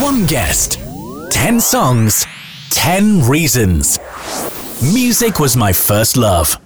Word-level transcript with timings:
One 0.00 0.26
guest, 0.26 0.78
10 1.32 1.58
songs, 1.58 2.24
10 2.70 3.28
reasons. 3.28 3.98
Music 4.80 5.40
was 5.40 5.56
my 5.56 5.72
first 5.72 6.16
love. 6.16 6.56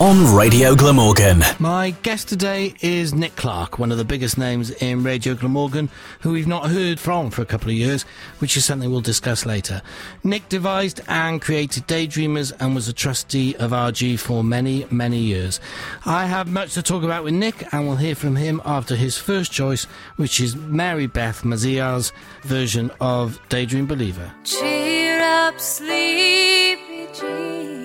On 0.00 0.34
Radio 0.34 0.74
Glamorgan. 0.74 1.40
My 1.60 1.90
guest 2.02 2.28
today 2.28 2.74
is 2.80 3.14
Nick 3.14 3.36
Clark, 3.36 3.78
one 3.78 3.92
of 3.92 3.96
the 3.98 4.04
biggest 4.04 4.36
names 4.36 4.70
in 4.70 5.04
Radio 5.04 5.34
Glamorgan, 5.34 5.88
who 6.20 6.32
we've 6.32 6.48
not 6.48 6.68
heard 6.68 6.98
from 6.98 7.30
for 7.30 7.42
a 7.42 7.46
couple 7.46 7.70
of 7.70 7.76
years, 7.76 8.02
which 8.40 8.56
is 8.56 8.64
something 8.64 8.90
we'll 8.90 9.00
discuss 9.00 9.46
later. 9.46 9.82
Nick 10.24 10.48
devised 10.48 11.00
and 11.06 11.40
created 11.40 11.86
Daydreamers 11.86 12.52
and 12.58 12.74
was 12.74 12.88
a 12.88 12.92
trustee 12.92 13.54
of 13.56 13.70
RG 13.70 14.18
for 14.18 14.42
many, 14.42 14.84
many 14.90 15.18
years. 15.18 15.60
I 16.04 16.26
have 16.26 16.50
much 16.50 16.74
to 16.74 16.82
talk 16.82 17.04
about 17.04 17.22
with 17.22 17.34
Nick, 17.34 17.72
and 17.72 17.86
we'll 17.86 17.96
hear 17.96 18.16
from 18.16 18.34
him 18.34 18.60
after 18.64 18.96
his 18.96 19.16
first 19.16 19.52
choice, 19.52 19.84
which 20.16 20.40
is 20.40 20.56
Mary 20.56 21.06
Beth 21.06 21.44
Maziarz's 21.44 22.12
version 22.42 22.90
of 23.00 23.38
Daydream 23.48 23.86
Believer. 23.86 24.32
Cheer 24.42 25.22
up, 25.22 25.60
sleepy 25.60 27.06
dream. 27.16 27.83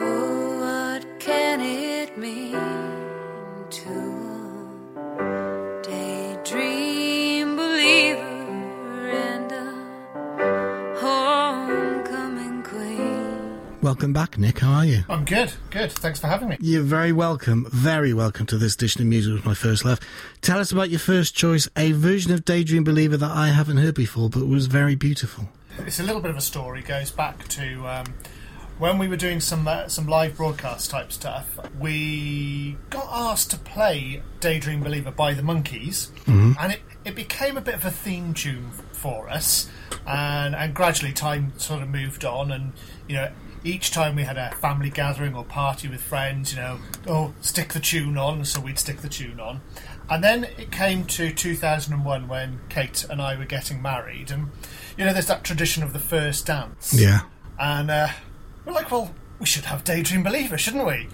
Oh, 0.00 0.60
what 0.60 1.20
can 1.20 1.60
it 1.60 2.16
mean 2.16 2.52
to 3.70 4.70
daydream 5.82 7.56
believer 7.56 9.08
and 9.10 9.50
a 9.52 10.96
homecoming 10.98 12.62
queen? 12.62 13.60
Welcome 13.82 14.12
back, 14.12 14.38
Nick. 14.38 14.60
How 14.60 14.72
are 14.72 14.84
you? 14.84 15.04
I'm 15.08 15.24
good, 15.24 15.52
good. 15.70 15.90
Thanks 15.90 16.20
for 16.20 16.28
having 16.28 16.48
me. 16.48 16.56
You're 16.60 16.82
very 16.82 17.12
welcome, 17.12 17.66
very 17.70 18.12
welcome 18.14 18.46
to 18.46 18.58
this 18.58 18.74
edition 18.74 19.02
of 19.02 19.08
Music 19.08 19.32
with 19.34 19.44
My 19.44 19.54
First 19.54 19.84
Love. 19.84 19.98
Tell 20.42 20.58
us 20.58 20.70
about 20.70 20.90
your 20.90 21.00
first 21.00 21.34
choice, 21.34 21.68
a 21.76 21.92
version 21.92 22.32
of 22.32 22.44
Daydream 22.44 22.84
Believer 22.84 23.16
that 23.16 23.30
I 23.30 23.48
haven't 23.48 23.78
heard 23.78 23.94
before, 23.94 24.30
but 24.30 24.46
was 24.46 24.66
very 24.66 24.94
beautiful. 24.94 25.48
It's 25.78 26.00
a 26.00 26.02
little 26.02 26.20
bit 26.20 26.30
of 26.30 26.36
a 26.36 26.40
story. 26.40 26.82
Goes 26.82 27.10
back 27.12 27.46
to 27.48 27.86
um, 27.86 28.06
when 28.78 28.98
we 28.98 29.08
were 29.08 29.16
doing 29.16 29.40
some 29.40 29.66
uh, 29.66 29.88
some 29.88 30.06
live 30.06 30.36
broadcast 30.36 30.90
type 30.90 31.12
stuff. 31.12 31.58
We 31.78 32.76
got 32.90 33.08
asked 33.10 33.50
to 33.50 33.58
play 33.58 34.22
"Daydream 34.40 34.82
Believer" 34.82 35.10
by 35.10 35.34
the 35.34 35.42
Monkees, 35.42 36.10
and 36.58 36.72
it, 36.72 36.80
it 37.04 37.14
became 37.14 37.56
a 37.56 37.60
bit 37.60 37.74
of 37.74 37.84
a 37.84 37.90
theme 37.90 38.34
tune 38.34 38.70
for 38.92 39.28
us. 39.28 39.68
And 40.06 40.54
and 40.54 40.74
gradually 40.74 41.12
time 41.12 41.52
sort 41.58 41.82
of 41.82 41.88
moved 41.88 42.24
on, 42.24 42.50
and 42.50 42.72
you 43.06 43.16
know. 43.16 43.30
Each 43.64 43.90
time 43.90 44.14
we 44.14 44.22
had 44.22 44.38
a 44.38 44.52
family 44.52 44.88
gathering 44.88 45.34
or 45.34 45.44
party 45.44 45.88
with 45.88 46.00
friends, 46.00 46.54
you 46.54 46.60
know, 46.60 46.78
oh, 47.08 47.34
stick 47.40 47.72
the 47.72 47.80
tune 47.80 48.16
on, 48.16 48.44
so 48.44 48.60
we'd 48.60 48.78
stick 48.78 48.98
the 48.98 49.08
tune 49.08 49.40
on. 49.40 49.60
And 50.08 50.22
then 50.22 50.44
it 50.44 50.70
came 50.70 51.04
to 51.06 51.32
2001 51.32 52.28
when 52.28 52.60
Kate 52.68 53.04
and 53.10 53.20
I 53.20 53.36
were 53.36 53.44
getting 53.44 53.82
married, 53.82 54.30
and 54.30 54.52
you 54.96 55.04
know, 55.04 55.12
there's 55.12 55.26
that 55.26 55.42
tradition 55.42 55.82
of 55.82 55.92
the 55.92 55.98
first 55.98 56.46
dance. 56.46 56.94
Yeah. 56.94 57.22
And 57.58 57.90
uh, 57.90 58.08
we're 58.68 58.74
like, 58.74 58.90
well, 58.90 59.14
we 59.40 59.46
should 59.46 59.64
have 59.64 59.84
Daydream 59.84 60.22
Believer, 60.22 60.58
shouldn't 60.58 60.86
we? 60.86 61.08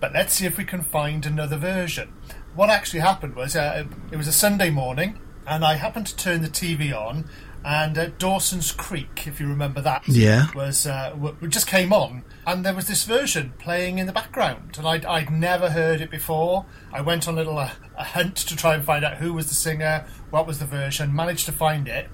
But 0.00 0.12
let's 0.12 0.34
see 0.34 0.46
if 0.46 0.58
we 0.58 0.64
can 0.64 0.82
find 0.82 1.24
another 1.24 1.56
version. 1.56 2.12
What 2.54 2.70
actually 2.70 3.00
happened 3.00 3.34
was 3.34 3.56
uh, 3.56 3.84
it 4.12 4.16
was 4.16 4.28
a 4.28 4.32
Sunday 4.32 4.70
morning, 4.70 5.18
and 5.46 5.64
I 5.64 5.74
happened 5.74 6.06
to 6.08 6.16
turn 6.16 6.42
the 6.42 6.48
TV 6.48 6.92
on, 6.94 7.28
and 7.64 7.96
uh, 7.96 8.06
Dawson's 8.18 8.70
Creek, 8.72 9.26
if 9.26 9.40
you 9.40 9.48
remember 9.48 9.80
that, 9.80 10.06
Yeah. 10.06 10.46
was 10.54 10.86
uh, 10.86 11.10
w- 11.10 11.34
just 11.48 11.66
came 11.66 11.92
on, 11.92 12.22
and 12.46 12.64
there 12.64 12.74
was 12.74 12.86
this 12.86 13.04
version 13.04 13.54
playing 13.58 13.98
in 13.98 14.06
the 14.06 14.12
background, 14.12 14.74
and 14.76 14.86
I'd, 14.86 15.06
I'd 15.06 15.30
never 15.30 15.70
heard 15.70 16.00
it 16.02 16.10
before. 16.10 16.66
I 16.92 17.00
went 17.00 17.26
on 17.26 17.34
a 17.34 17.36
little 17.38 17.58
uh, 17.58 17.70
a 17.96 18.04
hunt 18.04 18.36
to 18.36 18.54
try 18.56 18.74
and 18.74 18.84
find 18.84 19.04
out 19.04 19.16
who 19.16 19.32
was 19.32 19.48
the 19.48 19.54
singer, 19.54 20.04
what 20.30 20.46
was 20.46 20.58
the 20.58 20.66
version, 20.66 21.14
managed 21.14 21.46
to 21.46 21.52
find 21.52 21.88
it, 21.88 22.08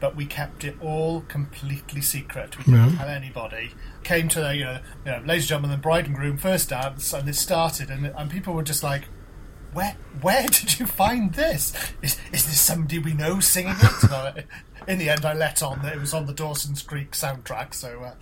but 0.00 0.16
we 0.16 0.24
kept 0.26 0.64
it 0.64 0.76
all 0.80 1.20
completely 1.28 2.00
secret. 2.00 2.56
We 2.58 2.64
didn't 2.72 2.96
tell 2.96 3.08
anybody. 3.08 3.72
Came 4.04 4.28
to 4.28 4.40
the, 4.40 4.54
you 4.56 4.64
know, 4.64 4.78
you 5.04 5.10
know, 5.12 5.18
ladies 5.24 5.44
and 5.44 5.48
gentlemen, 5.48 5.70
the 5.72 5.76
bride 5.82 6.06
and 6.06 6.14
groom 6.14 6.36
first 6.36 6.68
dance, 6.68 7.12
and 7.12 7.28
it 7.28 7.34
started, 7.34 7.90
and, 7.90 8.06
and 8.06 8.30
people 8.30 8.54
were 8.54 8.62
just 8.62 8.82
like, 8.82 9.04
where 9.72 9.96
where 10.20 10.46
did 10.46 10.78
you 10.78 10.86
find 10.86 11.32
this? 11.34 11.72
Is, 12.02 12.18
is 12.32 12.46
this 12.46 12.60
somebody 12.60 12.98
we 12.98 13.12
know 13.14 13.40
singing 13.40 13.74
it? 13.80 14.46
In 14.86 14.98
the 14.98 15.08
end, 15.08 15.24
I 15.24 15.32
let 15.32 15.62
on 15.62 15.80
that 15.82 15.94
it 15.94 16.00
was 16.00 16.12
on 16.14 16.26
the 16.26 16.34
Dawson's 16.34 16.82
Creek 16.82 17.12
soundtrack, 17.12 17.72
so 17.74 18.02
uh, 18.02 18.14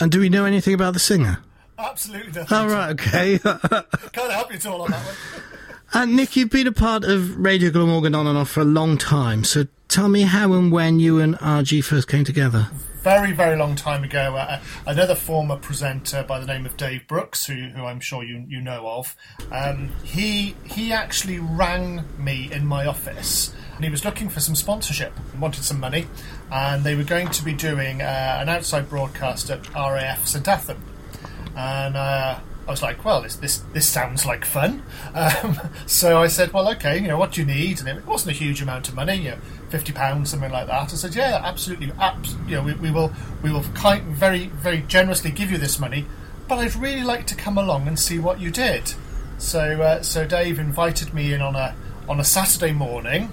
And 0.00 0.10
do 0.10 0.18
we 0.20 0.28
know 0.28 0.44
anything 0.46 0.74
about 0.74 0.94
the 0.94 1.00
singer? 1.00 1.38
absolutely 1.78 2.32
nothing. 2.32 2.56
Oh, 2.56 2.66
right, 2.68 2.90
okay. 2.92 3.38
Can't 4.12 4.32
help 4.32 4.50
you 4.50 4.56
at 4.56 4.66
all 4.66 4.82
on 4.82 4.90
that 4.90 5.04
one. 5.04 5.14
and 5.94 6.16
Nick, 6.16 6.36
you've 6.36 6.50
been 6.50 6.66
a 6.66 6.72
part 6.72 7.04
of 7.04 7.36
Radio 7.38 7.70
Glamorgan 7.70 8.14
on 8.14 8.26
and 8.26 8.36
off 8.36 8.50
for 8.50 8.60
a 8.60 8.64
long 8.64 8.98
time, 8.98 9.44
so 9.44 9.66
tell 9.88 10.08
me 10.08 10.22
how 10.22 10.52
and 10.52 10.70
when 10.72 10.98
you 11.00 11.20
and 11.20 11.36
RG 11.36 11.84
first 11.84 12.08
came 12.08 12.24
together. 12.24 12.68
Very, 13.02 13.30
very 13.32 13.56
long 13.56 13.76
time 13.76 14.02
ago, 14.02 14.34
uh, 14.34 14.60
another 14.84 15.14
former 15.14 15.56
presenter 15.56 16.24
by 16.24 16.40
the 16.40 16.46
name 16.46 16.66
of 16.66 16.76
Dave 16.76 17.06
Brooks, 17.06 17.46
who, 17.46 17.54
who 17.54 17.84
I'm 17.84 18.00
sure 18.00 18.24
you 18.24 18.44
you 18.48 18.60
know 18.60 18.88
of, 18.88 19.14
um, 19.52 19.92
he 20.02 20.56
he 20.64 20.92
actually 20.92 21.38
rang 21.38 22.02
me 22.18 22.50
in 22.50 22.66
my 22.66 22.84
office. 22.84 23.54
And 23.76 23.84
he 23.84 23.90
was 23.90 24.04
looking 24.04 24.28
for 24.28 24.40
some 24.40 24.54
sponsorship 24.56 25.12
and 25.32 25.40
wanted 25.40 25.62
some 25.62 25.78
money, 25.78 26.08
and 26.50 26.82
they 26.82 26.96
were 26.96 27.04
going 27.04 27.28
to 27.28 27.44
be 27.44 27.52
doing 27.52 28.02
uh, 28.02 28.38
an 28.40 28.48
outside 28.48 28.88
broadcast 28.88 29.50
at 29.50 29.72
RAF 29.74 30.26
St 30.26 30.44
Athan. 30.46 30.78
and 31.54 31.96
uh, 31.96 32.40
I 32.66 32.70
was 32.70 32.82
like, 32.82 33.04
"Well, 33.04 33.22
this 33.22 33.36
this 33.36 33.58
this 33.72 33.88
sounds 33.88 34.26
like 34.26 34.44
fun." 34.44 34.82
Um, 35.14 35.58
so 35.86 36.20
I 36.20 36.26
said, 36.26 36.52
"Well, 36.52 36.68
okay, 36.72 37.00
you 37.00 37.08
know, 37.08 37.16
what 37.16 37.32
do 37.32 37.40
you 37.40 37.46
need?" 37.46 37.80
And 37.80 37.88
it 37.88 38.04
wasn't 38.06 38.34
a 38.34 38.38
huge 38.38 38.60
amount 38.60 38.88
of 38.88 38.94
money, 38.94 39.14
you 39.14 39.30
know, 39.30 39.38
fifty 39.70 39.92
pounds, 39.92 40.30
something 40.30 40.50
like 40.52 40.66
that. 40.66 40.92
I 40.92 40.96
said, 40.96 41.14
"Yeah, 41.14 41.40
absolutely, 41.42 41.90
abs- 41.98 42.36
you 42.46 42.56
know, 42.56 42.62
we, 42.62 42.74
we 42.74 42.90
will 42.90 43.12
we 43.42 43.50
will 43.50 43.64
kind, 43.74 44.02
very 44.14 44.48
very 44.48 44.82
generously 44.82 45.30
give 45.30 45.50
you 45.50 45.58
this 45.58 45.78
money, 45.78 46.04
but 46.48 46.58
I'd 46.58 46.76
really 46.76 47.02
like 47.02 47.26
to 47.28 47.34
come 47.34 47.56
along 47.56 47.88
and 47.88 47.98
see 47.98 48.18
what 48.18 48.40
you 48.40 48.50
did." 48.50 48.92
So 49.38 49.80
uh, 49.82 50.02
so 50.02 50.26
Dave 50.26 50.58
invited 50.58 51.14
me 51.14 51.32
in 51.32 51.40
on 51.40 51.56
a 51.56 51.74
on 52.08 52.20
a 52.20 52.24
Saturday 52.24 52.72
morning, 52.72 53.32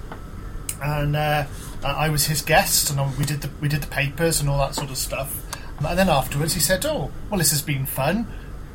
and 0.82 1.16
uh, 1.16 1.44
I 1.84 2.08
was 2.08 2.26
his 2.26 2.40
guest, 2.40 2.90
and 2.90 3.18
we 3.18 3.24
did 3.24 3.42
the 3.42 3.50
we 3.60 3.68
did 3.68 3.82
the 3.82 3.88
papers 3.88 4.40
and 4.40 4.48
all 4.48 4.58
that 4.58 4.74
sort 4.74 4.90
of 4.90 4.96
stuff. 4.96 5.40
And 5.86 5.98
then 5.98 6.08
afterwards, 6.08 6.54
he 6.54 6.60
said, 6.60 6.86
"Oh, 6.86 7.10
well, 7.28 7.38
this 7.38 7.50
has 7.50 7.60
been 7.60 7.84
fun. 7.84 8.26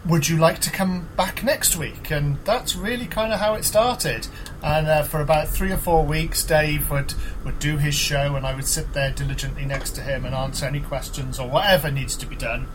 Would 0.05 0.29
you 0.29 0.37
like 0.37 0.59
to 0.59 0.71
come 0.71 1.09
back 1.17 1.43
next 1.43 1.75
week?" 1.75 2.11
And 2.11 2.37
that's 2.45 2.75
really 2.75 3.05
kind 3.05 3.33
of 3.33 3.39
how 3.39 3.53
it 3.55 3.65
started. 3.65 4.27
And 4.63 4.87
uh, 4.87 5.03
for 5.03 5.21
about 5.21 5.47
three 5.47 5.71
or 5.71 5.77
four 5.77 6.05
weeks, 6.05 6.43
Dave 6.43 6.89
would 6.89 7.13
would 7.43 7.59
do 7.59 7.77
his 7.77 7.95
show, 7.95 8.35
and 8.35 8.45
I 8.45 8.55
would 8.55 8.65
sit 8.65 8.93
there 8.93 9.11
diligently 9.11 9.65
next 9.65 9.91
to 9.91 10.01
him 10.01 10.25
and 10.25 10.33
answer 10.33 10.65
any 10.65 10.79
questions 10.79 11.39
or 11.39 11.49
whatever 11.49 11.91
needs 11.91 12.15
to 12.17 12.25
be 12.25 12.35
done. 12.35 12.67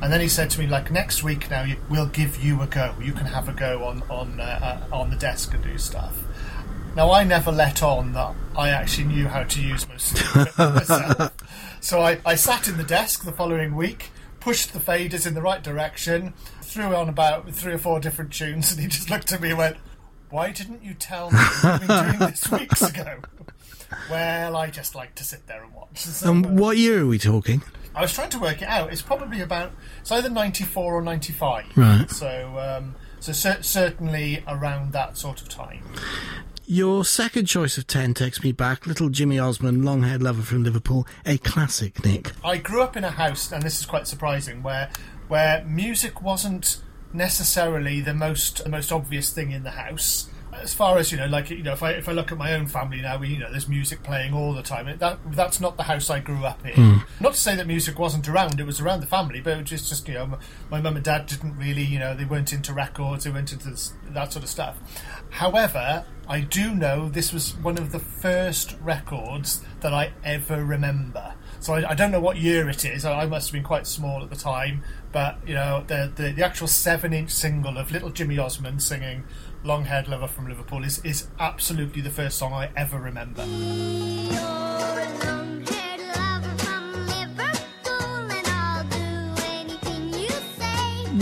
And 0.00 0.12
then 0.12 0.20
he 0.20 0.28
said 0.28 0.50
to 0.50 0.60
me, 0.60 0.68
like 0.68 0.92
next 0.92 1.24
week 1.24 1.50
now, 1.50 1.66
we'll 1.90 2.06
give 2.06 2.42
you 2.42 2.62
a 2.62 2.66
go. 2.66 2.94
You 3.00 3.12
can 3.12 3.26
have 3.26 3.48
a 3.48 3.52
go 3.52 3.84
on 3.84 4.02
on 4.08 4.40
uh, 4.40 4.86
uh, 4.90 4.96
on 4.96 5.10
the 5.10 5.16
desk 5.16 5.54
and 5.54 5.62
do 5.62 5.76
stuff. 5.78 6.14
Now, 6.94 7.12
I 7.12 7.22
never 7.22 7.52
let 7.52 7.82
on 7.82 8.12
that 8.14 8.34
I 8.56 8.70
actually 8.70 9.08
knew 9.08 9.28
how 9.28 9.44
to 9.44 9.62
use 9.62 9.86
most 9.88 10.20
of 10.20 10.56
the 10.56 10.70
myself. 10.70 11.32
So 11.80 12.00
I, 12.00 12.18
I 12.26 12.34
sat 12.34 12.66
in 12.66 12.76
the 12.76 12.82
desk 12.82 13.24
the 13.24 13.30
following 13.32 13.76
week, 13.76 14.10
pushed 14.40 14.72
the 14.72 14.80
faders 14.80 15.26
in 15.26 15.34
the 15.34 15.42
right 15.42 15.62
direction, 15.62 16.34
threw 16.68 16.94
on 16.94 17.08
about 17.08 17.50
three 17.50 17.72
or 17.72 17.78
four 17.78 17.98
different 18.00 18.32
tunes, 18.32 18.72
and 18.72 18.80
he 18.80 18.86
just 18.88 19.10
looked 19.10 19.32
at 19.32 19.40
me 19.40 19.50
and 19.50 19.58
went, 19.58 19.76
Why 20.30 20.52
didn't 20.52 20.82
you 20.84 20.94
tell 20.94 21.30
me 21.30 21.38
you've 21.40 21.80
been 21.86 22.04
doing 22.04 22.18
this 22.30 22.48
weeks 22.52 22.82
ago? 22.82 23.18
Well, 24.10 24.56
I 24.56 24.68
just 24.68 24.94
like 24.94 25.14
to 25.16 25.24
sit 25.24 25.46
there 25.46 25.62
and 25.62 25.72
watch. 25.74 25.98
So, 25.98 26.30
And 26.30 26.44
uh, 26.46 26.48
what 26.50 26.76
year 26.76 27.02
are 27.02 27.06
we 27.06 27.18
talking? 27.18 27.62
I 27.94 28.02
was 28.02 28.12
trying 28.12 28.30
to 28.30 28.38
work 28.38 28.60
it 28.62 28.68
out. 28.68 28.92
It's 28.92 29.02
probably 29.02 29.40
about 29.40 29.72
it's 30.00 30.12
either 30.12 30.28
ninety 30.28 30.62
four 30.64 30.94
or 30.94 31.02
ninety 31.02 31.32
five. 31.32 31.64
Right. 31.74 32.08
So 32.10 32.58
um, 32.58 32.94
so 33.18 33.32
cer- 33.32 33.62
certainly 33.62 34.44
around 34.46 34.92
that 34.92 35.16
sort 35.16 35.40
of 35.40 35.48
time. 35.48 35.82
Your 36.70 37.02
second 37.02 37.46
choice 37.46 37.78
of 37.78 37.86
10 37.86 38.12
takes 38.12 38.44
me 38.44 38.52
back. 38.52 38.86
Little 38.86 39.08
Jimmy 39.08 39.38
Osmond, 39.38 39.86
long 39.86 40.02
haired 40.02 40.22
lover 40.22 40.42
from 40.42 40.64
Liverpool. 40.64 41.06
A 41.24 41.38
classic, 41.38 42.04
Nick. 42.04 42.32
I 42.44 42.58
grew 42.58 42.82
up 42.82 42.94
in 42.94 43.04
a 43.04 43.10
house, 43.10 43.50
and 43.50 43.62
this 43.62 43.80
is 43.80 43.86
quite 43.86 44.06
surprising, 44.06 44.62
where 44.62 44.90
where 45.28 45.64
music 45.64 46.22
wasn't 46.22 46.82
necessarily 47.12 48.00
the 48.00 48.14
most 48.14 48.64
the 48.64 48.70
most 48.70 48.92
obvious 48.92 49.32
thing 49.32 49.50
in 49.52 49.62
the 49.62 49.70
house. 49.72 50.28
As 50.50 50.74
far 50.74 50.98
as 50.98 51.12
you 51.12 51.18
know, 51.18 51.26
like 51.26 51.50
you 51.50 51.62
know, 51.62 51.72
if 51.74 51.82
I 51.82 51.92
if 51.92 52.08
I 52.08 52.12
look 52.12 52.32
at 52.32 52.38
my 52.38 52.54
own 52.54 52.66
family 52.66 53.00
now, 53.00 53.16
we 53.18 53.28
you 53.28 53.38
know, 53.38 53.50
there's 53.50 53.68
music 53.68 54.02
playing 54.02 54.32
all 54.34 54.52
the 54.54 54.62
time. 54.62 54.98
That 54.98 55.18
that's 55.32 55.60
not 55.60 55.76
the 55.76 55.84
house 55.84 56.10
I 56.10 56.18
grew 56.20 56.44
up 56.44 56.64
in. 56.66 56.72
Hmm. 56.74 57.22
Not 57.22 57.34
to 57.34 57.38
say 57.38 57.54
that 57.54 57.66
music 57.66 57.98
wasn't 57.98 58.28
around; 58.28 58.58
it 58.58 58.64
was 58.66 58.80
around 58.80 59.00
the 59.00 59.06
family, 59.06 59.40
but 59.40 59.52
it 59.52 59.60
was 59.60 59.70
just 59.70 59.88
just 59.88 60.08
you 60.08 60.14
know, 60.14 60.26
my- 60.26 60.38
my 60.70 60.80
mum 60.80 60.96
and 60.96 61.04
dad 61.04 61.26
didn't 61.26 61.56
really 61.56 61.84
you 61.84 61.98
know 61.98 62.14
they 62.14 62.24
weren't 62.24 62.52
into 62.52 62.72
records, 62.72 63.24
they 63.24 63.30
weren't 63.30 63.52
into 63.52 63.68
this, 63.68 63.92
that 64.08 64.32
sort 64.32 64.42
of 64.42 64.48
stuff. 64.50 64.76
However, 65.30 66.04
I 66.26 66.40
do 66.40 66.74
know 66.74 67.08
this 67.08 67.32
was 67.32 67.54
one 67.58 67.78
of 67.78 67.92
the 67.92 67.98
first 68.00 68.74
records 68.82 69.62
that 69.80 69.92
I 69.94 70.12
ever 70.24 70.64
remember. 70.64 71.34
So 71.60 71.74
I, 71.74 71.90
I 71.90 71.94
don't 71.94 72.10
know 72.10 72.20
what 72.20 72.36
year 72.36 72.68
it 72.68 72.84
is. 72.84 73.04
I 73.04 73.22
I 73.22 73.26
must 73.26 73.48
have 73.48 73.52
been 73.52 73.62
quite 73.62 73.86
small 73.86 74.22
at 74.22 74.30
the 74.30 74.36
time, 74.36 74.82
but 75.12 75.38
you 75.46 75.54
know 75.54 75.84
the 75.86 76.10
the, 76.14 76.30
the 76.30 76.44
actual 76.44 76.68
seven-inch 76.68 77.30
single 77.30 77.78
of 77.78 77.90
Little 77.90 78.10
Jimmy 78.10 78.38
Osmond 78.38 78.82
singing 78.82 79.24
Long 79.64 79.84
Haired 79.84 80.08
Lover 80.08 80.28
from 80.28 80.48
Liverpool 80.48 80.84
is, 80.84 81.04
is 81.04 81.28
absolutely 81.40 82.00
the 82.00 82.10
first 82.10 82.38
song 82.38 82.52
I 82.52 82.70
ever 82.76 82.98
remember. 82.98 83.42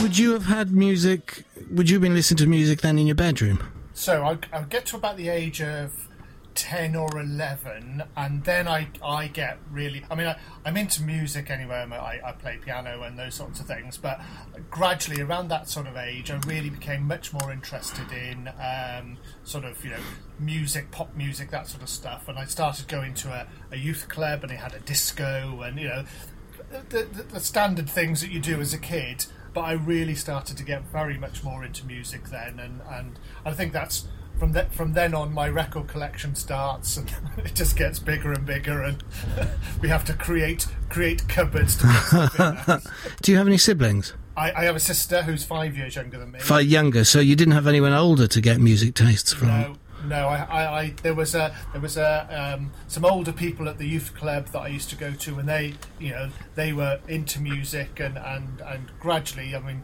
Would 0.03 0.19
you 0.19 0.33
have 0.33 0.45
had 0.45 0.73
music? 0.73 1.45
Would 1.71 1.89
you 1.89 1.97
have 1.97 2.03
been 2.03 2.15
listening 2.15 2.39
to 2.39 2.47
music 2.47 2.83
then 2.83 2.99
in 2.99 3.07
your 3.07 3.17
bedroom? 3.17 3.63
So 3.95 4.25
I, 4.25 4.39
I 4.53 4.63
get 4.65 4.85
to 4.87 4.97
about 4.97 5.17
the 5.17 5.31
age 5.31 5.63
of 5.63 6.06
10 6.57 6.97
or 6.97 7.21
11 7.21 8.03
and 8.17 8.45
then 8.45 8.67
I, 8.67 8.89
I 9.05 9.29
get 9.29 9.59
really 9.71 10.03
I 10.11 10.15
mean 10.15 10.27
I, 10.27 10.39
I'm 10.65 10.77
into 10.79 11.03
music 11.03 11.51
anyway 11.51 11.87
I, 11.93 12.21
I 12.25 12.33
play 12.33 12.59
piano 12.65 13.03
and 13.03 13.19
those 13.19 13.35
sorts 13.35 13.61
of 13.61 13.67
things 13.67 13.99
but 13.99 14.21
gradually 14.71 15.21
around 15.21 15.49
that 15.49 15.69
sort 15.69 15.87
of 15.87 15.97
age 15.99 16.31
I 16.31 16.39
really 16.47 16.71
became 16.71 17.07
much 17.07 17.35
more 17.35 17.53
interested 17.53 18.11
in 18.11 18.49
um, 18.59 19.19
sort 19.45 19.67
of 19.67 19.85
you 19.85 19.91
know 19.91 20.01
music 20.41 20.91
pop 20.91 21.15
music 21.15 21.51
that 21.51 21.69
sort 21.69 21.83
of 21.83 21.91
stuff 21.91 22.27
and 22.27 22.39
I 22.39 22.47
started 22.47 22.89
going 22.89 23.13
to 23.15 23.29
a, 23.29 23.47
a 23.71 23.77
youth 23.77 24.09
club 24.09 24.43
and 24.43 24.51
they 24.51 24.57
had 24.57 24.73
a 24.73 24.81
disco 24.81 25.61
and 25.61 25.79
you 25.79 25.89
know 25.89 26.05
the, 26.89 27.05
the, 27.05 27.23
the 27.23 27.41
standard 27.41 27.89
things 27.89 28.23
that 28.23 28.31
you 28.31 28.41
do 28.41 28.61
as 28.63 28.73
a 28.73 28.79
kid 28.79 29.27
but 29.53 29.61
I 29.61 29.73
really 29.73 30.15
started 30.15 30.57
to 30.57 30.65
get 30.65 30.85
very 30.85 31.19
much 31.19 31.45
more 31.45 31.65
into 31.65 31.87
music 31.87 32.31
then 32.31 32.59
and, 32.59 32.81
and 32.91 33.19
I 33.45 33.53
think 33.53 33.75
that's 33.75 34.09
from 34.39 34.53
that 34.53 34.73
from 34.73 34.93
then 34.93 35.15
on 35.15 35.33
my 35.33 35.49
record 35.49 35.89
collection 35.89 36.35
starts 36.35 36.97
and 36.97 37.13
it 37.39 37.55
just 37.55 37.77
gets 37.77 37.99
bigger 37.99 38.33
and 38.33 38.45
bigger 38.45 38.83
and 38.83 39.03
we 39.81 39.89
have 39.89 40.05
to 40.05 40.13
create 40.13 40.67
create 40.89 41.27
cupboards 41.29 41.77
to 41.77 41.87
put 41.87 42.03
stuff 42.07 42.41
in 42.41 42.55
there. 42.67 42.81
Do 43.23 43.33
you 43.33 43.39
have 43.39 43.47
any 43.47 43.59
siblings? 43.59 44.15
I, 44.37 44.53
I 44.53 44.65
have 44.65 44.77
a 44.77 44.81
sister 44.81 45.23
who's 45.23 45.45
five 45.45 45.77
years 45.77 45.97
younger 45.97 46.19
than 46.19 46.33
me. 46.33 46.41
Five 46.41 46.67
younger, 46.67 47.05
so 47.05 47.21
you 47.21 47.35
didn't 47.35 47.55
have 47.55 47.67
anyone 47.67 47.95
older 47.95 48.27
to 48.27 48.41
get 48.41 48.61
music 48.61 48.95
tastes 48.95 49.33
from. 49.33 49.49
No, 49.49 49.77
no. 50.07 50.29
I, 50.29 50.37
I, 50.37 50.81
I 50.81 50.95
there 51.03 51.15
was 51.15 51.35
a 51.35 51.57
there 51.73 51.81
was 51.81 51.97
a 51.97 52.55
um, 52.59 52.71
some 52.87 53.07
older 53.07 53.33
people 53.33 53.67
at 53.67 53.79
the 53.79 53.87
youth 53.87 54.15
club 54.15 54.49
that 54.49 54.61
I 54.61 54.69
used 54.69 54.91
to 54.91 54.97
go 54.97 55.13
to, 55.13 55.39
and 55.39 55.49
they 55.49 55.75
you 55.99 56.11
know 56.11 56.29
they 56.55 56.75
were 56.75 57.01
into 57.09 57.41
music, 57.41 57.99
and 57.99 58.19
and 58.19 58.61
and 58.61 58.91
gradually, 59.01 59.55
I 59.55 59.61
mean. 59.61 59.83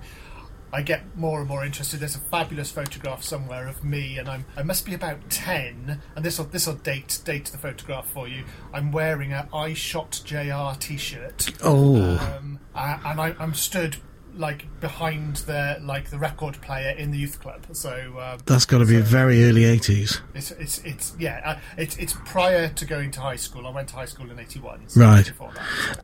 I 0.72 0.82
get 0.82 1.16
more 1.16 1.40
and 1.40 1.48
more 1.48 1.64
interested. 1.64 2.00
There's 2.00 2.16
a 2.16 2.20
fabulous 2.20 2.70
photograph 2.70 3.22
somewhere 3.22 3.68
of 3.68 3.84
me, 3.84 4.16
and 4.18 4.28
I'm 4.28 4.46
I 4.56 4.62
must 4.62 4.86
be 4.86 4.94
about 4.94 5.28
ten, 5.28 6.00
and 6.16 6.24
this 6.24 6.38
will 6.38 6.46
this 6.46 6.66
will 6.66 6.74
date 6.74 7.20
date 7.24 7.46
the 7.46 7.58
photograph 7.58 8.08
for 8.08 8.26
you. 8.26 8.44
I'm 8.72 8.90
wearing 8.90 9.32
a 9.32 9.48
I 9.52 9.74
shot 9.74 10.22
J.R. 10.24 10.74
T-shirt, 10.76 11.50
Oh, 11.62 12.16
um, 12.18 12.58
and 12.74 13.20
I, 13.20 13.34
I'm 13.38 13.54
stood 13.54 13.96
like 14.36 14.66
behind 14.80 15.36
the 15.36 15.78
like 15.82 16.10
the 16.10 16.18
record 16.18 16.60
player 16.62 16.90
in 16.90 17.10
the 17.10 17.18
youth 17.18 17.40
club. 17.40 17.66
So 17.72 18.18
um, 18.18 18.38
that's 18.46 18.64
got 18.64 18.78
to 18.78 18.86
be 18.86 18.96
so- 18.98 19.02
very 19.02 19.44
early 19.44 19.62
80s. 19.62 20.20
it's 20.34 20.50
it's 20.52 20.78
it's 20.78 21.14
yeah. 21.18 21.40
Uh, 21.44 21.58
it's 21.76 21.96
it's 21.96 22.14
prior 22.24 22.68
to 22.68 22.84
going 22.84 23.10
to 23.12 23.20
high 23.20 23.36
school. 23.36 23.66
I 23.66 23.70
went 23.70 23.88
to 23.88 23.96
high 23.96 24.06
school 24.06 24.30
in 24.30 24.38
'81. 24.38 24.88
So 24.88 25.00
Right. 25.00 25.32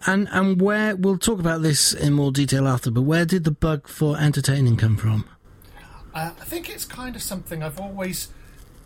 And 0.07 0.29
and 0.31 0.61
where 0.61 0.97
we'll 0.97 1.19
talk 1.19 1.41
about 1.41 1.63
this 1.63 1.93
in 1.93 2.13
more 2.13 2.33
detail 2.33 2.69
after, 2.69 2.91
but 2.91 3.03
where 3.03 3.25
did 3.25 3.45
the 3.45 3.51
bug 3.51 3.89
for 3.89 4.19
entertaining 4.19 4.77
come 4.77 4.97
from? 4.97 5.29
Uh, 6.15 6.33
I 6.41 6.45
think 6.45 6.69
it's 6.69 6.85
kind 6.85 7.15
of 7.17 7.23
something 7.23 7.63
I've 7.63 7.79
always 7.81 8.29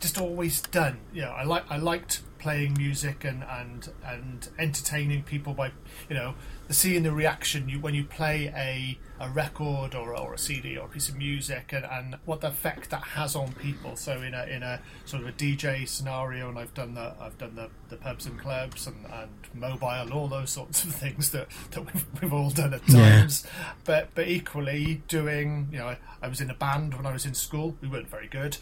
just 0.01 0.21
always 0.21 0.61
done. 0.61 0.99
You 1.13 1.23
know, 1.23 1.31
I 1.31 1.45
like 1.45 1.65
I 1.71 1.77
liked 1.79 2.21
playing 2.39 2.75
music 2.77 3.25
and 3.25 3.45
and 3.45 3.89
and 4.05 4.49
entertaining 4.59 5.23
people 5.23 5.55
by 5.55 5.71
you 6.09 6.17
know 6.17 6.35
the 6.67 6.75
seeing 6.75 7.05
the 7.05 7.13
reaction 7.13 7.69
you 7.69 7.79
when 7.79 7.95
you 7.95 8.05
play 8.05 8.53
a 8.57 8.99
a 9.23 9.29
record 9.31 9.95
or, 9.95 10.17
or 10.17 10.35
a 10.35 10.39
CD 10.39 10.77
or 10.77 10.87
a 10.87 10.89
piece 10.89 11.09
of 11.09 11.17
music 11.17 11.73
and, 11.73 11.85
and 11.85 12.17
what 12.25 12.41
the 12.41 12.49
effect 12.49 12.91
that 12.91 13.03
has 13.03 13.37
on 13.37 13.53
people. 13.53 13.95
So 13.95 14.21
in 14.21 14.35
a 14.35 14.45
in 14.47 14.65
a 14.65 14.81
sort 15.05 15.23
of 15.23 15.29
a 15.29 15.33
DJ 15.33 15.87
scenario, 15.87 16.49
and 16.49 16.59
I've 16.59 16.75
done 16.75 16.95
the 16.95 17.15
I've 17.21 17.39
done 17.39 17.55
the, 17.55 17.71
the 17.89 17.97
pubs 17.97 18.27
and 18.27 18.37
clubs 18.39 18.89
and, 18.89 18.97
and 19.07 19.31
mobile, 19.55 20.13
all 20.13 20.27
those 20.27 20.51
sorts 20.51 20.83
of 20.83 20.93
things 21.03 21.31
that, 21.31 21.47
that 21.71 21.83
we've, 21.95 22.05
we've 22.21 22.33
all 22.33 22.51
done 22.51 22.75
at 22.75 22.83
Yeah. 22.89 23.21
times. 23.21 23.47
But 23.85 24.09
but 24.17 24.27
equally 24.27 25.03
doing 25.07 25.69
you 25.71 25.79
know 25.79 25.87
I, 25.89 25.99
I 26.21 26.27
was 26.29 26.41
in 26.41 26.51
a 26.51 26.55
band 26.55 26.95
when 26.95 27.07
I 27.07 27.13
was 27.13 27.25
in 27.25 27.35
school. 27.35 27.77
We 27.81 27.87
weren't 27.89 28.09
very 28.09 28.27
good. 28.29 28.57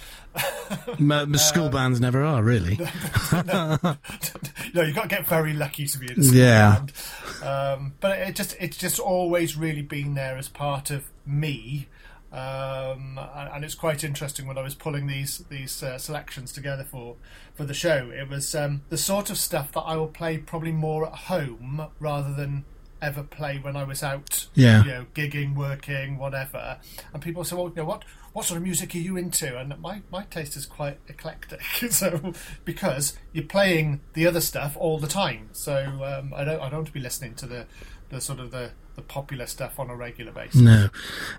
M- 0.98 1.10
m- 1.10 1.34
school 1.38 1.70
bands 1.70 2.00
never 2.00 2.22
are 2.22 2.42
really. 2.42 2.76
no, 3.32 3.78
you 4.74 4.92
got 4.92 5.02
to 5.02 5.08
get 5.08 5.26
very 5.26 5.52
lucky 5.54 5.86
to 5.86 5.98
be 5.98 6.12
in 6.12 6.20
a 6.20 6.22
school 6.22 6.38
Yeah. 6.38 6.74
band. 6.80 6.92
Um, 7.42 7.92
but 8.00 8.18
it 8.18 8.34
just 8.36 8.56
it's 8.60 8.76
just 8.76 8.98
always 8.98 9.56
really 9.56 9.80
been 9.82 10.14
there 10.14 10.36
as 10.36 10.49
part 10.50 10.90
of 10.90 11.10
me. 11.24 11.88
Um, 12.32 13.18
and, 13.34 13.64
it's 13.64 13.74
quite 13.74 14.04
interesting 14.04 14.46
when 14.46 14.56
I 14.56 14.62
was 14.62 14.76
pulling 14.76 15.08
these 15.08 15.38
these 15.50 15.82
uh, 15.82 15.98
selections 15.98 16.52
together 16.52 16.84
for 16.84 17.16
for 17.54 17.64
the 17.64 17.74
show. 17.74 18.10
It 18.10 18.28
was 18.28 18.54
um, 18.54 18.82
the 18.88 18.96
sort 18.96 19.30
of 19.30 19.36
stuff 19.38 19.72
that 19.72 19.80
I 19.80 19.96
will 19.96 20.06
play 20.06 20.38
probably 20.38 20.70
more 20.70 21.06
at 21.06 21.12
home 21.12 21.88
rather 21.98 22.32
than 22.32 22.64
ever 23.02 23.22
play 23.24 23.58
when 23.58 23.76
I 23.76 23.82
was 23.84 24.02
out, 24.02 24.46
Yeah. 24.54 24.84
you 24.84 24.90
know, 24.90 25.06
gigging, 25.14 25.56
working, 25.56 26.18
whatever. 26.18 26.78
And 27.12 27.20
people 27.20 27.42
say, 27.42 27.56
"Well, 27.56 27.68
you 27.70 27.74
know, 27.76 27.84
what 27.84 28.04
what 28.32 28.44
sort 28.44 28.58
of 28.58 28.62
music 28.62 28.94
are 28.94 28.98
you 28.98 29.16
into?" 29.16 29.58
And 29.58 29.76
my 29.80 30.02
my 30.12 30.22
taste 30.24 30.54
is 30.56 30.66
quite 30.66 30.98
eclectic. 31.08 31.62
so 31.90 32.32
because 32.64 33.16
you're 33.32 33.42
playing 33.44 34.02
the 34.12 34.28
other 34.28 34.40
stuff 34.40 34.76
all 34.76 34.98
the 35.00 35.08
time, 35.08 35.48
so 35.50 35.76
um, 36.04 36.32
I 36.32 36.44
don't 36.44 36.60
I 36.60 36.68
don't 36.68 36.74
want 36.80 36.86
to 36.86 36.92
be 36.92 37.00
listening 37.00 37.34
to 37.36 37.46
the 37.46 37.66
the 38.10 38.20
sort 38.20 38.38
of 38.38 38.52
the 38.52 38.70
the 39.00 39.06
popular 39.12 39.46
stuff 39.46 39.78
on 39.80 39.88
a 39.90 39.96
regular 39.96 40.32
basis. 40.32 40.60
No. 40.60 40.88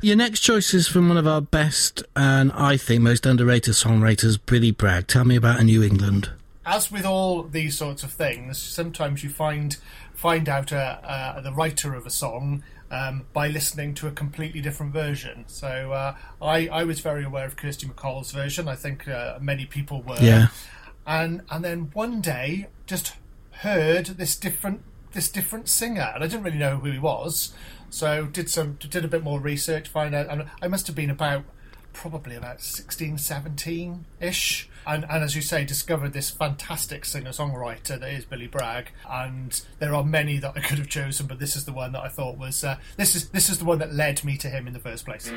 Your 0.01 0.15
next 0.15 0.39
choice 0.39 0.73
is 0.73 0.87
from 0.87 1.07
one 1.07 1.17
of 1.17 1.27
our 1.27 1.41
best 1.41 2.03
and 2.15 2.51
I 2.53 2.77
think 2.77 3.01
most 3.01 3.25
underrated 3.25 3.75
songwriters, 3.75 4.39
Billy 4.45 4.71
Bragg. 4.71 5.07
Tell 5.07 5.25
me 5.25 5.35
about 5.35 5.59
a 5.59 5.63
New 5.63 5.83
England. 5.83 6.31
as 6.65 6.91
with 6.91 7.05
all 7.05 7.43
these 7.43 7.77
sorts 7.77 8.03
of 8.03 8.11
things, 8.11 8.57
sometimes 8.57 9.23
you 9.23 9.29
find 9.29 9.77
find 10.13 10.47
out 10.49 10.71
uh, 10.73 10.97
uh, 11.03 11.41
the 11.41 11.51
writer 11.51 11.95
of 11.95 12.05
a 12.05 12.09
song 12.09 12.63
um, 12.91 13.25
by 13.33 13.47
listening 13.47 13.93
to 13.95 14.07
a 14.07 14.11
completely 14.11 14.61
different 14.61 14.93
version. 14.93 15.43
So 15.47 15.91
uh, 15.91 16.15
I, 16.41 16.67
I 16.67 16.83
was 16.83 16.99
very 16.99 17.23
aware 17.23 17.45
of 17.45 17.55
Kirsty 17.55 17.87
MacColl's 17.87 18.31
version. 18.31 18.67
I 18.67 18.75
think 18.75 19.07
uh, 19.07 19.39
many 19.41 19.65
people 19.65 20.01
were. 20.01 20.19
Yeah. 20.19 20.47
And 21.05 21.41
and 21.49 21.63
then 21.63 21.89
one 21.93 22.21
day 22.21 22.67
just 22.85 23.13
heard 23.51 24.05
this 24.07 24.35
different 24.35 24.81
this 25.13 25.29
different 25.29 25.67
singer, 25.67 26.11
and 26.13 26.23
I 26.23 26.27
didn't 26.27 26.43
really 26.43 26.57
know 26.57 26.77
who 26.77 26.91
he 26.91 26.99
was. 26.99 27.53
So 27.89 28.25
did 28.25 28.49
some 28.49 28.77
did 28.79 29.03
a 29.03 29.07
bit 29.07 29.23
more 29.23 29.39
research, 29.39 29.89
find 29.89 30.15
out, 30.15 30.27
and 30.29 30.45
I 30.61 30.67
must 30.67 30.87
have 30.87 30.95
been 30.95 31.09
about 31.09 31.43
probably 31.93 32.35
about 32.35 32.61
16, 32.61 33.17
17 33.17 34.05
ish. 34.19 34.69
And, 34.87 35.05
and 35.09 35.23
as 35.23 35.35
you 35.35 35.41
say, 35.41 35.63
discovered 35.63 36.13
this 36.13 36.29
fantastic 36.29 37.05
singer 37.05 37.29
songwriter 37.29 37.99
that 37.99 38.11
is 38.11 38.25
Billy 38.25 38.47
Bragg. 38.47 38.91
And 39.07 39.61
there 39.79 39.93
are 39.93 40.03
many 40.03 40.39
that 40.39 40.53
I 40.55 40.61
could 40.61 40.79
have 40.79 40.89
chosen, 40.89 41.27
but 41.27 41.39
this 41.39 41.55
is 41.55 41.65
the 41.65 41.73
one 41.73 41.91
that 41.91 42.01
I 42.01 42.07
thought 42.07 42.37
was 42.37 42.63
uh, 42.63 42.77
this 42.97 43.15
is 43.15 43.29
this 43.29 43.49
is 43.49 43.59
the 43.59 43.65
one 43.65 43.79
that 43.79 43.93
led 43.93 44.23
me 44.23 44.37
to 44.37 44.49
him 44.49 44.67
in 44.67 44.73
the 44.73 44.79
first 44.79 45.05
place. 45.05 45.29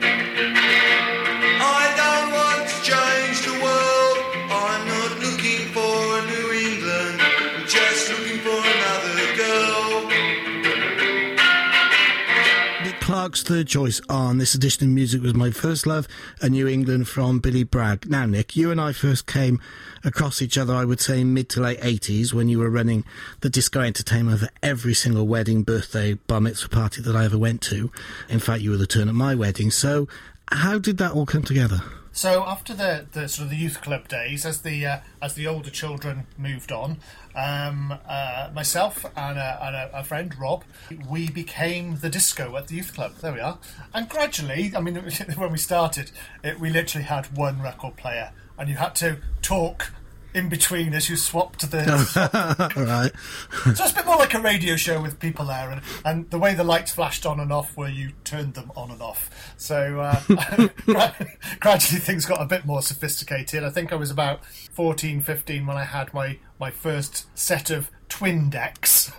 Clark's 13.24 13.42
third 13.42 13.66
choice 13.66 14.02
on 14.10 14.36
this 14.36 14.54
edition 14.54 14.86
of 14.86 14.92
Music 14.92 15.22
Was 15.22 15.32
My 15.32 15.50
First 15.50 15.86
Love, 15.86 16.06
a 16.42 16.50
New 16.50 16.68
England 16.68 17.08
from 17.08 17.38
Billy 17.38 17.62
Bragg. 17.64 18.06
Now, 18.06 18.26
Nick, 18.26 18.54
you 18.54 18.70
and 18.70 18.78
I 18.78 18.92
first 18.92 19.26
came 19.26 19.62
across 20.04 20.42
each 20.42 20.58
other, 20.58 20.74
I 20.74 20.84
would 20.84 21.00
say, 21.00 21.24
mid 21.24 21.48
to 21.48 21.62
late 21.62 21.80
80s 21.80 22.34
when 22.34 22.50
you 22.50 22.58
were 22.58 22.68
running 22.68 23.02
the 23.40 23.48
disco 23.48 23.80
entertainment 23.80 24.40
for 24.40 24.50
every 24.62 24.92
single 24.92 25.26
wedding, 25.26 25.62
birthday, 25.62 26.12
bar 26.12 26.42
mitzvah 26.42 26.68
party 26.68 27.00
that 27.00 27.16
I 27.16 27.24
ever 27.24 27.38
went 27.38 27.62
to. 27.62 27.90
In 28.28 28.40
fact, 28.40 28.60
you 28.60 28.72
were 28.72 28.76
the 28.76 28.86
turn 28.86 29.08
at 29.08 29.14
my 29.14 29.34
wedding. 29.34 29.70
So, 29.70 30.06
how 30.52 30.78
did 30.78 30.98
that 30.98 31.12
all 31.12 31.24
come 31.24 31.44
together? 31.44 31.80
So 32.16 32.44
after 32.44 32.74
the, 32.74 33.06
the 33.10 33.28
sort 33.28 33.46
of 33.46 33.50
the 33.50 33.56
youth 33.56 33.82
club 33.82 34.06
days, 34.06 34.46
as 34.46 34.60
the 34.60 34.86
uh, 34.86 34.98
as 35.20 35.34
the 35.34 35.48
older 35.48 35.68
children 35.68 36.28
moved 36.38 36.70
on, 36.70 36.98
um, 37.34 37.98
uh, 38.06 38.50
myself 38.54 39.04
and, 39.16 39.36
a, 39.36 39.58
and 39.60 39.74
a, 39.74 39.98
a 39.98 40.04
friend 40.04 40.32
Rob, 40.38 40.62
we 41.10 41.28
became 41.28 41.96
the 41.96 42.08
disco 42.08 42.56
at 42.56 42.68
the 42.68 42.76
youth 42.76 42.94
club. 42.94 43.16
There 43.16 43.32
we 43.32 43.40
are. 43.40 43.58
And 43.92 44.08
gradually, 44.08 44.72
I 44.76 44.80
mean, 44.80 44.94
when 45.34 45.50
we 45.50 45.58
started, 45.58 46.12
it, 46.44 46.60
we 46.60 46.70
literally 46.70 47.06
had 47.06 47.36
one 47.36 47.60
record 47.60 47.96
player, 47.96 48.30
and 48.56 48.68
you 48.68 48.76
had 48.76 48.94
to 48.96 49.18
talk 49.42 49.90
in 50.34 50.48
between 50.48 50.92
as 50.92 51.08
you 51.08 51.16
swapped 51.16 51.70
the. 51.70 51.84
Right. 52.76 53.12
so 53.76 53.84
it's 53.84 53.92
a 53.92 53.94
bit 53.94 54.06
more 54.06 54.16
like 54.16 54.34
a 54.34 54.40
radio 54.40 54.76
show 54.76 55.00
with 55.00 55.18
people 55.20 55.46
there, 55.46 55.70
and, 55.70 55.80
and 56.04 56.30
the 56.30 56.38
way 56.38 56.54
the 56.54 56.64
lights 56.64 56.92
flashed 56.92 57.24
on 57.24 57.40
and 57.40 57.52
off 57.52 57.76
where 57.76 57.88
you 57.88 58.10
turned 58.24 58.54
them 58.54 58.72
on 58.76 58.90
and 58.90 59.00
off. 59.00 59.54
So 59.56 60.00
uh, 60.00 60.20
gradually 61.60 62.00
things 62.00 62.26
got 62.26 62.42
a 62.42 62.46
bit 62.46 62.66
more 62.66 62.82
sophisticated. 62.82 63.62
I 63.62 63.70
think 63.70 63.92
I 63.92 63.96
was 63.96 64.10
about 64.10 64.44
14, 64.44 65.20
15 65.20 65.66
when 65.66 65.76
I 65.76 65.84
had 65.84 66.12
my, 66.12 66.38
my 66.58 66.70
first 66.70 67.26
set 67.38 67.70
of 67.70 67.90
twin 68.08 68.50
decks. 68.50 69.12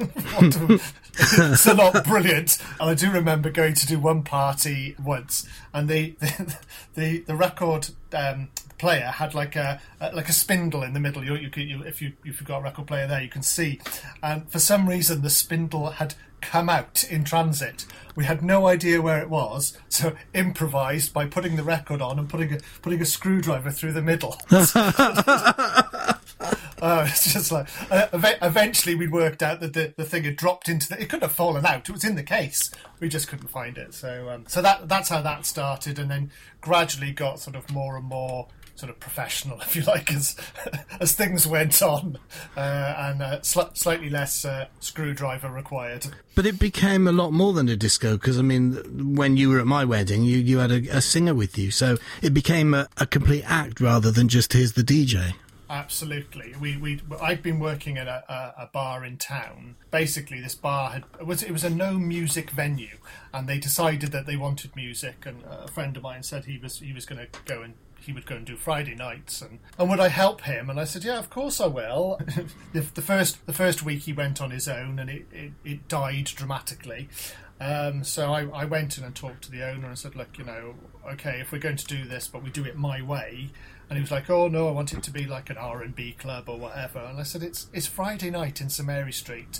so 1.55 1.73
lot 1.73 2.03
brilliant. 2.03 2.57
And 2.79 2.89
I 2.89 2.93
do 2.93 3.11
remember 3.11 3.49
going 3.49 3.73
to 3.75 3.87
do 3.87 3.99
one 3.99 4.23
party 4.23 4.95
once, 5.01 5.47
and 5.73 5.87
the 5.87 6.11
the 6.19 6.57
the, 6.95 7.19
the 7.19 7.35
record 7.35 7.89
um, 8.13 8.49
player 8.77 9.05
had 9.05 9.33
like 9.33 9.55
a, 9.55 9.81
a 9.99 10.15
like 10.15 10.29
a 10.29 10.33
spindle 10.33 10.83
in 10.83 10.93
the 10.93 10.99
middle. 10.99 11.23
You, 11.23 11.35
you, 11.35 11.49
you 11.55 11.83
if 11.83 12.01
you 12.01 12.13
if 12.23 12.39
you've 12.39 12.45
got 12.45 12.59
a 12.59 12.63
record 12.63 12.87
player 12.87 13.07
there, 13.07 13.21
you 13.21 13.29
can 13.29 13.43
see. 13.43 13.79
And 14.21 14.49
for 14.49 14.59
some 14.59 14.87
reason, 14.89 15.21
the 15.21 15.29
spindle 15.29 15.91
had 15.91 16.15
come 16.41 16.69
out 16.69 17.03
in 17.03 17.23
transit. 17.23 17.85
We 18.15 18.25
had 18.25 18.41
no 18.43 18.67
idea 18.67 19.01
where 19.01 19.21
it 19.21 19.29
was, 19.29 19.77
so 19.89 20.15
improvised 20.33 21.13
by 21.13 21.25
putting 21.25 21.55
the 21.55 21.63
record 21.63 22.01
on 22.01 22.19
and 22.19 22.29
putting 22.29 22.53
a 22.53 22.59
putting 22.81 23.01
a 23.01 23.05
screwdriver 23.05 23.71
through 23.71 23.93
the 23.93 24.01
middle. 24.01 24.39
Uh, 26.81 27.05
it's 27.09 27.33
just 27.33 27.51
like 27.51 27.67
uh, 27.91 28.07
eventually 28.13 28.95
we 28.95 29.07
worked 29.07 29.41
out 29.41 29.59
that 29.59 29.73
the, 29.73 29.93
the 29.97 30.03
thing 30.03 30.23
had 30.23 30.35
dropped 30.35 30.69
into 30.69 30.89
the. 30.89 31.01
It 31.01 31.09
couldn't 31.09 31.23
have 31.23 31.31
fallen 31.31 31.65
out. 31.65 31.89
It 31.89 31.91
was 31.91 32.03
in 32.03 32.15
the 32.15 32.23
case. 32.23 32.71
We 32.99 33.09
just 33.09 33.27
couldn't 33.27 33.47
find 33.47 33.77
it. 33.77 33.93
So 33.93 34.29
um, 34.29 34.45
so 34.47 34.61
that 34.61 34.87
that's 34.87 35.09
how 35.09 35.21
that 35.21 35.45
started, 35.45 35.99
and 35.99 36.09
then 36.09 36.31
gradually 36.61 37.11
got 37.11 37.39
sort 37.39 37.55
of 37.55 37.71
more 37.71 37.97
and 37.97 38.05
more 38.05 38.47
sort 38.75 38.89
of 38.89 38.99
professional, 38.99 39.59
if 39.61 39.75
you 39.75 39.81
like, 39.83 40.11
as 40.13 40.35
as 40.99 41.13
things 41.13 41.47
went 41.47 41.81
on, 41.81 42.17
uh, 42.55 42.59
and 42.59 43.21
uh, 43.21 43.39
sli- 43.39 43.75
slightly 43.77 44.09
less 44.09 44.45
uh, 44.45 44.67
screwdriver 44.79 45.49
required. 45.49 46.07
But 46.35 46.45
it 46.45 46.59
became 46.59 47.07
a 47.07 47.11
lot 47.11 47.31
more 47.31 47.53
than 47.53 47.69
a 47.69 47.75
disco 47.75 48.13
because 48.17 48.37
I 48.37 48.41
mean, 48.41 49.15
when 49.15 49.37
you 49.37 49.49
were 49.49 49.59
at 49.59 49.67
my 49.67 49.85
wedding, 49.85 50.23
you, 50.23 50.37
you 50.37 50.59
had 50.59 50.71
a, 50.71 50.87
a 50.89 51.01
singer 51.01 51.33
with 51.33 51.57
you, 51.57 51.71
so 51.71 51.97
it 52.21 52.33
became 52.33 52.73
a, 52.73 52.87
a 52.97 53.05
complete 53.05 53.43
act 53.45 53.79
rather 53.79 54.11
than 54.11 54.27
just 54.27 54.53
here's 54.53 54.73
the 54.73 54.83
DJ. 54.83 55.33
Absolutely. 55.69 56.53
We 56.59 56.77
we 56.77 57.01
I'd 57.21 57.41
been 57.41 57.59
working 57.59 57.97
at 57.97 58.07
a, 58.07 58.53
a, 58.57 58.69
bar 58.71 59.03
in 59.03 59.17
town. 59.17 59.75
Basically, 59.89 60.39
this 60.39 60.55
bar 60.55 60.91
had 60.91 61.03
was 61.25 61.41
it 61.41 61.51
was 61.51 61.63
a 61.63 61.69
no 61.69 61.93
music 61.93 62.51
venue, 62.51 62.97
and 63.33 63.47
they 63.47 63.57
decided 63.57 64.11
that 64.11 64.27
they 64.27 64.37
wanted 64.37 64.75
music. 64.75 65.25
And 65.25 65.43
a 65.43 65.67
friend 65.67 65.97
of 65.97 66.03
mine 66.03 66.23
said 66.23 66.45
he 66.45 66.57
was 66.57 66.79
he 66.79 66.93
was 66.93 67.05
going 67.05 67.25
to 67.25 67.39
go 67.45 67.63
and 67.63 67.73
he 67.99 68.13
would 68.13 68.27
go 68.27 68.35
and 68.35 68.45
do 68.45 68.55
Friday 68.55 68.93
nights, 68.93 69.41
and, 69.41 69.59
and 69.79 69.89
would 69.89 69.99
I 69.99 70.09
help 70.09 70.41
him? 70.41 70.69
And 70.69 70.79
I 70.79 70.83
said, 70.83 71.03
yeah, 71.03 71.17
of 71.17 71.31
course 71.31 71.59
I 71.59 71.65
will. 71.65 72.19
the, 72.73 72.81
the 72.81 73.01
first 73.01 73.43
the 73.47 73.53
first 73.53 73.81
week 73.83 74.03
he 74.03 74.13
went 74.13 74.41
on 74.41 74.51
his 74.51 74.67
own, 74.67 74.99
and 74.99 75.09
it 75.09 75.25
it, 75.31 75.51
it 75.63 75.87
died 75.87 76.25
dramatically. 76.25 77.09
Um, 77.59 78.03
so 78.03 78.33
I, 78.33 78.45
I 78.47 78.65
went 78.65 78.97
in 78.97 79.03
and 79.03 79.15
talked 79.15 79.43
to 79.45 79.51
the 79.51 79.63
owner 79.63 79.87
and 79.87 79.97
said, 79.97 80.15
look, 80.15 80.37
you 80.37 80.43
know, 80.43 80.75
okay, 81.13 81.39
if 81.39 81.51
we're 81.51 81.59
going 81.59 81.77
to 81.77 81.85
do 81.85 82.05
this, 82.05 82.27
but 82.27 82.43
we 82.43 82.49
do 82.49 82.65
it 82.65 82.77
my 82.77 83.01
way. 83.01 83.51
And 83.89 83.97
he 83.97 84.01
was 84.01 84.11
like, 84.11 84.29
oh 84.29 84.47
no, 84.47 84.67
I 84.67 84.71
want 84.71 84.93
it 84.93 85.03
to 85.03 85.11
be 85.11 85.25
like 85.25 85.49
an 85.49 85.57
R 85.57 85.81
and 85.83 85.95
B 85.95 86.15
club 86.17 86.49
or 86.49 86.57
whatever. 86.57 86.99
And 86.99 87.19
I 87.19 87.23
said, 87.23 87.43
it's 87.43 87.67
it's 87.73 87.87
Friday 87.87 88.29
night 88.31 88.61
in 88.61 88.69
St 88.69 88.85
Mary 88.87 89.13
Street. 89.13 89.59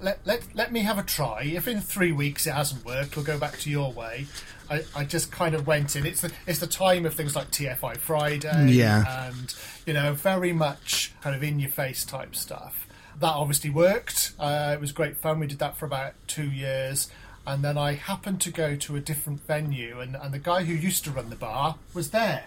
Let, 0.00 0.18
let, 0.26 0.42
let 0.54 0.72
me 0.72 0.80
have 0.80 0.98
a 0.98 1.04
try. 1.04 1.42
If 1.44 1.68
in 1.68 1.80
three 1.80 2.10
weeks 2.10 2.44
it 2.48 2.54
hasn't 2.54 2.84
worked, 2.84 3.14
we'll 3.14 3.24
go 3.24 3.38
back 3.38 3.58
to 3.60 3.70
your 3.70 3.92
way. 3.92 4.26
I, 4.68 4.82
I 4.96 5.04
just 5.04 5.30
kind 5.30 5.54
of 5.54 5.64
went 5.66 5.94
in. 5.94 6.04
It's 6.06 6.22
the 6.22 6.32
it's 6.46 6.58
the 6.58 6.66
time 6.66 7.06
of 7.06 7.14
things 7.14 7.36
like 7.36 7.50
TFI 7.52 7.98
Friday, 7.98 8.72
Yeah. 8.72 9.28
and 9.28 9.54
you 9.86 9.92
know, 9.92 10.12
very 10.12 10.52
much 10.52 11.12
kind 11.20 11.36
of 11.36 11.42
in 11.44 11.60
your 11.60 11.70
face 11.70 12.04
type 12.04 12.34
stuff. 12.34 12.86
That 13.20 13.28
obviously 13.32 13.70
worked. 13.70 14.32
Uh, 14.40 14.72
it 14.74 14.80
was 14.80 14.90
great 14.90 15.16
fun. 15.18 15.38
We 15.38 15.46
did 15.46 15.60
that 15.60 15.76
for 15.76 15.86
about 15.86 16.14
two 16.26 16.50
years. 16.50 17.08
And 17.46 17.62
then 17.64 17.76
I 17.78 17.92
happened 17.94 18.40
to 18.42 18.50
go 18.50 18.74
to 18.76 18.96
a 18.96 19.00
different 19.00 19.46
venue, 19.46 20.00
and, 20.00 20.16
and 20.16 20.32
the 20.34 20.38
guy 20.38 20.62
who 20.64 20.74
used 20.74 21.04
to 21.04 21.10
run 21.10 21.28
the 21.30 21.36
bar 21.36 21.76
was 21.94 22.10
there. 22.10 22.44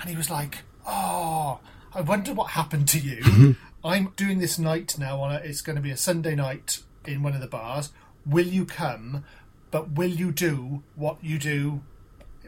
And 0.00 0.10
he 0.10 0.16
was 0.16 0.30
like, 0.30 0.58
Oh, 0.86 1.60
I 1.94 2.00
wonder 2.00 2.32
what 2.32 2.50
happened 2.50 2.88
to 2.88 2.98
you. 2.98 3.56
I'm 3.84 4.12
doing 4.16 4.38
this 4.38 4.58
night 4.58 4.96
now. 4.98 5.20
On 5.20 5.34
a, 5.34 5.38
It's 5.38 5.60
going 5.60 5.76
to 5.76 5.82
be 5.82 5.90
a 5.90 5.96
Sunday 5.96 6.34
night 6.34 6.80
in 7.04 7.22
one 7.22 7.34
of 7.34 7.40
the 7.40 7.46
bars. 7.46 7.90
Will 8.26 8.46
you 8.46 8.64
come? 8.64 9.24
But 9.70 9.92
will 9.92 10.10
you 10.10 10.32
do 10.32 10.82
what 10.96 11.22
you 11.22 11.38
do 11.38 11.82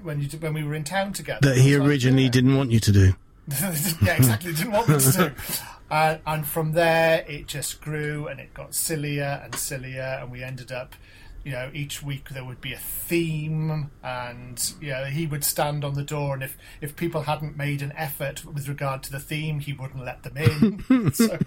when 0.02 0.20
you 0.20 0.28
when 0.38 0.54
we 0.54 0.64
were 0.64 0.74
in 0.74 0.84
town 0.84 1.12
together? 1.12 1.40
That 1.50 1.58
he 1.58 1.72
was 1.72 1.80
like, 1.80 1.88
originally 1.88 2.24
"Yeah." 2.24 2.30
didn't 2.30 2.56
want 2.56 2.70
you 2.70 2.80
to 2.80 2.92
do. 2.92 3.14
yeah, 3.60 4.16
exactly. 4.16 4.54
Didn't 4.54 4.72
want 4.72 4.88
me 4.88 4.98
to 4.98 5.12
do. 5.12 5.30
Uh, 5.90 6.18
and 6.24 6.46
from 6.46 6.70
there, 6.70 7.24
it 7.26 7.48
just 7.48 7.80
grew 7.80 8.28
and 8.28 8.38
it 8.38 8.54
got 8.54 8.72
sillier 8.76 9.40
and 9.42 9.52
sillier, 9.56 10.18
and 10.20 10.30
we 10.30 10.40
ended 10.40 10.70
up, 10.70 10.94
you 11.44 11.52
know, 11.52 11.70
each 11.72 12.02
week 12.02 12.30
there 12.30 12.44
would 12.44 12.60
be 12.60 12.72
a 12.72 12.78
theme, 12.78 13.90
and 14.02 14.74
you 14.80 14.90
know, 14.90 15.04
he 15.04 15.26
would 15.26 15.44
stand 15.44 15.84
on 15.84 15.94
the 15.94 16.02
door, 16.02 16.34
and 16.34 16.42
if 16.42 16.58
if 16.80 16.96
people 16.96 17.22
hadn't 17.22 17.56
made 17.56 17.82
an 17.82 17.92
effort 17.96 18.44
with 18.44 18.68
regard 18.68 19.02
to 19.04 19.12
the 19.12 19.18
theme, 19.18 19.60
he 19.60 19.72
wouldn't 19.72 20.04
let 20.04 20.22
them 20.22 20.36
in. 20.36 21.12
so 21.12 21.38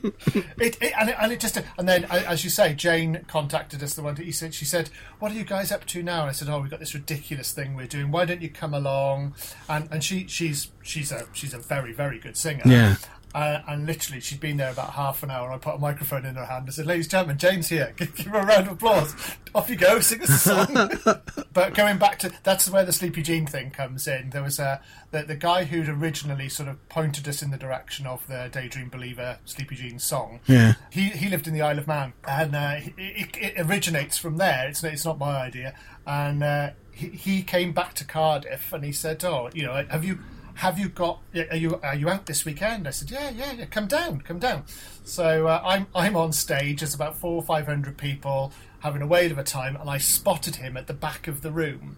it, 0.57 0.77
it 0.81 0.93
and 0.99 1.09
it 1.09 1.15
and 1.19 1.31
it 1.31 1.39
just 1.39 1.61
and 1.77 1.87
then 1.87 2.05
as 2.05 2.43
you 2.43 2.49
say, 2.49 2.73
Jane 2.73 3.25
contacted 3.27 3.83
us. 3.83 3.93
The 3.93 4.01
one 4.01 4.15
day. 4.15 4.23
he 4.23 4.31
said 4.31 4.53
she 4.53 4.65
said, 4.65 4.89
"What 5.19 5.31
are 5.31 5.35
you 5.35 5.43
guys 5.43 5.71
up 5.71 5.85
to 5.87 6.01
now?" 6.01 6.21
And 6.21 6.29
I 6.29 6.33
said, 6.33 6.49
"Oh, 6.49 6.59
we've 6.59 6.71
got 6.71 6.79
this 6.79 6.93
ridiculous 6.93 7.51
thing 7.51 7.75
we're 7.75 7.87
doing. 7.87 8.11
Why 8.11 8.25
don't 8.25 8.41
you 8.41 8.49
come 8.49 8.73
along?" 8.73 9.35
And 9.69 9.87
and 9.91 10.03
she 10.03 10.27
she's 10.27 10.71
she's 10.81 11.11
a 11.11 11.27
she's 11.33 11.53
a 11.53 11.59
very 11.59 11.93
very 11.93 12.19
good 12.19 12.37
singer. 12.37 12.63
Yeah. 12.65 12.95
Uh, 13.33 13.61
and 13.67 13.87
literally, 13.87 14.21
she'd 14.21 14.39
been 14.39 14.57
there 14.57 14.71
about 14.71 14.91
half 14.91 15.23
an 15.23 15.31
hour. 15.31 15.51
I 15.51 15.57
put 15.57 15.75
a 15.75 15.79
microphone 15.79 16.25
in 16.25 16.35
her 16.35 16.45
hand. 16.45 16.65
I 16.67 16.71
said, 16.71 16.85
"Ladies 16.85 17.05
and 17.05 17.11
gentlemen, 17.11 17.37
Jane's 17.37 17.69
here. 17.69 17.93
Give, 17.97 18.15
give 18.15 18.27
her 18.27 18.39
a 18.39 18.45
round 18.45 18.67
of 18.67 18.73
applause. 18.73 19.15
Off 19.55 19.69
you 19.69 19.75
go, 19.75 19.99
sing 19.99 20.21
us 20.21 20.29
a 20.29 20.37
song." 20.37 21.21
but 21.53 21.73
going 21.73 21.97
back 21.97 22.19
to 22.19 22.31
that's 22.43 22.69
where 22.69 22.85
the 22.85 22.93
Sleepy 22.93 23.23
Jean 23.23 23.47
thing 23.47 23.71
comes 23.71 24.07
in. 24.07 24.29
There 24.29 24.43
was 24.43 24.59
a 24.59 24.81
the, 25.11 25.23
the 25.23 25.35
guy 25.35 25.63
who'd 25.63 25.89
originally 25.89 26.49
sort 26.49 26.69
of 26.69 26.87
pointed 26.89 27.27
us 27.27 27.41
in 27.41 27.49
the 27.51 27.57
direction 27.57 28.05
of 28.05 28.25
the 28.27 28.49
Daydream 28.51 28.89
Believer 28.89 29.39
Sleepy 29.45 29.75
Jean 29.75 29.99
song. 29.99 30.39
Yeah. 30.45 30.73
He 30.91 31.09
he 31.09 31.29
lived 31.29 31.47
in 31.47 31.53
the 31.53 31.61
Isle 31.61 31.79
of 31.79 31.87
Man, 31.87 32.13
and 32.27 32.55
uh, 32.55 32.75
it, 32.77 32.93
it, 32.97 33.37
it 33.37 33.53
originates 33.57 34.17
from 34.17 34.37
there. 34.37 34.67
It's 34.67 34.83
it's 34.83 35.05
not 35.05 35.17
my 35.17 35.37
idea. 35.37 35.75
And 36.05 36.43
uh, 36.43 36.71
he, 36.91 37.09
he 37.09 37.41
came 37.41 37.73
back 37.73 37.93
to 37.95 38.05
Cardiff, 38.05 38.71
and 38.73 38.83
he 38.83 38.91
said, 38.91 39.23
"Oh, 39.23 39.49
you 39.53 39.63
know, 39.63 39.85
have 39.89 40.03
you?" 40.03 40.19
Have 40.55 40.79
you 40.79 40.89
got? 40.89 41.19
Are 41.51 41.57
you 41.57 41.79
are 41.83 41.95
you 41.95 42.09
out 42.09 42.25
this 42.25 42.45
weekend? 42.45 42.87
I 42.87 42.91
said, 42.91 43.11
yeah, 43.11 43.29
yeah, 43.31 43.53
yeah. 43.53 43.65
Come 43.65 43.87
down, 43.87 44.21
come 44.21 44.39
down. 44.39 44.63
So 45.03 45.47
uh, 45.47 45.61
I'm 45.65 45.87
I'm 45.95 46.15
on 46.15 46.31
stage. 46.31 46.79
There's 46.79 46.93
about 46.93 47.17
four 47.17 47.33
or 47.33 47.43
five 47.43 47.65
hundred 47.65 47.97
people 47.97 48.51
having 48.79 49.01
a 49.01 49.07
whale 49.07 49.31
of 49.31 49.37
a 49.37 49.43
time, 49.43 49.75
and 49.75 49.89
I 49.89 49.97
spotted 49.97 50.57
him 50.57 50.77
at 50.77 50.87
the 50.87 50.93
back 50.93 51.27
of 51.27 51.41
the 51.41 51.51
room, 51.51 51.97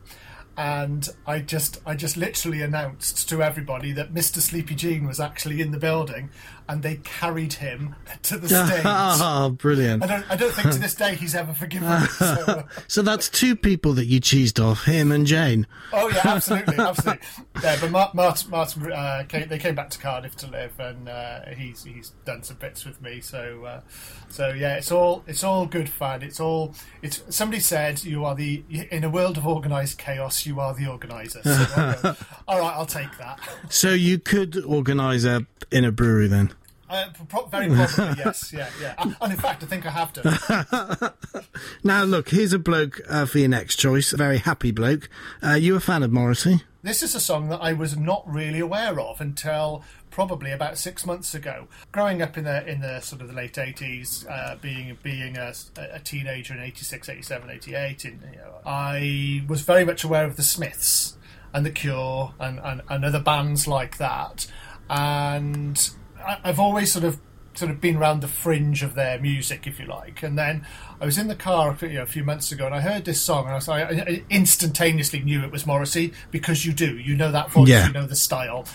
and 0.57 1.09
I 1.27 1.39
just 1.39 1.81
I 1.85 1.95
just 1.95 2.15
literally 2.15 2.62
announced 2.62 3.27
to 3.29 3.43
everybody 3.43 3.91
that 3.93 4.13
Mr. 4.13 4.39
Sleepy 4.39 4.75
Jean 4.75 5.05
was 5.05 5.19
actually 5.19 5.62
in 5.62 5.71
the 5.71 5.79
building, 5.79 6.29
and 6.67 6.81
they 6.81 6.95
carried 6.98 7.53
him 7.53 7.95
to 8.24 8.38
the 8.38 8.48
stage. 8.65 8.81
Oh, 8.86 9.50
brilliant. 9.50 10.03
I 10.03 10.07
don't 10.07 10.31
I 10.31 10.36
don't 10.36 10.53
think 10.53 10.72
to 10.72 10.79
this 10.79 10.95
day 10.95 11.15
he's 11.15 11.36
ever 11.36 11.53
forgiven 11.53 11.89
me. 11.89 12.07
So, 12.07 12.63
So 12.88 13.01
that's 13.01 13.29
two 13.29 13.55
people 13.55 13.93
that 13.93 14.05
you 14.05 14.19
cheesed 14.19 14.63
off, 14.63 14.86
him 14.86 15.12
and 15.12 15.25
Jane. 15.25 15.67
Oh 15.93 16.10
yeah, 16.10 16.22
absolutely, 16.24 16.77
absolutely. 16.79 17.25
Yeah, 17.62 17.77
but 17.79 17.91
Martin, 17.91 18.17
Martin, 18.17 18.51
Martin 18.51 18.91
uh, 18.91 19.24
came, 19.27 19.48
they 19.48 19.60
came 19.60 19.75
back 19.75 19.89
to 19.91 20.00
Cardiff 20.00 20.36
to 20.38 20.48
live, 20.48 20.79
and 20.79 21.07
uh, 21.07 21.45
he's 21.55 21.84
he's 21.84 22.10
done 22.25 22.43
some 22.43 22.57
bits 22.57 22.86
with 22.86 23.01
me. 23.01 23.22
So 23.22 23.65
uh, 23.65 23.81
so 24.29 24.50
yeah, 24.50 24.75
it's 24.75 24.91
all 24.91 25.24
it's 25.27 25.43
all 25.43 25.65
good 25.65 25.89
fun. 25.89 26.22
It's 26.22 26.39
all 26.39 26.74
it's. 27.01 27.24
Somebody 27.29 27.60
said 27.62 28.03
you 28.03 28.25
are 28.25 28.36
the 28.36 28.63
in 28.91 29.03
a 29.03 29.10
world 29.10 29.38
of 29.38 29.45
organised 29.45 29.98
chaos, 29.98 30.45
you 30.45 30.60
are 30.60 30.74
the 30.74 30.88
organizer. 30.88 31.41
So, 31.43 32.15
all 32.48 32.60
right, 32.60 32.75
I'll 32.75 32.86
take 32.86 33.17
that. 33.17 33.39
So 33.69 33.91
you 33.91 34.17
could 34.19 34.63
organise 34.63 35.25
a 35.25 35.45
in 35.72 35.86
a 35.86 35.91
brewery 35.91 36.27
then. 36.27 36.54
Uh, 36.95 37.09
pro- 37.27 37.45
very 37.47 37.67
probably 37.67 38.15
yes, 38.17 38.53
yeah, 38.53 38.69
yeah. 38.81 38.95
And 38.97 39.15
and 39.21 39.33
in 39.33 39.39
fact, 39.39 39.63
I 39.63 39.65
think 39.65 39.85
I 39.85 39.91
have 39.91 40.13
done. 40.13 41.11
Now 41.83 42.03
look, 42.03 42.29
here's 42.29 42.53
a 42.53 42.59
bloke 42.59 43.01
uh, 43.07 43.25
for 43.25 43.39
your 43.39 43.49
next 43.49 43.75
choice. 43.75 44.11
A 44.13 44.17
very 44.17 44.39
happy 44.39 44.71
bloke. 44.71 45.09
Uh, 45.43 45.53
you 45.53 45.75
a 45.75 45.79
fan 45.79 46.03
of 46.03 46.11
Morrissey? 46.11 46.63
This 46.81 47.01
is 47.01 47.15
a 47.15 47.19
song 47.19 47.49
that 47.49 47.61
I 47.61 47.73
was 47.73 47.97
not 47.97 48.23
really 48.27 48.59
aware 48.59 48.99
of 48.99 49.19
until 49.19 49.83
probably 50.11 50.51
about 50.51 50.77
six 50.77 51.05
months 51.05 51.33
ago. 51.33 51.67
Growing 51.91 52.21
up 52.21 52.37
in 52.37 52.43
the 52.43 52.65
in 52.67 52.81
the 52.81 53.01
sort 53.01 53.21
of 53.21 53.27
the 53.27 53.33
late 53.33 53.57
eighties, 53.57 54.25
uh, 54.27 54.55
being 54.61 54.97
being 55.03 55.37
a, 55.37 55.53
a 55.77 55.99
teenager 55.99 56.53
in 56.53 56.61
86, 56.61 57.09
87, 57.09 57.49
88, 57.49 58.05
and, 58.05 58.21
you 58.31 58.37
know, 58.37 58.55
I 58.65 59.43
was 59.47 59.61
very 59.61 59.85
much 59.85 60.03
aware 60.03 60.25
of 60.25 60.37
the 60.37 60.43
Smiths 60.43 61.17
and 61.53 61.65
the 61.65 61.71
Cure 61.71 62.33
and, 62.39 62.59
and, 62.59 62.81
and 62.89 63.05
other 63.05 63.19
bands 63.21 63.67
like 63.67 63.97
that, 63.97 64.47
and 64.89 65.89
I, 66.25 66.39
I've 66.44 66.60
always 66.60 66.91
sort 66.91 67.05
of 67.05 67.20
sort 67.53 67.72
of 67.72 67.79
been 67.79 67.96
around 67.96 68.20
the 68.22 68.27
fringe 68.27 68.84
of 68.84 68.96
their 68.96 69.17
music, 69.17 69.65
if 69.65 69.79
you 69.79 69.86
like. 69.86 70.22
And 70.24 70.38
then 70.38 70.65
I 71.00 71.05
was 71.05 71.17
in 71.17 71.29
the 71.29 71.36
car 71.36 71.77
you 71.82 71.88
know, 71.89 72.01
a 72.03 72.05
few 72.05 72.24
months 72.25 72.51
ago, 72.51 72.65
and 72.65 72.75
I 72.75 72.82
heard 72.82 73.05
this 73.05 73.22
song, 73.22 73.46
and 73.46 73.53
I, 73.53 73.55
was, 73.55 73.70
I, 73.70 73.82
I 73.82 74.24
instantaneously 74.29 75.22
knew 75.22 75.41
it 75.44 75.51
was 75.51 75.65
Morrissey 75.65 76.12
because 76.32 76.65
you 76.65 76.74
do, 76.74 76.98
you 76.98 77.15
know 77.15 77.32
that 77.32 77.51
voice, 77.51 77.70
Yeah. 77.70 77.88
you 77.88 77.94
know 77.94 78.05
the 78.05 78.15
style, 78.15 78.65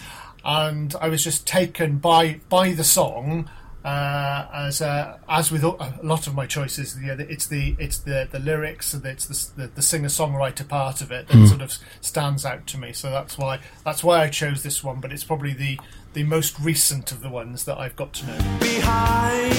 and 0.45 0.95
I 1.01 1.09
was 1.09 1.23
just 1.23 1.47
taken 1.47 1.99
by 1.99 2.41
by 2.49 2.73
the 2.73 2.85
song. 2.85 3.51
Uh, 3.83 4.47
as 4.53 4.83
uh, 4.83 5.17
as 5.27 5.51
with 5.51 5.65
a 5.65 5.99
lot 6.03 6.27
of 6.27 6.35
my 6.35 6.45
choices, 6.45 6.95
the, 6.97 7.27
it's 7.31 7.47
the 7.47 7.75
it's 7.79 7.97
the, 7.99 8.29
the 8.31 8.39
lyrics 8.39 8.93
and 8.93 9.03
it's 9.07 9.25
the, 9.55 9.63
the, 9.63 9.69
the 9.69 9.81
singer 9.83 10.09
songwriter 10.09 10.69
part 10.69 11.01
of 11.01 11.11
it 11.11 11.29
that 11.29 11.47
sort 11.49 11.63
of 11.63 11.73
stands 12.03 12.45
out 12.45 12.67
to 12.67 12.77
me. 12.77 12.93
So 12.93 13.11
that's 13.11 13.39
why 13.39 13.59
that's 13.83 14.05
why 14.05 14.21
I 14.21 14.29
chose 14.29 14.63
this 14.63 14.85
one. 14.85 15.01
But 15.01 15.13
it's 15.13 15.25
probably 15.25 15.55
the 15.55 15.81
the 16.13 16.25
most 16.25 16.59
recent 16.59 17.13
of 17.13 17.21
the 17.21 17.29
ones 17.29 17.65
that 17.65 17.79
I've 17.79 17.95
got 17.97 18.13
to 18.15 18.27
know. 18.27 18.39
Behind 18.59 19.53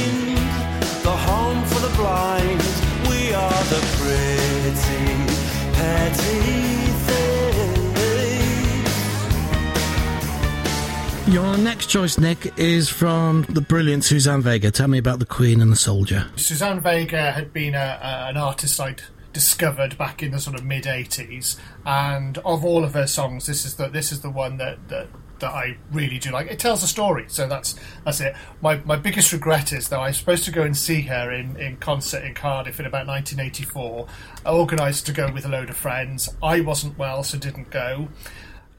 the 1.04 1.16
home 1.16 1.64
for 1.66 1.80
the 1.80 1.96
blind, 1.96 2.62
we 3.08 3.34
are 3.34 3.64
the 3.66 3.80
pretty, 3.98 5.16
petty 5.74 6.92
things. 7.08 7.32
Your 11.34 11.58
next 11.58 11.88
choice, 11.88 12.18
Nick, 12.18 12.58
is 12.58 12.90
from 12.90 13.44
the 13.44 13.62
brilliant 13.62 14.04
Suzanne 14.04 14.42
Vega. 14.42 14.72
Tell 14.72 14.90
me 14.90 14.98
about 14.98 15.20
the 15.20 15.26
Queen 15.26 15.62
and 15.62 15.72
the 15.72 15.78
Soldier. 15.78 16.28
Suzanne 16.36 16.82
Vega 16.82 17.32
had 17.32 17.54
been 17.54 17.76
a, 17.76 18.00
a, 18.02 18.28
an 18.30 18.36
artist 18.36 18.78
I'd 18.80 19.02
discovered 19.32 19.98
back 19.98 20.22
in 20.22 20.32
the 20.32 20.40
sort 20.40 20.58
of 20.58 20.66
mid 20.66 20.84
80s 20.84 21.56
and 21.86 22.38
of 22.40 22.66
all 22.66 22.84
of 22.84 22.94
her 22.96 23.08
songs 23.08 23.46
this 23.46 23.64
is 23.64 23.76
the 23.78 23.88
this 23.88 24.12
is 24.12 24.20
the 24.20 24.30
one 24.30 24.58
that 24.58 24.90
that 24.90 25.08
that 25.42 25.52
I 25.52 25.78
really 25.92 26.18
do 26.18 26.32
like. 26.32 26.48
It 26.48 26.58
tells 26.60 26.82
a 26.82 26.88
story, 26.88 27.26
so 27.28 27.48
that's 27.48 27.76
that's 28.06 28.22
it. 28.22 28.36
My 28.62 28.78
my 28.86 28.96
biggest 28.96 29.32
regret 29.34 29.74
is 29.74 29.90
that 29.90 30.00
I 30.00 30.08
was 30.08 30.18
supposed 30.18 30.46
to 30.46 30.52
go 30.52 30.64
and 30.64 30.76
see 30.76 31.02
her 31.04 31.32
in 31.32 31.58
in 31.58 31.78
concert 31.78 32.24
in 32.24 32.34
Cardiff 32.34 32.80
in 32.80 32.86
about 32.86 33.06
1984. 33.08 34.08
I 34.46 34.50
Organised 34.52 35.06
to 35.08 35.12
go 35.12 35.32
with 35.32 35.46
a 35.46 35.50
load 35.50 35.70
of 35.70 35.76
friends. 35.78 36.30
I 36.42 36.62
wasn't 36.62 36.98
well, 36.98 37.24
so 37.24 37.38
didn't 37.38 37.70
go. 37.70 38.08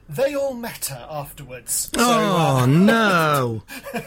They 0.09 0.35
all 0.35 0.52
met 0.52 0.87
her 0.87 1.07
afterwards. 1.09 1.88
So, 1.95 2.00
Oh, 2.00 2.59
uh, 2.62 2.66
no. 2.66 3.62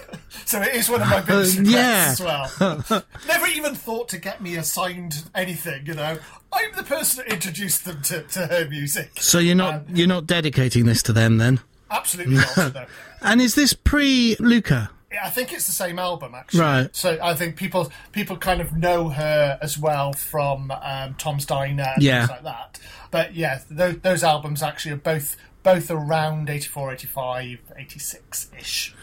so 0.46 0.62
it 0.62 0.76
is 0.76 0.88
one 0.90 1.02
of 1.02 1.08
my 1.10 1.22
biggest 1.22 1.58
Uh, 1.58 1.62
regrets 1.62 1.72
yeah. 1.74 2.08
as 2.12 2.22
well. 2.22 3.04
Never 3.28 3.48
even 3.48 3.74
thought 3.74 4.10
to 4.10 4.20
get 4.20 4.40
me 4.40 4.56
assigned 4.56 5.24
anything, 5.34 5.88
you 5.88 5.96
know. 5.96 6.20
I'm 6.54 6.72
the 6.76 6.84
person 6.84 7.24
that 7.26 7.34
introduced 7.34 7.86
them 7.86 8.02
to, 8.04 8.22
to 8.22 8.46
her 8.48 8.68
music. 8.70 9.14
So 9.20 9.40
you're 9.40 9.56
not 9.56 9.74
Um, 9.74 9.82
you're 9.94 10.08
not 10.08 10.28
dedicating 10.28 10.86
this 10.86 11.02
to 11.04 11.14
them 11.14 11.38
then? 11.38 11.60
Absolutely 11.92 12.36
not. 12.38 12.58
No. 12.74 12.86
And 13.22 13.42
is 13.42 13.56
this 13.56 13.74
pre 13.74 14.36
Luka? 14.40 14.90
I 15.24 15.30
think 15.30 15.54
it's 15.54 15.66
the 15.66 15.72
same 15.72 15.98
album 15.98 16.36
actually. 16.36 16.60
Right. 16.60 16.96
So 16.96 17.18
I 17.24 17.34
think 17.36 17.56
people 17.56 17.92
people 18.12 18.36
kind 18.38 18.60
of 18.62 18.76
know 18.76 19.10
her 19.10 19.58
as 19.62 19.78
well 19.78 20.12
from 20.14 20.72
um, 20.72 21.16
Tom's 21.18 21.46
Diner 21.46 21.92
and 21.96 22.04
Yeah. 22.04 22.20
things 22.28 22.32
like 22.32 22.44
that. 22.44 22.80
But 23.12 23.34
yeah, 23.34 23.62
those, 23.72 24.00
those 24.00 24.24
albums 24.24 24.62
actually 24.62 24.92
are 24.94 24.98
both 24.98 25.38
both 25.64 25.90
around 25.90 26.50
84, 26.50 26.94
85, 26.94 27.60
86 27.78 28.52
ish. 28.60 28.94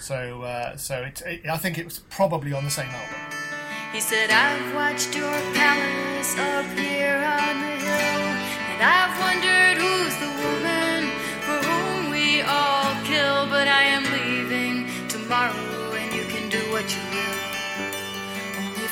So 0.00 0.42
uh, 0.42 0.76
so 0.76 1.02
it, 1.02 1.22
it, 1.24 1.46
I 1.48 1.56
think 1.56 1.78
it 1.78 1.84
was 1.84 2.00
probably 2.10 2.52
on 2.52 2.64
the 2.64 2.70
same 2.70 2.88
album. 2.88 3.14
He 3.92 4.00
said, 4.00 4.30
I've 4.30 4.74
watched 4.74 5.14
your 5.16 5.30
palace 5.54 6.38
up 6.38 6.66
here 6.78 7.16
on 7.16 7.60
the 7.60 7.76
hill, 7.84 8.22
and 8.70 8.82
I've 8.82 9.18
wondered 9.18 9.78
who's 9.82 10.14
the 10.16 10.30
woman 10.46 10.79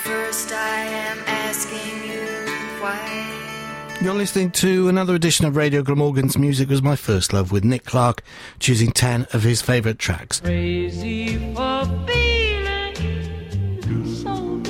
first, 0.09 0.53
I 0.53 0.85
am 0.85 1.19
asking 1.27 2.11
you 2.11 2.23
why. 2.81 3.99
You're 4.01 4.15
listening 4.15 4.51
to 4.53 4.89
another 4.89 5.15
edition 5.15 5.45
of 5.45 5.55
Radio 5.55 5.83
Glamorgan's 5.83 6.39
Music 6.39 6.71
Was 6.71 6.81
My 6.81 6.97
First 6.97 7.35
Love 7.35 7.53
with 7.53 7.63
Nick 7.63 7.85
Clark 7.85 8.23
choosing 8.59 8.91
10 8.91 9.27
of 9.35 9.43
his 9.43 9.61
favourite 9.61 9.99
tracks. 9.99 10.41
Crazy 10.41 11.37
for 11.53 11.85
feeling 12.07 12.95
so 14.07 14.63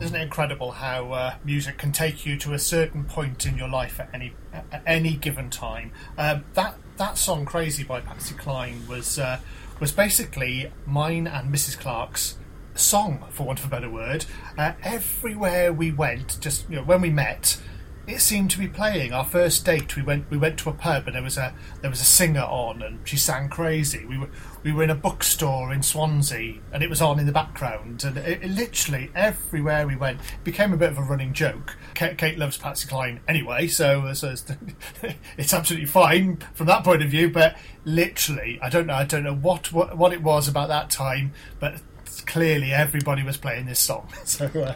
Isn't 0.00 0.16
it 0.16 0.22
incredible 0.22 0.70
how 0.70 1.10
uh, 1.10 1.34
music 1.42 1.76
can 1.78 1.90
take 1.90 2.24
you 2.24 2.38
to 2.38 2.52
a 2.52 2.58
certain 2.60 3.02
point 3.04 3.46
in 3.46 3.58
your 3.58 3.68
life 3.68 3.98
at 3.98 4.10
any 4.14 4.32
at 4.52 4.84
any 4.86 5.16
given 5.16 5.50
time? 5.50 5.90
Um, 6.16 6.44
that 6.54 6.76
that 6.96 7.18
song 7.18 7.44
"Crazy" 7.44 7.84
by 7.84 8.00
Patsy 8.00 8.34
Cline 8.34 8.82
was 8.88 9.18
uh, 9.18 9.40
was 9.80 9.92
basically 9.92 10.70
mine 10.86 11.26
and 11.26 11.52
Mrs. 11.52 11.78
Clark's 11.78 12.36
song, 12.74 13.24
for 13.30 13.46
want 13.46 13.60
of 13.60 13.66
a 13.66 13.68
better 13.68 13.90
word. 13.90 14.26
Uh, 14.56 14.72
everywhere 14.82 15.72
we 15.72 15.92
went, 15.92 16.38
just 16.40 16.68
you 16.68 16.76
know, 16.76 16.82
when 16.82 17.00
we 17.00 17.10
met, 17.10 17.60
it 18.06 18.20
seemed 18.20 18.50
to 18.50 18.58
be 18.58 18.68
playing. 18.68 19.12
Our 19.12 19.24
first 19.24 19.64
date, 19.64 19.96
we 19.96 20.02
went 20.02 20.30
we 20.30 20.36
went 20.36 20.58
to 20.60 20.70
a 20.70 20.72
pub 20.72 21.06
and 21.06 21.16
there 21.16 21.22
was 21.22 21.38
a 21.38 21.54
there 21.80 21.90
was 21.90 22.00
a 22.00 22.04
singer 22.04 22.42
on 22.42 22.82
and 22.82 22.98
she 23.04 23.16
sang 23.16 23.48
crazy. 23.48 24.04
We 24.04 24.18
were 24.18 24.28
we 24.62 24.72
were 24.72 24.82
in 24.82 24.90
a 24.90 24.94
bookstore 24.94 25.72
in 25.72 25.82
Swansea 25.82 26.60
and 26.72 26.82
it 26.82 26.90
was 26.90 27.00
on 27.00 27.18
in 27.18 27.26
the 27.26 27.32
background 27.32 28.04
and 28.04 28.16
it, 28.18 28.42
it 28.42 28.50
literally 28.50 29.10
everywhere 29.14 29.86
we 29.86 29.96
went 29.96 30.20
became 30.42 30.72
a 30.72 30.76
bit 30.76 30.90
of 30.90 30.98
a 30.98 31.02
running 31.02 31.32
joke. 31.32 31.76
Kate, 31.94 32.18
Kate 32.18 32.38
loves 32.38 32.58
Patsy 32.58 32.88
Cline 32.88 33.20
anyway, 33.26 33.68
so, 33.68 34.12
so 34.12 34.30
it's, 34.30 34.44
it's 35.38 35.54
absolutely 35.54 35.86
fine 35.86 36.38
from 36.54 36.66
that 36.66 36.84
point 36.84 37.02
of 37.02 37.10
view. 37.10 37.30
But 37.30 37.56
literally, 37.84 38.58
I 38.62 38.68
don't 38.68 38.86
know 38.86 38.94
I 38.94 39.04
don't 39.04 39.24
know 39.24 39.34
what 39.34 39.72
what, 39.72 39.96
what 39.96 40.12
it 40.12 40.22
was 40.22 40.46
about 40.46 40.68
that 40.68 40.90
time, 40.90 41.32
but 41.58 41.80
clearly 42.26 42.72
everybody 42.72 43.22
was 43.22 43.36
playing 43.36 43.66
this 43.66 43.80
song. 43.80 44.08
So 44.24 44.46
uh, 44.46 44.74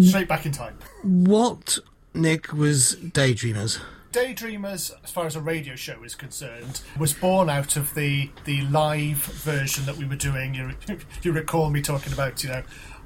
straight 0.00 0.28
back 0.28 0.44
in 0.44 0.52
time. 0.52 0.76
What, 1.02 1.78
Nick, 2.14 2.52
was 2.52 2.96
Daydreamers? 2.96 3.80
Daydreamers, 4.12 4.90
as 5.04 5.10
far 5.10 5.26
as 5.26 5.36
a 5.36 5.40
radio 5.40 5.76
show 5.76 6.02
is 6.02 6.16
concerned, 6.16 6.82
was 6.98 7.12
born 7.14 7.48
out 7.48 7.76
of 7.76 7.94
the 7.94 8.30
the 8.44 8.62
live 8.62 9.18
version 9.18 9.86
that 9.86 9.96
we 9.96 10.04
were 10.04 10.16
doing. 10.16 10.54
You, 10.54 10.72
you 11.22 11.32
recall 11.32 11.70
me 11.70 11.80
talking 11.80 12.12
about, 12.12 12.42
you 12.42 12.50
know, 12.50 12.62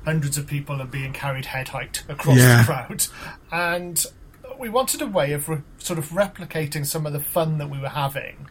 hundreds 0.06 0.38
of 0.38 0.46
people 0.46 0.80
and 0.80 0.90
being 0.90 1.12
carried 1.12 1.46
head 1.46 1.68
height 1.68 2.02
across 2.08 2.38
Yeah. 2.38 2.58
the 2.60 2.64
crowd, 2.64 3.06
and 3.52 4.04
we 4.58 4.70
wanted 4.70 5.02
a 5.02 5.06
way 5.06 5.32
of 5.32 5.48
re- 5.48 5.62
sort 5.78 5.98
of 5.98 6.08
replicating 6.10 6.86
some 6.86 7.04
of 7.06 7.12
the 7.12 7.20
fun 7.20 7.58
that 7.58 7.68
we 7.68 7.78
were 7.78 7.88
having. 7.90 8.48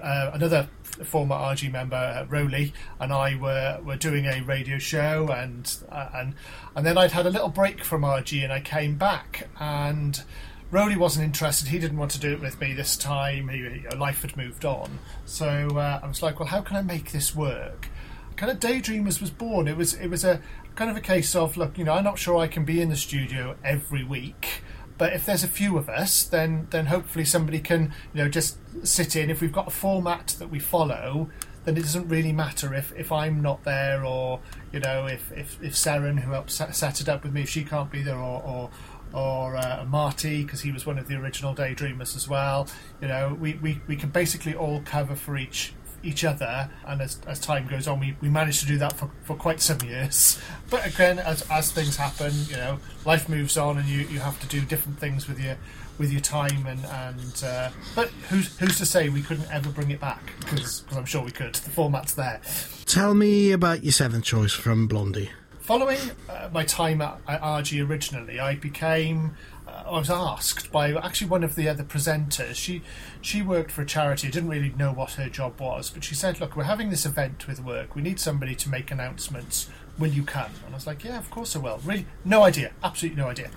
Uh, 0.00 0.30
another 0.32 0.68
former 1.04 1.34
RG 1.34 1.70
member, 1.70 1.96
uh, 1.96 2.26
Rowley, 2.28 2.72
and 3.00 3.12
I 3.12 3.36
were, 3.36 3.80
were 3.84 3.96
doing 3.96 4.26
a 4.26 4.42
radio 4.42 4.78
show, 4.78 5.28
and 5.28 5.72
uh, 5.90 6.08
and 6.14 6.34
and 6.74 6.86
then 6.86 6.98
I'd 6.98 7.12
had 7.12 7.26
a 7.26 7.30
little 7.30 7.48
break 7.48 7.84
from 7.84 8.02
RG, 8.02 8.42
and 8.42 8.52
I 8.52 8.60
came 8.60 8.96
back, 8.96 9.48
and 9.58 10.22
Rowley 10.70 10.96
wasn't 10.96 11.24
interested. 11.24 11.68
He 11.68 11.78
didn't 11.78 11.98
want 11.98 12.10
to 12.12 12.20
do 12.20 12.32
it 12.32 12.40
with 12.40 12.60
me 12.60 12.72
this 12.72 12.96
time. 12.96 13.48
He, 13.48 13.58
you 13.58 13.84
know, 13.90 13.96
life 13.96 14.22
had 14.22 14.36
moved 14.36 14.64
on, 14.64 14.98
so 15.24 15.68
uh, 15.76 16.00
I 16.02 16.06
was 16.06 16.22
like, 16.22 16.38
well, 16.38 16.48
how 16.48 16.60
can 16.60 16.76
I 16.76 16.82
make 16.82 17.12
this 17.12 17.34
work? 17.34 17.88
Kind 18.36 18.50
of 18.50 18.58
Daydreamers 18.58 19.20
was 19.20 19.30
born. 19.30 19.68
It 19.68 19.76
was 19.76 19.94
it 19.94 20.08
was 20.08 20.24
a 20.24 20.40
kind 20.74 20.90
of 20.90 20.96
a 20.96 21.00
case 21.00 21.36
of 21.36 21.56
look, 21.56 21.78
you 21.78 21.84
know, 21.84 21.92
I'm 21.92 22.04
not 22.04 22.18
sure 22.18 22.38
I 22.38 22.48
can 22.48 22.64
be 22.64 22.80
in 22.80 22.88
the 22.88 22.96
studio 22.96 23.56
every 23.64 24.04
week. 24.04 24.62
But 24.96 25.12
if 25.12 25.26
there's 25.26 25.42
a 25.42 25.48
few 25.48 25.76
of 25.76 25.88
us, 25.88 26.22
then 26.24 26.68
then 26.70 26.86
hopefully 26.86 27.24
somebody 27.24 27.60
can 27.60 27.92
you 28.12 28.22
know 28.22 28.28
just 28.28 28.58
sit 28.86 29.16
in. 29.16 29.30
If 29.30 29.40
we've 29.40 29.52
got 29.52 29.66
a 29.66 29.70
format 29.70 30.28
that 30.38 30.50
we 30.50 30.58
follow, 30.58 31.30
then 31.64 31.76
it 31.76 31.80
doesn't 31.80 32.08
really 32.08 32.32
matter 32.32 32.74
if, 32.74 32.92
if 32.96 33.10
I'm 33.10 33.40
not 33.40 33.64
there 33.64 34.04
or 34.04 34.40
you 34.72 34.80
know 34.80 35.06
if 35.06 35.32
if, 35.32 35.62
if 35.62 35.74
Saren 35.74 36.20
who 36.20 36.32
helped 36.32 36.50
set, 36.50 37.00
it 37.00 37.08
up 37.08 37.24
with 37.24 37.32
me 37.32 37.42
if 37.42 37.48
she 37.48 37.64
can't 37.64 37.90
be 37.90 38.02
there 38.02 38.18
or 38.18 38.42
or, 38.42 38.70
or 39.12 39.56
uh, 39.56 39.84
Marty 39.88 40.44
because 40.44 40.60
he 40.60 40.72
was 40.72 40.86
one 40.86 40.98
of 40.98 41.08
the 41.08 41.16
original 41.16 41.54
Daydreamers 41.54 42.14
as 42.14 42.28
well. 42.28 42.68
You 43.00 43.08
know 43.08 43.36
we, 43.38 43.54
we, 43.54 43.80
we 43.86 43.96
can 43.96 44.10
basically 44.10 44.54
all 44.54 44.80
cover 44.84 45.14
for 45.14 45.36
each 45.36 45.72
each 46.04 46.24
other 46.24 46.70
and 46.86 47.00
as, 47.00 47.20
as 47.26 47.40
time 47.40 47.66
goes 47.66 47.88
on 47.88 47.98
we, 48.00 48.16
we 48.20 48.28
managed 48.28 48.60
to 48.60 48.66
do 48.66 48.78
that 48.78 48.92
for, 48.92 49.10
for 49.24 49.34
quite 49.36 49.60
some 49.60 49.80
years 49.82 50.38
but 50.70 50.86
again 50.86 51.18
as, 51.18 51.48
as 51.50 51.72
things 51.72 51.96
happen 51.96 52.32
you 52.48 52.56
know 52.56 52.78
life 53.04 53.28
moves 53.28 53.56
on 53.56 53.78
and 53.78 53.88
you, 53.88 54.00
you 54.08 54.18
have 54.18 54.38
to 54.40 54.46
do 54.46 54.60
different 54.64 54.98
things 54.98 55.26
with 55.26 55.40
your 55.40 55.56
with 55.98 56.10
your 56.10 56.20
time 56.20 56.66
and 56.66 56.84
and 56.84 57.44
uh, 57.44 57.70
but 57.94 58.08
who's 58.28 58.58
who's 58.58 58.76
to 58.76 58.86
say 58.86 59.08
we 59.08 59.22
couldn't 59.22 59.48
ever 59.52 59.70
bring 59.70 59.90
it 59.90 60.00
back 60.00 60.32
because 60.40 60.84
I'm 60.92 61.04
sure 61.04 61.22
we 61.22 61.30
could 61.30 61.54
the 61.54 61.70
format's 61.70 62.14
there 62.14 62.40
Tell 62.86 63.14
me 63.14 63.50
about 63.52 63.82
your 63.82 63.92
seventh 63.92 64.24
choice 64.24 64.52
from 64.52 64.86
Blondie. 64.86 65.30
Following 65.60 65.98
uh, 66.28 66.50
my 66.52 66.64
time 66.64 67.00
at, 67.00 67.18
at 67.26 67.40
RG 67.40 67.88
originally, 67.88 68.38
I 68.38 68.56
became. 68.56 69.34
Uh, 69.66 69.82
I 69.86 69.98
was 69.98 70.10
asked 70.10 70.70
by 70.70 70.92
actually 70.92 71.28
one 71.28 71.42
of 71.42 71.54
the 71.54 71.68
other 71.68 71.84
presenters. 71.84 72.54
She 72.56 72.82
she 73.20 73.42
worked 73.42 73.70
for 73.70 73.82
a 73.82 73.86
charity. 73.86 74.28
I 74.28 74.30
didn't 74.30 74.50
really 74.50 74.74
know 74.76 74.92
what 74.92 75.12
her 75.12 75.28
job 75.28 75.60
was, 75.60 75.90
but 75.90 76.04
she 76.04 76.14
said, 76.14 76.40
"Look, 76.40 76.56
we're 76.56 76.64
having 76.64 76.90
this 76.90 77.06
event 77.06 77.46
with 77.46 77.62
work. 77.64 77.94
We 77.94 78.02
need 78.02 78.20
somebody 78.20 78.54
to 78.56 78.68
make 78.68 78.90
announcements. 78.90 79.68
Will 79.98 80.08
you 80.08 80.22
come?" 80.24 80.52
And 80.66 80.74
I 80.74 80.76
was 80.76 80.86
like, 80.86 81.04
"Yeah, 81.04 81.18
of 81.18 81.30
course 81.30 81.56
I 81.56 81.60
will." 81.60 81.80
Really, 81.84 82.06
no 82.24 82.42
idea. 82.42 82.72
Absolutely 82.82 83.22
no 83.22 83.28
idea. 83.28 83.50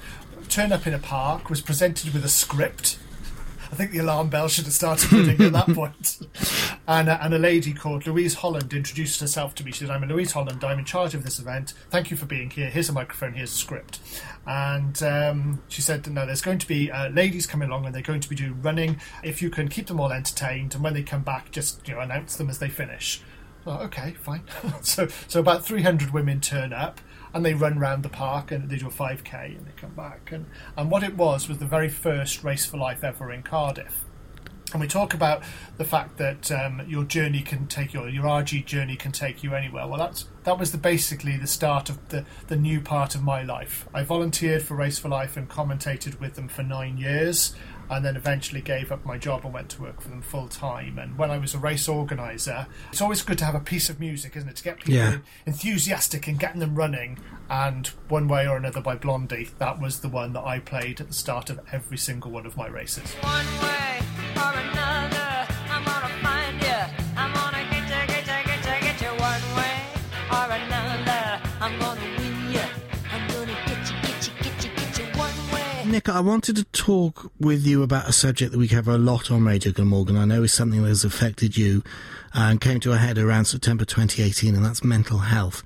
Turned 0.50 0.72
up 0.72 0.88
in 0.88 0.94
a 0.94 1.00
park. 1.00 1.50
Was 1.50 1.62
presented 1.62 2.14
with 2.14 2.24
a 2.24 2.30
script. 2.30 3.00
I 3.72 3.76
think 3.76 3.92
the 3.92 4.00
alarm 4.00 4.30
bell 4.30 4.48
should 4.48 4.66
have 4.66 4.74
started 4.74 5.12
ringing 5.12 5.42
at 5.42 5.54
that 5.54 5.76
point. 5.76 6.20
And, 6.90 7.10
uh, 7.10 7.18
and 7.20 7.34
a 7.34 7.38
lady 7.38 7.74
called 7.74 8.08
Louise 8.08 8.36
Holland 8.36 8.74
introduced 8.74 9.20
herself 9.20 9.54
to 9.56 9.66
me. 9.66 9.74
She 9.74 9.80
said, 9.80 9.90
I'm 9.90 10.08
Louise 10.08 10.32
Holland, 10.32 10.64
I'm 10.64 10.80
in 10.80 10.86
charge 10.86 11.14
of 11.14 11.26
this 11.26 11.38
event. 11.38 11.74
Thank 11.90 12.10
you 12.10 12.16
for 12.16 12.26
being 12.26 12.50
here. 12.50 12.70
Here's 12.70 12.88
a 12.88 12.94
microphone, 12.94 13.34
here's 13.34 13.52
a 13.52 13.58
script. 13.58 14.00
And 14.46 15.04
um, 15.04 15.62
she 15.68 15.82
said, 15.82 16.10
No, 16.10 16.26
there's 16.26 16.42
going 16.42 16.60
to 16.60 16.68
be 16.68 16.90
uh, 16.90 17.10
ladies 17.10 17.46
coming 17.46 17.68
along 17.68 17.86
and 17.86 17.94
they're 17.94 18.02
going 18.02 18.22
to 18.22 18.30
be 18.30 18.38
doing 18.38 18.62
running. 18.62 19.02
If 19.22 19.42
you 19.42 19.50
can 19.50 19.68
keep 19.68 19.88
them 19.88 20.00
all 20.00 20.14
entertained, 20.14 20.74
and 20.76 20.82
when 20.82 20.94
they 20.94 21.04
come 21.04 21.24
back, 21.24 21.52
just 21.52 21.86
you 21.86 21.94
know 21.94 22.00
announce 22.00 22.38
them 22.38 22.50
as 22.50 22.60
they 22.60 22.70
finish. 22.70 23.22
Okay, 23.68 24.14
fine. 24.22 24.44
so, 24.82 25.08
so 25.28 25.42
about 25.42 25.66
300 25.66 26.12
women 26.12 26.40
turn 26.40 26.72
up 26.72 27.02
and 27.34 27.46
they 27.46 27.54
run 27.54 27.80
round 27.80 28.04
the 28.04 28.10
park 28.10 28.52
and 28.52 28.70
they 28.70 28.78
do 28.78 28.88
a 28.88 28.92
5k 28.92 29.58
and 29.58 29.66
they 29.66 29.72
come 29.76 29.94
back. 29.94 30.32
And, 30.32 30.46
and 30.76 30.90
what 30.90 31.04
it 31.04 31.16
was 31.16 31.48
was 31.48 31.58
the 31.58 31.66
very 31.66 31.90
first 31.90 32.44
Race 32.44 32.66
for 32.66 32.78
Life 32.78 33.04
ever 33.04 33.32
in 33.32 33.44
Cardiff. 33.44 34.06
And 34.74 34.82
we 34.82 34.88
talk 34.88 35.14
about 35.14 35.44
the 35.78 35.86
fact 35.86 36.18
that 36.18 36.52
um, 36.52 36.82
your 36.88 37.06
journey 37.06 37.42
can 37.42 37.68
take 37.68 37.94
you, 37.94 38.06
your 38.08 38.26
RG 38.26 38.66
journey 38.66 38.98
can 38.98 39.14
take 39.14 39.42
you 39.42 39.56
anywhere. 39.56 39.88
Well, 39.88 39.98
that's 39.98 40.28
that 40.44 40.60
was 40.60 40.74
the 40.74 40.78
basically 40.78 41.38
the 41.38 41.48
start 41.48 41.90
of 41.90 42.10
the 42.10 42.26
the 42.48 42.58
new 42.58 42.82
part 42.82 43.16
of 43.16 43.24
my 43.24 43.44
life. 43.44 43.88
I 43.94 44.04
volunteered 44.04 44.64
for 44.64 44.76
Race 44.76 45.00
for 45.00 45.08
Life 45.08 45.38
and 45.38 45.50
commentated 45.50 46.20
with 46.20 46.36
them 46.36 46.50
for 46.50 46.64
nine 46.64 46.98
years, 46.98 47.56
and 47.90 48.04
then 48.06 48.16
eventually 48.16 48.62
gave 48.62 48.92
up 48.92 49.06
my 49.06 49.18
job 49.18 49.46
and 49.46 49.54
went 49.54 49.70
to 49.70 49.82
work 49.82 50.02
for 50.02 50.10
them 50.10 50.22
full 50.22 50.48
time. 50.48 50.98
And 51.00 51.18
when 51.18 51.32
I 51.32 51.38
was 51.38 51.54
a 51.54 51.58
race 51.58 51.88
organizer, 51.88 52.68
it's 52.92 53.02
always 53.02 53.22
good 53.22 53.38
to 53.40 53.46
have 53.46 53.56
a 53.56 53.60
piece 53.60 53.90
of 53.90 54.00
music, 54.00 54.36
isn't 54.36 54.50
it, 54.50 54.56
to 54.58 54.64
get 54.64 54.78
people 54.78 54.94
Yeah. 54.94 55.18
enthusiastic 55.46 56.28
and 56.28 56.40
getting 56.40 56.60
them 56.60 56.76
running. 56.76 57.18
And 57.50 57.88
one 58.10 58.28
way 58.28 58.48
or 58.48 58.58
another 58.58 58.82
by 58.82 58.96
Blondie, 58.96 59.50
that 59.60 59.80
was 59.80 60.02
the 60.02 60.10
one 60.10 60.34
that 60.34 60.44
I 60.44 60.60
played 60.60 61.00
at 61.02 61.08
the 61.08 61.14
start 61.14 61.50
of 61.50 61.60
every 61.72 61.98
single 61.98 62.32
one 62.32 62.46
of 62.46 62.58
my 62.58 62.68
races. 62.68 63.10
One 63.22 63.46
way 63.62 64.00
or 64.36 64.54
another, 64.54 65.37
Nick, 75.98 76.10
I 76.10 76.20
wanted 76.20 76.58
to 76.58 76.64
talk 76.66 77.32
with 77.40 77.66
you 77.66 77.82
about 77.82 78.08
a 78.08 78.14
subject 78.14 78.52
that 78.52 78.60
we 78.60 78.68
cover 78.68 78.92
a 78.92 79.00
lot 79.00 79.32
on 79.32 79.44
Radio 79.44 79.72
Glamorgan. 79.72 80.16
I 80.16 80.26
know 80.26 80.44
is 80.44 80.54
something 80.54 80.84
that 80.84 80.90
has 80.90 81.04
affected 81.04 81.58
you 81.58 81.82
uh, 82.36 82.42
and 82.52 82.62
came 82.62 82.80
to 82.82 82.92
a 82.92 82.98
head 82.98 83.18
around 83.18 83.46
September 83.46 83.84
2018, 83.84 84.54
and 84.54 84.64
that's 84.64 84.84
mental 84.84 85.18
health. 85.18 85.64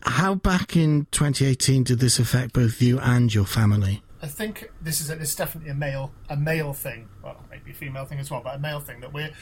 How 0.00 0.36
back 0.36 0.74
in 0.74 1.06
2018 1.10 1.84
did 1.84 1.98
this 1.98 2.18
affect 2.18 2.54
both 2.54 2.80
you 2.80 2.98
and 2.98 3.34
your 3.34 3.44
family? 3.44 4.02
I 4.22 4.26
think 4.26 4.70
this 4.80 5.02
is 5.02 5.10
a, 5.10 5.16
this 5.16 5.28
is 5.28 5.36
definitely 5.36 5.68
a 5.68 5.74
male 5.74 6.12
a 6.30 6.36
male 6.38 6.72
thing. 6.72 7.10
Well, 7.22 7.44
maybe 7.50 7.72
a 7.72 7.74
female 7.74 8.06
thing 8.06 8.20
as 8.20 8.30
well, 8.30 8.40
but 8.42 8.56
a 8.56 8.58
male 8.58 8.80
thing 8.80 9.00
that 9.00 9.12
we're 9.12 9.32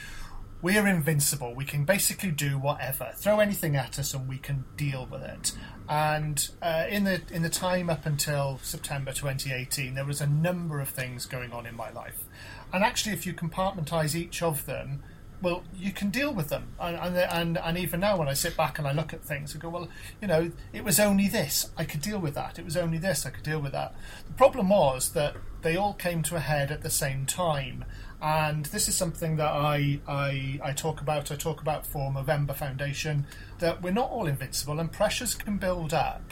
we're 0.62 0.86
invincible. 0.86 1.54
We 1.54 1.64
can 1.64 1.84
basically 1.84 2.30
do 2.30 2.56
whatever, 2.56 3.12
throw 3.16 3.40
anything 3.40 3.74
at 3.76 3.98
us, 3.98 4.14
and 4.14 4.28
we 4.28 4.38
can 4.38 4.64
deal 4.76 5.08
with 5.10 5.22
it. 5.22 5.52
And 5.88 6.48
uh, 6.62 6.86
in 6.88 7.04
the 7.04 7.20
in 7.30 7.42
the 7.42 7.50
time 7.50 7.90
up 7.90 8.06
until 8.06 8.60
September 8.62 9.12
2018, 9.12 9.94
there 9.94 10.04
was 10.04 10.20
a 10.20 10.26
number 10.26 10.80
of 10.80 10.88
things 10.88 11.26
going 11.26 11.52
on 11.52 11.66
in 11.66 11.76
my 11.76 11.90
life. 11.90 12.24
And 12.72 12.84
actually, 12.84 13.12
if 13.12 13.26
you 13.26 13.34
compartmentalize 13.34 14.14
each 14.14 14.40
of 14.40 14.64
them, 14.64 15.02
well, 15.42 15.64
you 15.74 15.90
can 15.90 16.10
deal 16.10 16.32
with 16.32 16.48
them. 16.48 16.68
And, 16.80 16.96
and, 16.96 17.16
and, 17.16 17.58
and 17.58 17.76
even 17.76 18.00
now, 18.00 18.16
when 18.16 18.28
I 18.28 18.32
sit 18.32 18.56
back 18.56 18.78
and 18.78 18.86
I 18.86 18.92
look 18.92 19.12
at 19.12 19.24
things, 19.24 19.54
I 19.54 19.58
go, 19.58 19.68
well, 19.68 19.88
you 20.20 20.28
know, 20.28 20.52
it 20.72 20.84
was 20.84 21.00
only 21.00 21.28
this. 21.28 21.70
I 21.76 21.84
could 21.84 22.00
deal 22.00 22.20
with 22.20 22.34
that. 22.34 22.58
It 22.60 22.64
was 22.64 22.76
only 22.76 22.98
this. 22.98 23.26
I 23.26 23.30
could 23.30 23.42
deal 23.42 23.60
with 23.60 23.72
that. 23.72 23.94
The 24.26 24.32
problem 24.34 24.68
was 24.68 25.10
that 25.10 25.36
they 25.62 25.76
all 25.76 25.94
came 25.94 26.22
to 26.24 26.36
a 26.36 26.40
head 26.40 26.70
at 26.70 26.82
the 26.82 26.90
same 26.90 27.26
time. 27.26 27.84
And 28.22 28.66
this 28.66 28.86
is 28.86 28.94
something 28.94 29.34
that 29.36 29.50
I, 29.50 29.98
I, 30.06 30.60
I 30.62 30.72
talk 30.72 31.00
about. 31.00 31.32
I 31.32 31.34
talk 31.34 31.60
about 31.60 31.84
for 31.84 32.12
Movember 32.12 32.54
Foundation 32.54 33.26
that 33.58 33.82
we're 33.82 33.92
not 33.92 34.10
all 34.10 34.28
invincible 34.28 34.78
and 34.78 34.92
pressures 34.92 35.34
can 35.34 35.58
build 35.58 35.92
up. 35.92 36.22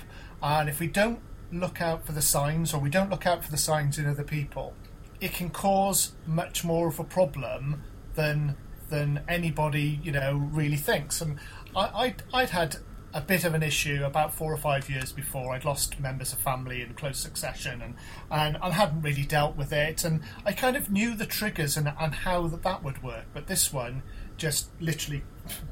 And 0.41 0.69
if 0.69 0.79
we 0.79 0.87
don't 0.87 1.19
look 1.51 1.83
out 1.83 2.07
for 2.07 2.13
the 2.13 2.23
signs 2.23 2.73
or 2.73 2.81
we 2.81 2.91
don't 2.91 3.11
look 3.11 3.27
out 3.27 3.45
for 3.45 3.51
the 3.51 3.57
signs 3.57 3.99
in 3.99 4.07
other 4.07 4.23
people, 4.23 4.73
it 5.21 5.33
can 5.33 5.51
cause 5.51 6.13
much 6.27 6.65
more 6.65 6.87
of 6.87 7.01
a 7.01 7.05
problem 7.05 7.83
than 8.15 8.57
than 8.89 9.23
anybody 9.29 10.01
you 10.03 10.13
know 10.13 10.49
really 10.53 10.77
thinks. 10.77 11.21
And 11.21 11.39
I, 11.75 11.91
I'd, 11.95 12.23
I'd 12.33 12.51
had 12.51 12.77
a 13.13 13.21
bit 13.21 13.45
of 13.45 13.55
an 13.55 13.63
issue 13.63 14.03
about 14.05 14.35
four 14.35 14.53
or 14.53 14.57
five 14.57 14.89
years 14.89 15.13
before. 15.13 15.53
I'd 15.55 15.65
lost 15.65 15.99
members 15.99 16.33
of 16.33 16.39
family 16.39 16.83
in 16.83 16.95
close 16.95 17.19
succession, 17.19 17.83
and 17.83 17.95
and 18.31 18.57
I 18.59 18.71
hadn't 18.71 19.03
really 19.03 19.25
dealt 19.25 19.57
with 19.57 19.73
it. 19.73 20.05
And 20.05 20.23
I 20.45 20.53
kind 20.53 20.77
of 20.77 20.91
knew 20.91 21.15
the 21.15 21.27
triggers 21.27 21.77
and 21.77 21.93
and 21.99 22.15
how 22.15 22.47
that 22.49 22.63
that 22.63 22.83
would 22.85 23.03
work. 23.03 23.25
But 23.33 23.47
this 23.47 23.73
one 23.73 24.03
just 24.37 24.71
literally. 24.81 25.23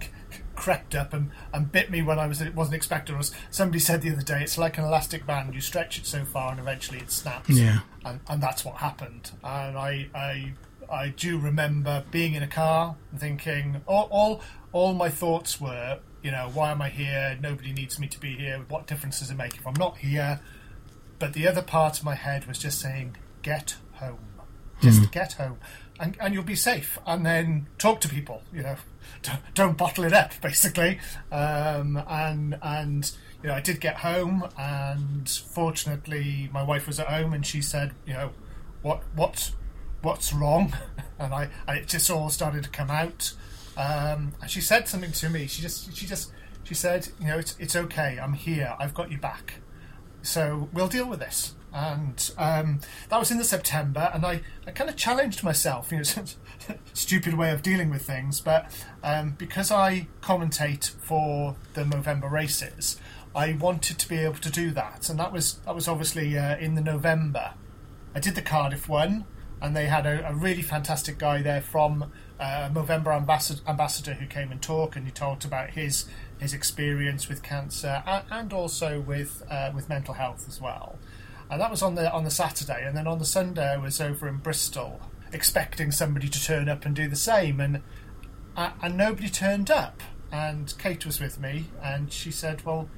crept 0.55 0.93
up 0.97 1.15
and, 1.15 1.31
and 1.55 1.71
bit 1.71 1.89
me 1.89 2.03
when 2.03 2.19
I 2.19 2.27
was 2.27 2.41
it 2.43 2.55
wasn't 2.55 2.75
expecting. 2.75 3.17
As 3.17 3.31
somebody 3.49 3.79
said 3.79 4.03
the 4.03 4.11
other 4.11 4.23
day, 4.23 4.43
it's 4.43 4.59
like 4.59 4.77
an 4.77 4.85
elastic 4.85 5.25
band. 5.25 5.55
You 5.55 5.61
stretch 5.61 5.99
it 5.99 6.05
so 6.05 6.25
far, 6.25 6.51
and 6.51 6.59
eventually 6.61 6.99
it 6.99 7.13
snaps 7.13 7.49
Yeah. 7.51 7.81
and, 8.05 8.19
and 8.29 8.43
that's 8.43 8.65
what 8.65 8.77
happened. 8.79 9.31
And 9.45 9.79
I, 9.79 10.09
I, 10.15 10.53
I 10.91 11.09
do 11.11 11.39
remember 11.39 12.05
being 12.11 12.35
in 12.35 12.43
a 12.43 12.49
car 12.49 12.97
and 13.13 13.21
thinking, 13.21 13.83
all, 13.87 14.09
all, 14.11 14.43
all 14.73 14.95
my 14.95 15.09
thoughts 15.09 15.61
were, 15.61 16.01
you 16.23 16.31
know, 16.31 16.51
why 16.53 16.71
am 16.71 16.83
I 16.83 16.89
here? 16.89 17.39
Nobody 17.41 17.73
needs 17.73 17.99
me 17.99 18.09
to 18.09 18.21
be 18.21 18.35
here. 18.35 18.65
What 18.69 18.87
difference 18.87 19.21
does 19.21 19.31
it 19.31 19.37
make 19.37 19.57
if 19.57 19.67
I'm 19.67 19.75
not 19.75 19.99
here? 19.99 20.41
But 21.19 21.33
the 21.33 21.47
other 21.49 21.63
part 21.63 21.99
of 21.99 22.05
my 22.05 22.15
head 22.15 22.47
was 22.47 22.59
just 22.59 22.81
saying, 22.81 23.17
get 23.43 23.77
home, 23.93 24.19
just 24.81 25.11
get 25.11 25.33
home, 25.35 25.59
and 25.99 26.17
and 26.21 26.35
you'll 26.35 26.45
be 26.45 26.55
safe. 26.55 26.99
And 27.07 27.27
then 27.27 27.67
talk 27.79 28.01
to 28.03 28.09
people, 28.09 28.43
you 28.53 28.63
know, 28.63 28.77
don't, 29.23 29.41
don't 29.55 29.77
bottle 29.77 30.05
it 30.05 30.13
up, 30.13 30.33
basically. 30.41 31.01
Um, 31.33 32.03
and 32.09 32.59
and 32.63 33.11
you 33.43 33.49
know, 33.49 33.55
I 33.55 33.61
did 33.61 33.81
get 33.81 33.99
home, 33.99 34.49
and 34.57 35.29
fortunately, 35.29 36.49
my 36.53 36.63
wife 36.63 36.87
was 36.87 37.01
at 37.01 37.09
home, 37.09 37.33
and 37.33 37.45
she 37.45 37.63
said, 37.63 37.93
you 38.07 38.13
know, 38.13 38.31
what 38.83 39.03
what 39.15 39.53
what's 40.03 40.33
wrong? 40.33 40.75
And 41.21 41.35
I 41.35 41.49
and 41.67 41.77
it 41.77 41.89
just 41.89 42.09
all 42.13 42.31
started 42.31 42.63
to 42.63 42.71
come 42.71 42.93
out. 42.93 43.33
Um, 43.79 44.33
and 44.43 44.51
she 44.51 44.61
said 44.61 44.89
something 44.89 45.13
to 45.13 45.31
me. 45.31 45.47
She 45.47 45.63
just 45.63 45.97
she 45.97 46.05
just 46.05 46.33
she 46.65 46.75
said, 46.75 47.09
you 47.21 47.29
know, 47.29 47.39
it's 47.39 47.57
it's 47.59 47.77
okay. 47.77 48.19
I'm 48.21 48.35
here. 48.35 48.77
I've 48.79 48.93
got 48.93 49.11
you 49.11 49.19
back. 49.19 49.55
So 50.21 50.69
we'll 50.73 50.89
deal 50.89 51.09
with 51.09 51.21
this. 51.21 51.55
And 51.73 52.31
um, 52.39 52.81
that 53.09 53.19
was 53.19 53.31
in 53.31 53.39
the 53.39 53.45
September, 53.45 54.11
and 54.15 54.25
I, 54.25 54.41
I 54.67 54.71
kind 54.71 54.89
of 54.89 54.97
challenged 54.97 55.45
myself, 55.45 55.93
you 55.93 55.99
know, 55.99 56.25
stupid 56.95 57.35
way 57.35 57.51
of 57.53 57.61
dealing 57.61 57.91
with 57.91 58.07
things, 58.07 58.41
but 58.41 58.73
um, 59.05 59.35
because 59.37 59.71
I 59.71 60.09
commentate 60.23 60.89
for 60.89 61.57
the 61.75 61.85
November 61.85 62.27
races, 62.27 62.99
I 63.37 63.53
wanted 63.53 63.99
to 63.99 64.09
be 64.09 64.17
able 64.17 64.37
to 64.37 64.51
do 64.51 64.71
that, 64.71 65.11
and 65.11 65.19
that 65.19 65.31
was 65.31 65.59
that 65.67 65.75
was 65.75 65.89
obviously 65.89 66.39
uh, 66.39 66.57
in 66.57 66.75
the 66.75 66.81
November. 66.81 67.53
I 68.15 68.21
did 68.21 68.35
the 68.35 68.43
Cardiff 68.43 68.89
one, 68.89 69.27
and 69.61 69.77
they 69.77 69.87
had 69.87 70.07
a, 70.07 70.27
a 70.27 70.35
really 70.35 70.63
fantastic 70.63 71.19
guy 71.19 71.43
there 71.43 71.61
from 71.61 72.11
uh, 72.41 72.69
Movember 72.73 73.15
ambassador, 73.15 73.61
ambassador 73.67 74.15
who 74.15 74.27
came 74.27 74.53
and 74.53 74.63
talked, 74.63 74.97
and 74.97 75.07
he 75.07 75.13
talked 75.13 75.45
about 75.45 75.71
his 75.71 76.07
his 76.39 76.55
experience 76.55 77.29
with 77.29 77.43
cancer 77.43 78.03
and, 78.07 78.25
and 78.31 78.53
also 78.53 79.01
with 79.01 79.43
uh, 79.51 79.71
with 79.75 79.89
mental 79.89 80.15
health 80.15 80.45
as 80.49 80.61
well. 80.61 80.99
And 81.51 81.61
that 81.61 81.71
was 81.71 81.83
on 81.83 81.95
the 81.95 82.13
on 82.13 82.25
the 82.25 82.31
Saturday, 82.31 82.85
and 82.87 82.97
then 82.97 83.07
on 83.07 83.19
the 83.19 83.25
Sunday 83.25 83.73
I 83.73 83.77
was 83.77 84.01
over 84.01 84.29
in 84.29 84.37
Bristol, 84.37 85.01
expecting 85.33 85.91
somebody 85.91 86.29
to 86.29 86.43
turn 86.43 86.69
up 86.69 86.85
and 86.85 86.95
do 86.95 87.09
the 87.09 87.17
same, 87.17 87.61
and 87.61 87.83
uh, 88.57 88.71
and 88.83 88.97
nobody 88.97 89.29
turned 89.29 89.71
up. 89.71 90.03
And 90.31 90.73
Kate 90.79 91.07
was 91.07 91.21
with 91.21 91.41
me, 91.41 91.67
and 91.83 92.13
she 92.13 92.31
said, 92.31 92.65
"Well, 92.65 92.89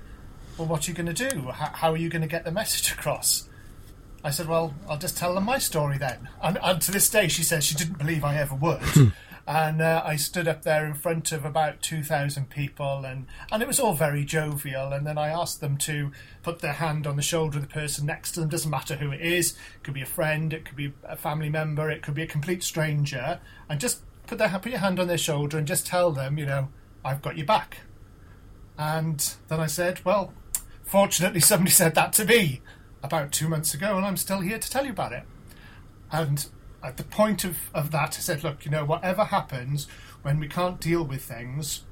well, 0.59 0.67
what 0.67 0.87
are 0.87 0.91
you 0.91 0.97
going 0.97 1.15
to 1.15 1.31
do? 1.31 1.43
How, 1.53 1.71
how 1.73 1.93
are 1.93 1.97
you 1.97 2.09
going 2.11 2.23
to 2.23 2.29
get 2.29 2.45
the 2.45 2.51
message 2.51 2.93
across?" 2.93 3.49
I 4.25 4.31
said, 4.31 4.49
"Well, 4.49 4.75
I'll 4.89 4.99
just 4.99 5.17
tell 5.17 5.35
them 5.35 5.45
my 5.45 5.59
story 5.59 5.97
then." 5.97 6.29
And, 6.43 6.59
and 6.61 6.83
to 6.83 6.91
this 6.91 7.09
day, 7.09 7.29
she 7.29 7.45
says 7.45 7.65
she 7.65 7.77
didn't 7.77 7.99
believe 7.99 8.25
I 8.25 8.37
ever 8.37 8.57
would. 8.57 8.83
and 9.47 9.81
uh, 9.83 10.03
I 10.05 10.17
stood 10.17 10.47
up 10.47 10.63
there 10.63 10.87
in 10.87 10.95
front 10.95 11.33
of 11.33 11.45
about 11.45 11.83
two 11.83 12.03
thousand 12.03 12.51
people, 12.51 13.05
and 13.05 13.27
and 13.51 13.63
it 13.63 13.69
was 13.69 13.81
all 13.81 13.95
very 13.95 14.25
jovial. 14.25 14.93
And 14.93 15.07
then 15.07 15.19
I 15.19 15.29
asked 15.29 15.61
them 15.61 15.77
to 15.79 16.13
put 16.43 16.61
their 16.61 16.75
hand 16.75 17.07
on 17.07 17.17
the 17.17 17.23
shoulder 17.23 17.59
of 17.59 17.63
the 17.63 17.69
person 17.69 18.07
next 18.07 18.33
to 18.33 18.41
them. 18.41 18.49
Doesn't 18.49 18.71
matter 18.71 18.97
who 18.97 19.11
it 19.11 19.21
is. 19.21 19.53
It 19.53 19.85
could 19.85 19.95
be 19.95 20.03
a 20.03 20.07
friend. 20.07 20.53
It 20.53 20.65
could 20.65 20.77
be 20.77 20.93
a 21.05 21.17
family 21.17 21.51
member. 21.51 21.91
It 21.91 22.03
could 22.03 22.15
be 22.15 22.23
a 22.23 22.27
complete 22.27 22.63
stranger. 22.63 23.41
And 23.69 23.81
just 23.81 24.03
put 24.27 24.39
their 24.39 24.49
put 24.49 24.71
your 24.71 24.81
hand 24.81 25.01
on 25.01 25.09
their 25.09 25.19
shoulder 25.19 25.59
and 25.59 25.67
just 25.67 25.87
tell 25.87 26.13
them, 26.13 26.39
you 26.39 26.47
know, 26.47 26.69
I've 27.05 27.23
got 27.23 27.37
your 27.37 27.47
back. 27.47 27.79
And 28.79 29.35
then 29.49 29.61
I 29.61 29.67
said, 29.67 30.05
well, 30.05 30.33
fortunately, 30.85 31.41
somebody 31.41 31.71
said 31.71 31.95
that 31.97 32.13
to 32.15 32.25
me 32.25 32.63
about 33.03 33.33
two 33.33 33.49
months 33.49 33.75
ago, 33.75 33.97
and 33.97 34.07
I'm 34.07 34.17
still 34.17 34.41
here 34.41 34.59
to 34.59 34.71
tell 34.71 34.85
you 34.85 34.93
about 34.93 35.13
it. 35.13 35.25
And 36.13 36.47
at 36.83 36.97
the 36.97 37.05
point 37.05 37.45
of, 37.45 37.57
of 37.75 37.91
that, 37.91 38.17
I 38.17 38.21
said, 38.21 38.43
look, 38.43 38.65
you 38.65 38.71
know, 38.71 38.85
whatever 38.85 39.25
happens 39.25 39.87
when 40.23 40.39
we 40.39 40.49
can't 40.49 40.81
deal 40.81 41.03
with 41.03 41.23
things, 41.23 41.83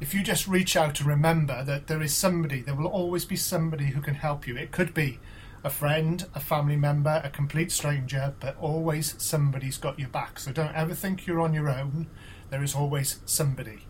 if 0.00 0.14
you 0.14 0.22
just 0.22 0.48
reach 0.48 0.76
out 0.76 0.98
and 0.98 1.08
remember 1.08 1.62
that 1.64 1.86
there 1.86 2.02
is 2.02 2.14
somebody, 2.14 2.60
there 2.60 2.74
will 2.74 2.88
always 2.88 3.24
be 3.24 3.36
somebody 3.36 3.86
who 3.86 4.00
can 4.00 4.14
help 4.14 4.46
you. 4.46 4.56
It 4.56 4.72
could 4.72 4.94
be 4.94 5.20
a 5.64 5.70
friend, 5.70 6.26
a 6.34 6.40
family 6.40 6.76
member, 6.76 7.20
a 7.22 7.30
complete 7.30 7.70
stranger, 7.70 8.34
but 8.40 8.56
always 8.60 9.14
somebody's 9.18 9.78
got 9.78 9.98
your 9.98 10.08
back. 10.08 10.40
So 10.40 10.50
don't 10.50 10.74
ever 10.74 10.94
think 10.94 11.26
you're 11.26 11.40
on 11.40 11.54
your 11.54 11.70
own. 11.70 12.08
There 12.50 12.62
is 12.62 12.74
always 12.74 13.20
somebody. 13.26 13.86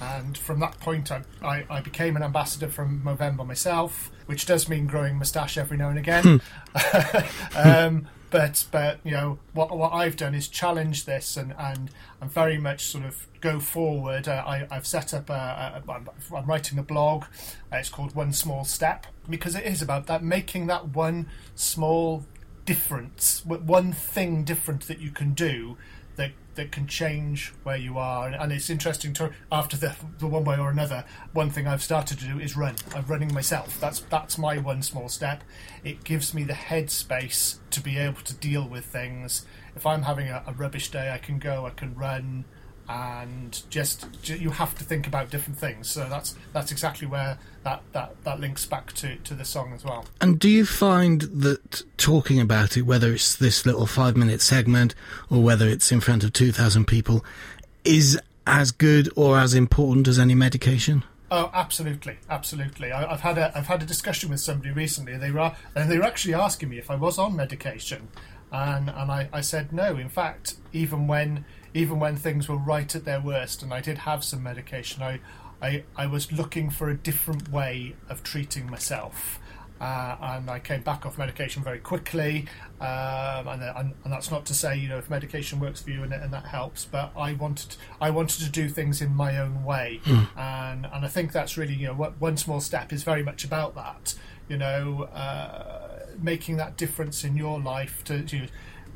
And 0.00 0.38
from 0.38 0.60
that 0.60 0.78
point, 0.78 1.10
I, 1.10 1.22
I, 1.42 1.66
I 1.68 1.80
became 1.80 2.14
an 2.14 2.22
ambassador 2.22 2.68
from 2.68 3.02
Movember 3.04 3.44
myself, 3.44 4.12
which 4.26 4.46
does 4.46 4.68
mean 4.68 4.86
growing 4.86 5.18
moustache 5.18 5.58
every 5.58 5.76
now 5.76 5.88
and 5.88 5.98
again. 5.98 6.40
um, 7.56 8.06
but 8.30 8.66
but 8.70 9.00
you 9.04 9.12
know 9.12 9.38
what 9.52 9.76
what 9.76 9.92
I've 9.92 10.16
done 10.16 10.34
is 10.34 10.48
challenge 10.48 11.04
this 11.04 11.36
and 11.36 11.54
and 11.58 11.90
and 12.20 12.30
very 12.30 12.58
much 12.58 12.86
sort 12.86 13.04
of 13.04 13.26
go 13.40 13.60
forward. 13.60 14.28
Uh, 14.28 14.42
I 14.46 14.66
I've 14.70 14.86
set 14.86 15.14
up 15.14 15.30
a, 15.30 15.82
a 15.86 15.90
I'm, 15.90 16.08
I'm 16.34 16.46
writing 16.46 16.78
a 16.78 16.82
blog. 16.82 17.24
Uh, 17.72 17.76
it's 17.76 17.88
called 17.88 18.14
One 18.14 18.32
Small 18.32 18.64
Step 18.64 19.06
because 19.28 19.54
it 19.54 19.64
is 19.64 19.82
about 19.82 20.06
that 20.06 20.22
making 20.22 20.66
that 20.66 20.88
one 20.88 21.28
small 21.54 22.24
difference, 22.64 23.42
one 23.46 23.92
thing 23.94 24.44
different 24.44 24.86
that 24.88 24.98
you 24.98 25.10
can 25.10 25.32
do 25.32 25.78
that 26.58 26.72
can 26.72 26.88
change 26.88 27.54
where 27.62 27.76
you 27.76 27.98
are, 27.98 28.26
and, 28.26 28.34
and 28.34 28.52
it's 28.52 28.68
interesting 28.68 29.12
to 29.14 29.30
after 29.50 29.76
the, 29.76 29.94
the 30.18 30.26
one 30.26 30.44
way 30.44 30.58
or 30.58 30.70
another. 30.70 31.04
One 31.32 31.50
thing 31.50 31.68
I've 31.68 31.82
started 31.82 32.18
to 32.18 32.26
do 32.26 32.40
is 32.40 32.56
run. 32.56 32.74
I'm 32.94 33.06
running 33.06 33.32
myself. 33.32 33.80
That's 33.80 34.00
that's 34.00 34.36
my 34.36 34.58
one 34.58 34.82
small 34.82 35.08
step. 35.08 35.44
It 35.84 36.02
gives 36.04 36.34
me 36.34 36.42
the 36.42 36.54
headspace 36.54 37.58
to 37.70 37.80
be 37.80 37.96
able 37.96 38.20
to 38.22 38.34
deal 38.34 38.68
with 38.68 38.84
things. 38.84 39.46
If 39.76 39.86
I'm 39.86 40.02
having 40.02 40.28
a, 40.28 40.42
a 40.46 40.52
rubbish 40.52 40.90
day, 40.90 41.12
I 41.12 41.18
can 41.18 41.38
go. 41.38 41.64
I 41.64 41.70
can 41.70 41.94
run 41.94 42.44
and 42.88 43.62
just 43.68 44.06
you 44.24 44.50
have 44.50 44.74
to 44.76 44.84
think 44.84 45.06
about 45.06 45.30
different 45.30 45.58
things. 45.58 45.88
So 45.88 46.08
that's 46.08 46.34
that's 46.52 46.72
exactly 46.72 47.06
where 47.06 47.38
that, 47.64 47.82
that, 47.92 48.24
that 48.24 48.40
links 48.40 48.64
back 48.64 48.92
to, 48.94 49.16
to 49.16 49.34
the 49.34 49.44
song 49.44 49.72
as 49.74 49.84
well. 49.84 50.06
And 50.20 50.38
do 50.38 50.48
you 50.48 50.64
find 50.64 51.22
that 51.22 51.82
talking 51.98 52.40
about 52.40 52.76
it, 52.76 52.82
whether 52.82 53.12
it's 53.12 53.36
this 53.36 53.66
little 53.66 53.86
five 53.86 54.16
minute 54.16 54.40
segment 54.40 54.94
or 55.30 55.42
whether 55.42 55.68
it's 55.68 55.92
in 55.92 56.00
front 56.00 56.24
of 56.24 56.32
2,000 56.32 56.86
people, 56.86 57.24
is 57.84 58.18
as 58.46 58.70
good 58.70 59.10
or 59.16 59.38
as 59.38 59.52
important 59.52 60.08
as 60.08 60.18
any 60.18 60.34
medication? 60.34 61.04
Oh, 61.30 61.50
absolutely, 61.52 62.16
absolutely. 62.30 62.90
I, 62.90 63.12
I've 63.12 63.20
had 63.20 63.36
a 63.36 63.56
I've 63.56 63.66
had 63.66 63.82
a 63.82 63.86
discussion 63.86 64.30
with 64.30 64.40
somebody 64.40 64.70
recently. 64.70 65.18
They 65.18 65.30
were 65.30 65.54
and 65.74 65.90
they 65.90 65.98
were 65.98 66.04
actually 66.04 66.32
asking 66.32 66.70
me 66.70 66.78
if 66.78 66.90
I 66.90 66.94
was 66.94 67.18
on 67.18 67.36
medication, 67.36 68.08
and 68.50 68.88
and 68.88 69.12
I, 69.12 69.28
I 69.30 69.42
said 69.42 69.70
no. 69.70 69.96
In 69.98 70.08
fact, 70.08 70.54
even 70.72 71.06
when 71.06 71.44
even 71.74 71.98
when 71.98 72.16
things 72.16 72.48
were 72.48 72.56
right 72.56 72.94
at 72.94 73.04
their 73.04 73.20
worst, 73.20 73.62
and 73.62 73.72
I 73.72 73.80
did 73.80 73.98
have 73.98 74.24
some 74.24 74.42
medication, 74.42 75.02
I 75.02 75.20
I, 75.60 75.84
I 75.96 76.06
was 76.06 76.30
looking 76.30 76.70
for 76.70 76.88
a 76.88 76.96
different 76.96 77.50
way 77.50 77.96
of 78.08 78.22
treating 78.22 78.70
myself. 78.70 79.40
Uh, 79.80 80.16
and 80.20 80.50
I 80.50 80.58
came 80.58 80.82
back 80.82 81.06
off 81.06 81.18
medication 81.18 81.62
very 81.62 81.78
quickly, 81.78 82.46
um, 82.80 83.46
and, 83.46 83.62
and, 83.62 83.94
and 84.02 84.12
that's 84.12 84.28
not 84.28 84.44
to 84.46 84.54
say 84.54 84.76
you 84.76 84.88
know 84.88 84.98
if 84.98 85.08
medication 85.08 85.60
works 85.60 85.80
for 85.80 85.90
you 85.90 86.02
and, 86.02 86.12
and 86.12 86.32
that 86.32 86.46
helps, 86.46 86.84
but 86.84 87.12
I 87.16 87.34
wanted 87.34 87.76
I 88.00 88.10
wanted 88.10 88.42
to 88.42 88.50
do 88.50 88.68
things 88.68 89.00
in 89.00 89.14
my 89.14 89.38
own 89.38 89.62
way, 89.62 90.00
and 90.36 90.84
and 90.84 91.04
I 91.04 91.08
think 91.08 91.30
that's 91.30 91.56
really 91.56 91.74
you 91.74 91.86
know 91.86 91.94
one 91.94 92.36
small 92.36 92.60
step 92.60 92.92
is 92.92 93.04
very 93.04 93.22
much 93.22 93.44
about 93.44 93.76
that, 93.76 94.16
you 94.48 94.56
know, 94.56 95.04
uh, 95.14 96.06
making 96.20 96.56
that 96.56 96.76
difference 96.76 97.22
in 97.22 97.36
your 97.36 97.60
life 97.60 98.02
to, 98.04 98.22
to 98.22 98.48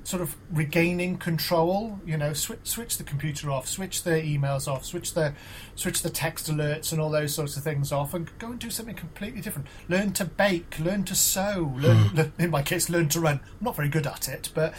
sort 0.05 0.23
of 0.23 0.37
regaining 0.51 1.19
control. 1.19 2.01
You 2.05 2.17
know, 2.17 2.33
switch 2.33 2.61
switch 2.65 2.99
the 2.99 3.05
computer 3.05 3.51
off, 3.51 3.69
switch 3.69 4.03
the 4.03 4.11
emails 4.11 4.67
off, 4.67 4.85
switch 4.85 5.15
the 5.15 5.35
switch 5.75 6.03
the 6.03 6.11
text 6.11 6.51
alerts 6.51 6.93
and 6.93 7.01
all 7.01 7.11
those 7.11 7.35
sorts 7.35 7.57
of 7.57 7.63
things 7.63 7.93
off, 7.93 8.15
and 8.15 8.31
go 8.39 8.49
and 8.49 8.59
do 8.59 8.71
something 8.71 8.95
completely 8.95 9.41
different. 9.41 9.69
Learn 9.89 10.13
to 10.13 10.25
bake, 10.25 10.79
learn 10.79 11.05
to 11.05 11.15
sew. 11.15 11.75
Learn, 11.77 12.09
hmm. 12.09 12.17
learn- 12.17 12.33
in 12.39 12.51
my 12.51 12.63
case, 12.63 12.89
learn 12.89 13.09
to 13.11 13.21
run. 13.21 13.41
I'm 13.43 13.65
not 13.65 13.77
very 13.77 13.89
good 13.89 14.07
at 14.07 14.29
it, 14.29 14.51
but 14.55 14.75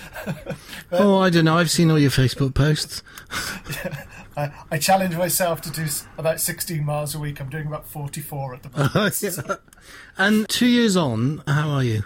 oh, 0.91 1.19
I 1.19 1.29
don't 1.29 1.45
know. 1.45 1.57
I've 1.57 1.71
seen 1.71 1.91
all 1.91 1.99
your 1.99 2.11
Facebook 2.11 2.53
posts. 2.53 3.03
I, 4.35 4.51
I 4.71 4.77
challenge 4.77 5.15
myself 5.15 5.61
to 5.61 5.71
do 5.71 5.85
about 6.17 6.39
16 6.39 6.83
miles 6.83 7.13
a 7.13 7.19
week. 7.19 7.39
I'm 7.39 7.49
doing 7.49 7.67
about 7.67 7.87
44 7.87 8.55
at 8.55 8.63
the 8.63 9.39
moment. 9.49 9.61
And 10.17 10.49
two 10.49 10.67
years 10.67 10.97
on, 10.97 11.43
how 11.47 11.69
are 11.69 11.83
you? 11.83 12.03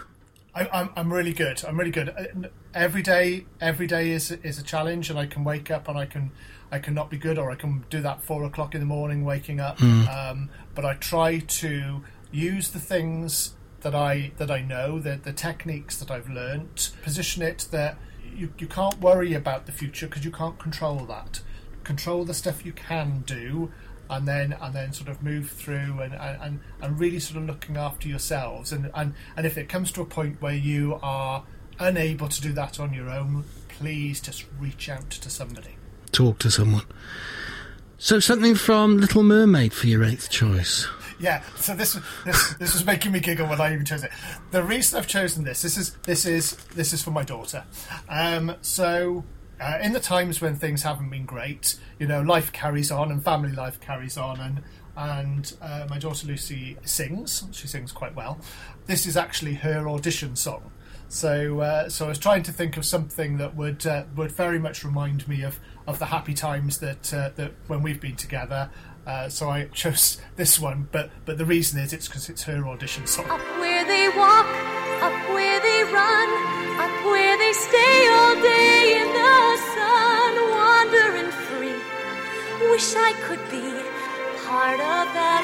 I, 0.54 0.68
I'm, 0.74 0.90
I'm 0.96 1.14
really 1.14 1.34
good. 1.34 1.64
I'm 1.66 1.78
really 1.78 1.92
good. 1.92 2.10
Uh, 2.10 2.48
Every 2.78 3.02
day, 3.02 3.46
every 3.60 3.88
day 3.88 4.12
is 4.12 4.30
is 4.30 4.60
a 4.60 4.64
challenge, 4.64 5.10
and 5.10 5.18
I 5.18 5.26
can 5.26 5.44
wake 5.44 5.72
up 5.72 5.88
and 5.88 5.98
I 5.98 6.06
can 6.06 6.32
I 6.72 6.78
can 6.78 6.94
not 6.94 7.10
be 7.10 7.18
good, 7.18 7.40
or 7.40 7.50
I 7.50 7.56
can 7.56 7.84
do 7.90 8.02
that 8.02 8.22
four 8.22 8.44
o'clock 8.44 8.76
in 8.76 8.82
the 8.82 8.86
morning, 8.86 9.26
waking 9.26 9.60
up. 9.60 9.82
Um, 9.82 10.50
but 10.76 10.86
I 10.86 10.94
try 10.94 11.40
to 11.40 12.04
use 12.32 12.70
the 12.70 12.80
things 12.80 13.56
that 13.82 13.96
I 13.96 14.32
that 14.38 14.52
I 14.52 14.62
know, 14.62 15.00
the 15.00 15.16
the 15.16 15.34
techniques 15.34 15.98
that 15.98 16.12
I've 16.12 16.30
learnt, 16.30 16.92
position 17.02 17.42
it 17.42 17.68
that 17.72 17.98
you 18.36 18.54
you 18.60 18.68
can't 18.68 19.00
worry 19.02 19.34
about 19.34 19.66
the 19.66 19.72
future 19.72 20.06
because 20.06 20.24
you 20.24 20.32
can't 20.32 20.60
control 20.60 21.00
that. 21.08 21.42
Control 21.84 22.26
the 22.26 22.36
stuff 22.36 22.64
you 22.64 22.74
can 22.74 23.24
do, 23.26 23.72
and 24.08 24.28
then 24.28 24.56
and 24.62 24.76
then 24.76 24.94
sort 24.94 25.10
of 25.10 25.24
move 25.24 25.50
through 25.50 26.00
and, 26.00 26.14
and, 26.14 26.60
and 26.80 27.00
really 27.00 27.20
sort 27.20 27.42
of 27.42 27.48
looking 27.48 27.76
after 27.76 28.08
yourselves 28.08 28.72
and, 28.72 28.92
and, 28.94 29.14
and 29.36 29.46
if 29.46 29.58
it 29.58 29.68
comes 29.68 29.92
to 29.92 30.02
a 30.02 30.06
point 30.06 30.42
where 30.42 30.54
you 30.54 31.00
are 31.02 31.44
unable 31.80 32.28
to 32.28 32.42
do 32.42 32.54
that 32.54 32.80
on 32.80 32.94
your 32.94 33.10
own 33.10 33.44
please 33.78 34.20
just 34.20 34.46
reach 34.60 34.90
out 34.90 35.10
to 35.10 35.30
somebody. 35.30 35.76
Talk 36.12 36.40
to 36.40 36.52
someone. 36.52 36.86
So, 38.00 38.20
something 38.20 38.56
from 38.56 38.98
Little 38.98 39.24
Mermaid 39.24 39.74
for 39.74 39.88
your 39.88 40.04
eighth 40.04 40.30
choice. 40.30 40.88
yeah 41.20 41.42
so 41.56 41.74
this 41.74 42.00
this 42.26 42.54
this 42.60 42.74
was 42.74 42.86
making 42.86 43.12
me 43.12 43.20
giggle 43.20 43.48
when 43.48 43.60
I 43.60 43.74
even 43.74 43.86
chose 43.86 44.04
it. 44.04 44.12
The 44.52 44.64
reason 44.64 45.00
I've 45.00 45.08
chosen 45.08 45.44
this 45.44 45.62
this 45.62 45.78
is 45.78 45.96
this 46.04 46.26
is 46.26 46.56
this 46.76 46.94
is 46.94 47.04
for 47.04 47.12
my 47.12 47.24
daughter. 47.24 47.64
Um, 48.08 48.56
so 48.62 49.24
uh, 49.60 49.80
in 49.82 49.94
the 49.94 50.00
times 50.00 50.42
when 50.42 50.56
things 50.56 50.84
haven't 50.84 51.10
been 51.10 51.26
great 51.26 51.76
you 52.00 52.08
know 52.08 52.22
life 52.22 52.52
carries 52.52 52.92
on 52.92 53.12
and 53.12 53.24
family 53.24 53.52
life 53.52 53.80
carries 53.80 54.18
on 54.18 54.40
and 54.40 54.64
and 54.96 55.56
uh, 55.62 55.86
my 55.90 56.00
daughter 56.00 56.28
Lucy 56.28 56.78
sings. 56.84 57.44
She 57.52 57.68
sings 57.68 57.92
quite 57.92 58.16
well. 58.16 58.40
This 58.88 59.06
is 59.06 59.16
actually 59.16 59.56
her 59.56 59.88
audition 59.88 60.36
song 60.36 60.72
so 61.10 61.60
uh, 61.62 61.90
so 61.90 62.06
I 62.06 62.10
was 62.10 62.20
trying 62.20 62.44
to 62.44 62.52
think 62.52 62.78
of 62.78 62.86
something 62.86 63.38
that 63.38 63.56
would 63.56 63.86
uh, 63.86 64.04
would 64.16 64.32
very 64.32 64.60
much 64.60 64.84
remind 64.84 65.28
me 65.28 65.44
of, 65.44 65.60
of 65.86 66.00
the 66.00 66.06
happy 66.06 66.34
times 66.34 66.80
that 66.80 67.14
uh, 67.14 67.30
that 67.36 67.54
when 67.68 67.82
we've 67.82 68.02
been 68.02 68.16
together 68.16 68.70
uh, 69.08 69.30
so 69.30 69.50
I 69.50 69.66
chose 69.72 70.20
this 70.36 70.60
one, 70.60 70.90
but 70.92 71.10
but 71.26 71.38
the 71.38 71.46
reason 71.46 71.80
is 71.80 71.94
it's 71.94 72.08
because 72.08 72.30
it's 72.30 72.44
her 72.44 72.68
audition 72.68 73.08
song. 73.08 73.30
Up 73.30 73.40
where 73.58 73.86
they 73.86 74.10
walk, 74.10 74.48
up 75.02 75.30
where 75.30 75.60
they 75.62 75.84
run, 75.94 76.30
up 76.78 77.06
where 77.06 77.38
they 77.38 77.54
stay 77.54 78.08
all 78.12 78.36
day 78.36 79.00
in 79.00 79.08
the 79.08 79.58
sun, 79.74 80.32
wandering 80.52 81.32
free. 81.32 82.70
Wish 82.70 82.96
I 82.98 83.14
could 83.26 83.40
be 83.50 83.68
part 84.46 84.80
of 84.80 85.08
that 85.16 85.44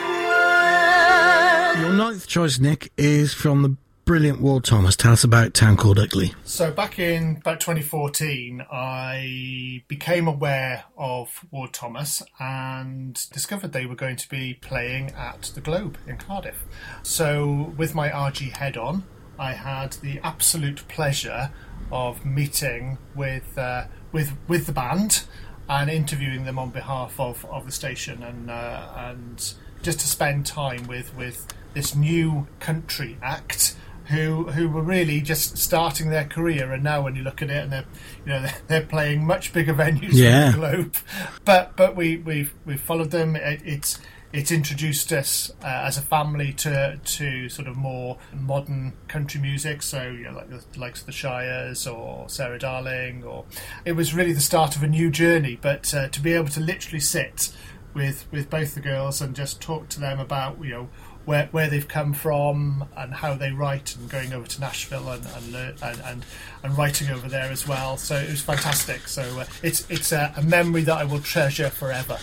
world. 1.73 1.85
Your 1.85 1.93
ninth 1.93 2.27
choice, 2.27 2.59
Nick, 2.59 2.91
is 2.97 3.33
from 3.33 3.61
the 3.61 3.77
brilliant 4.05 4.41
Ward 4.41 4.63
Thomas. 4.63 4.95
Tell 4.95 5.13
us 5.13 5.23
about 5.23 5.53
Town 5.53 5.77
Called 5.77 5.97
Ugly. 5.97 6.33
So 6.43 6.71
back 6.71 6.99
in 6.99 7.37
about 7.37 7.59
2014, 7.59 8.65
I 8.71 9.83
became 9.87 10.27
aware 10.27 10.83
of 10.97 11.45
Ward 11.51 11.73
Thomas 11.73 12.21
and 12.39 13.13
discovered 13.31 13.71
they 13.71 13.85
were 13.85 13.95
going 13.95 14.17
to 14.17 14.29
be 14.29 14.55
playing 14.55 15.11
at 15.11 15.51
the 15.55 15.61
Globe 15.61 15.97
in 16.05 16.17
Cardiff. 16.17 16.65
So 17.03 17.73
with 17.77 17.95
my 17.95 18.09
RG 18.09 18.51
head 18.57 18.77
on, 18.77 19.05
I 19.39 19.53
had 19.53 19.93
the 19.93 20.19
absolute 20.23 20.87
pleasure 20.87 21.51
of 21.91 22.25
meeting 22.25 22.97
with 23.15 23.57
uh, 23.57 23.85
with 24.11 24.33
with 24.47 24.65
the 24.65 24.73
band 24.73 25.23
and 25.69 25.89
interviewing 25.89 26.43
them 26.43 26.59
on 26.59 26.69
behalf 26.69 27.19
of, 27.19 27.45
of 27.45 27.65
the 27.65 27.71
station 27.71 28.21
and 28.21 28.51
uh, 28.51 28.89
and 28.95 29.53
just 29.81 29.99
to 30.01 30.07
spend 30.07 30.45
time 30.45 30.87
with 30.87 31.15
with 31.15 31.47
this 31.73 31.95
new 31.95 32.47
country 32.59 33.17
act 33.21 33.75
who 34.13 34.45
who 34.51 34.69
were 34.69 34.81
really 34.81 35.19
just 35.21 35.57
starting 35.57 36.09
their 36.09 36.25
career 36.25 36.71
and 36.71 36.83
now 36.83 37.01
when 37.01 37.15
you 37.15 37.23
look 37.23 37.41
at 37.41 37.49
it 37.49 37.63
and 37.63 37.71
they're 37.71 37.85
you 38.25 38.31
know 38.31 38.41
they're, 38.45 38.55
they're 38.67 38.85
playing 38.85 39.25
much 39.25 39.51
bigger 39.53 39.73
venues 39.73 40.13
Yeah. 40.13 40.51
the 40.51 40.57
globe. 40.57 40.95
But 41.45 41.75
but 41.75 41.95
we 41.95 42.17
we've 42.17 42.53
we've 42.65 42.79
followed 42.81 43.11
them. 43.11 43.35
It, 43.35 43.61
it's 43.65 43.99
it's 44.31 44.51
introduced 44.51 45.13
us 45.13 45.51
uh, 45.63 45.67
as 45.85 45.95
a 45.97 46.01
family 46.01 46.53
to 46.53 46.99
to 47.03 47.49
sort 47.49 47.67
of 47.67 47.75
more 47.75 48.17
modern 48.33 48.93
country 49.07 49.39
music. 49.41 49.83
So 49.83 50.03
you 50.03 50.23
know 50.23 50.31
like 50.33 50.49
the 50.49 50.79
likes 50.79 51.01
of 51.01 51.05
the 51.05 51.11
Shires 51.11 51.85
or 51.85 52.27
Sarah 52.29 52.57
Darling 52.59 53.23
or 53.23 53.45
it 53.85 53.91
was 53.91 54.13
really 54.15 54.33
the 54.33 54.41
start 54.41 54.75
of 54.75 54.81
a 54.83 54.87
new 54.87 55.11
journey. 55.11 55.59
But 55.61 55.93
uh, 55.93 56.07
to 56.07 56.19
be 56.21 56.33
able 56.33 56.47
to 56.49 56.59
literally 56.61 56.99
sit 57.01 57.51
with 57.93 58.25
with 58.31 58.49
both 58.49 58.73
the 58.73 58.81
girls 58.81 59.21
and 59.21 59.35
just 59.35 59.61
talk 59.61 59.87
to 59.89 59.99
them 59.99 60.19
about 60.19 60.57
you 60.63 60.71
know 60.71 60.89
where 61.25 61.47
where 61.51 61.69
they've 61.69 61.87
come 61.87 62.13
from 62.13 62.85
and 62.97 63.13
how 63.13 63.33
they 63.35 63.51
write 63.51 63.95
and 63.95 64.09
going 64.09 64.33
over 64.33 64.47
to 64.47 64.59
Nashville 64.59 65.09
and 65.09 65.25
and 65.35 65.55
and, 65.81 66.01
and, 66.01 66.25
and 66.63 66.77
writing 66.77 67.09
over 67.09 67.27
there 67.27 67.51
as 67.51 67.67
well. 67.67 67.97
So 67.97 68.15
it 68.15 68.29
was 68.29 68.41
fantastic. 68.41 69.07
So 69.07 69.39
uh, 69.39 69.45
it's 69.61 69.89
it's 69.89 70.11
a, 70.11 70.33
a 70.37 70.41
memory 70.41 70.83
that 70.83 70.97
I 70.97 71.03
will 71.03 71.19
treasure 71.21 71.69
forever. 71.69 72.17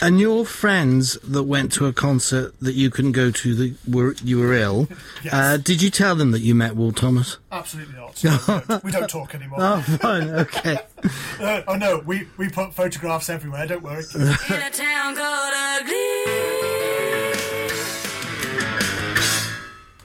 And 0.00 0.18
your 0.18 0.46
friends 0.46 1.18
that 1.22 1.42
went 1.44 1.72
to 1.72 1.86
a 1.86 1.92
concert 1.92 2.54
that 2.60 2.74
you 2.74 2.90
couldn't 2.90 3.12
go 3.12 3.30
to, 3.30 3.54
that 3.54 3.76
were 3.88 4.14
you 4.24 4.38
were 4.38 4.54
ill. 4.54 4.88
Yes. 5.22 5.34
uh, 5.34 5.56
did 5.58 5.82
you 5.82 5.90
tell 5.90 6.14
them 6.14 6.30
that 6.30 6.40
you 6.40 6.54
met 6.54 6.76
Ward 6.76 6.96
Thomas? 6.96 7.36
Absolutely 7.52 7.94
not. 7.94 8.22
No, 8.30 8.38
we, 8.46 8.60
don't, 8.66 8.84
we 8.84 8.90
don't 8.90 9.10
talk 9.10 9.34
anymore. 9.34 9.58
Oh, 9.60 9.80
fine, 10.00 10.30
okay. 10.30 10.78
Uh, 11.40 11.62
oh 11.66 11.74
no, 11.74 11.98
we 12.00 12.28
we 12.36 12.50
put 12.50 12.74
photographs 12.74 13.30
everywhere. 13.30 13.66
Don't 13.66 13.82
worry. 13.82 14.02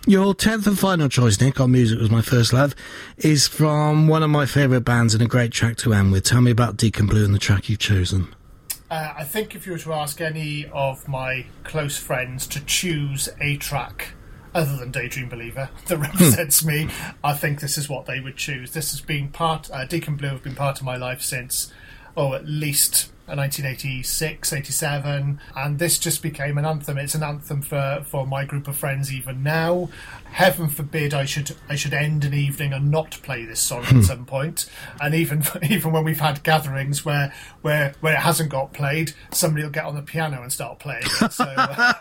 Your 0.07 0.35
tenth 0.35 0.67
and 0.67 0.77
final 0.77 1.09
choice, 1.09 1.41
Nick, 1.41 1.59
on 1.59 1.71
music 1.71 1.99
was 1.99 2.11
my 2.11 2.21
first 2.21 2.53
love, 2.53 2.75
is 3.17 3.47
from 3.47 4.07
one 4.07 4.21
of 4.21 4.29
my 4.29 4.45
favourite 4.45 4.85
bands 4.85 5.15
and 5.15 5.23
a 5.23 5.25
great 5.25 5.51
track 5.51 5.77
to 5.77 5.95
end 5.95 6.11
with. 6.11 6.23
Tell 6.23 6.41
me 6.41 6.51
about 6.51 6.77
Deacon 6.77 7.07
Blue 7.07 7.25
and 7.25 7.33
the 7.33 7.39
track 7.39 7.69
you've 7.69 7.79
chosen. 7.79 8.27
Uh, 8.91 9.13
I 9.17 9.23
think 9.23 9.55
if 9.55 9.65
you 9.65 9.71
were 9.71 9.79
to 9.79 9.93
ask 9.93 10.21
any 10.21 10.67
of 10.71 11.07
my 11.07 11.47
close 11.63 11.97
friends 11.97 12.45
to 12.47 12.63
choose 12.63 13.29
a 13.41 13.57
track 13.57 14.13
other 14.53 14.77
than 14.77 14.91
Daydream 14.91 15.27
Believer 15.27 15.71
that 15.87 15.97
represents 15.97 16.63
me, 16.63 16.87
I 17.23 17.33
think 17.33 17.59
this 17.59 17.75
is 17.75 17.89
what 17.89 18.05
they 18.05 18.19
would 18.19 18.37
choose. 18.37 18.73
This 18.73 18.91
has 18.91 19.01
been 19.01 19.29
part, 19.29 19.71
uh, 19.71 19.85
Deacon 19.85 20.17
Blue 20.17 20.29
have 20.29 20.43
been 20.43 20.53
part 20.53 20.77
of 20.77 20.85
my 20.85 20.97
life 20.97 21.23
since 21.23 21.73
oh, 22.15 22.35
at 22.35 22.47
least 22.47 23.11
1986, 23.27 24.53
87, 24.53 25.39
and 25.55 25.79
this 25.79 25.97
just 25.97 26.21
became 26.21 26.57
an 26.57 26.65
anthem. 26.65 26.97
It's 26.97 27.15
an 27.15 27.23
anthem 27.23 27.61
for, 27.61 28.03
for 28.07 28.27
my 28.27 28.45
group 28.45 28.67
of 28.67 28.77
friends 28.77 29.11
even 29.13 29.41
now. 29.43 29.89
Heaven 30.25 30.67
forbid 30.69 31.13
I 31.13 31.25
should 31.25 31.55
I 31.69 31.75
should 31.75 31.93
end 31.93 32.25
an 32.25 32.33
evening 32.33 32.73
and 32.73 32.91
not 32.91 33.11
play 33.23 33.45
this 33.45 33.61
song 33.61 33.85
at 33.85 34.03
some 34.03 34.25
point. 34.25 34.69
And 34.99 35.15
even 35.15 35.43
even 35.69 35.91
when 35.93 36.03
we've 36.03 36.19
had 36.19 36.43
gatherings 36.43 37.05
where 37.05 37.33
where 37.61 37.93
where 38.01 38.13
it 38.13 38.19
hasn't 38.19 38.49
got 38.49 38.73
played, 38.73 39.13
somebody 39.31 39.63
will 39.63 39.71
get 39.71 39.85
on 39.85 39.95
the 39.95 40.01
piano 40.01 40.41
and 40.41 40.51
start 40.51 40.79
playing. 40.79 41.03
it. 41.21 41.31
So. 41.31 41.45
Uh, 41.45 41.93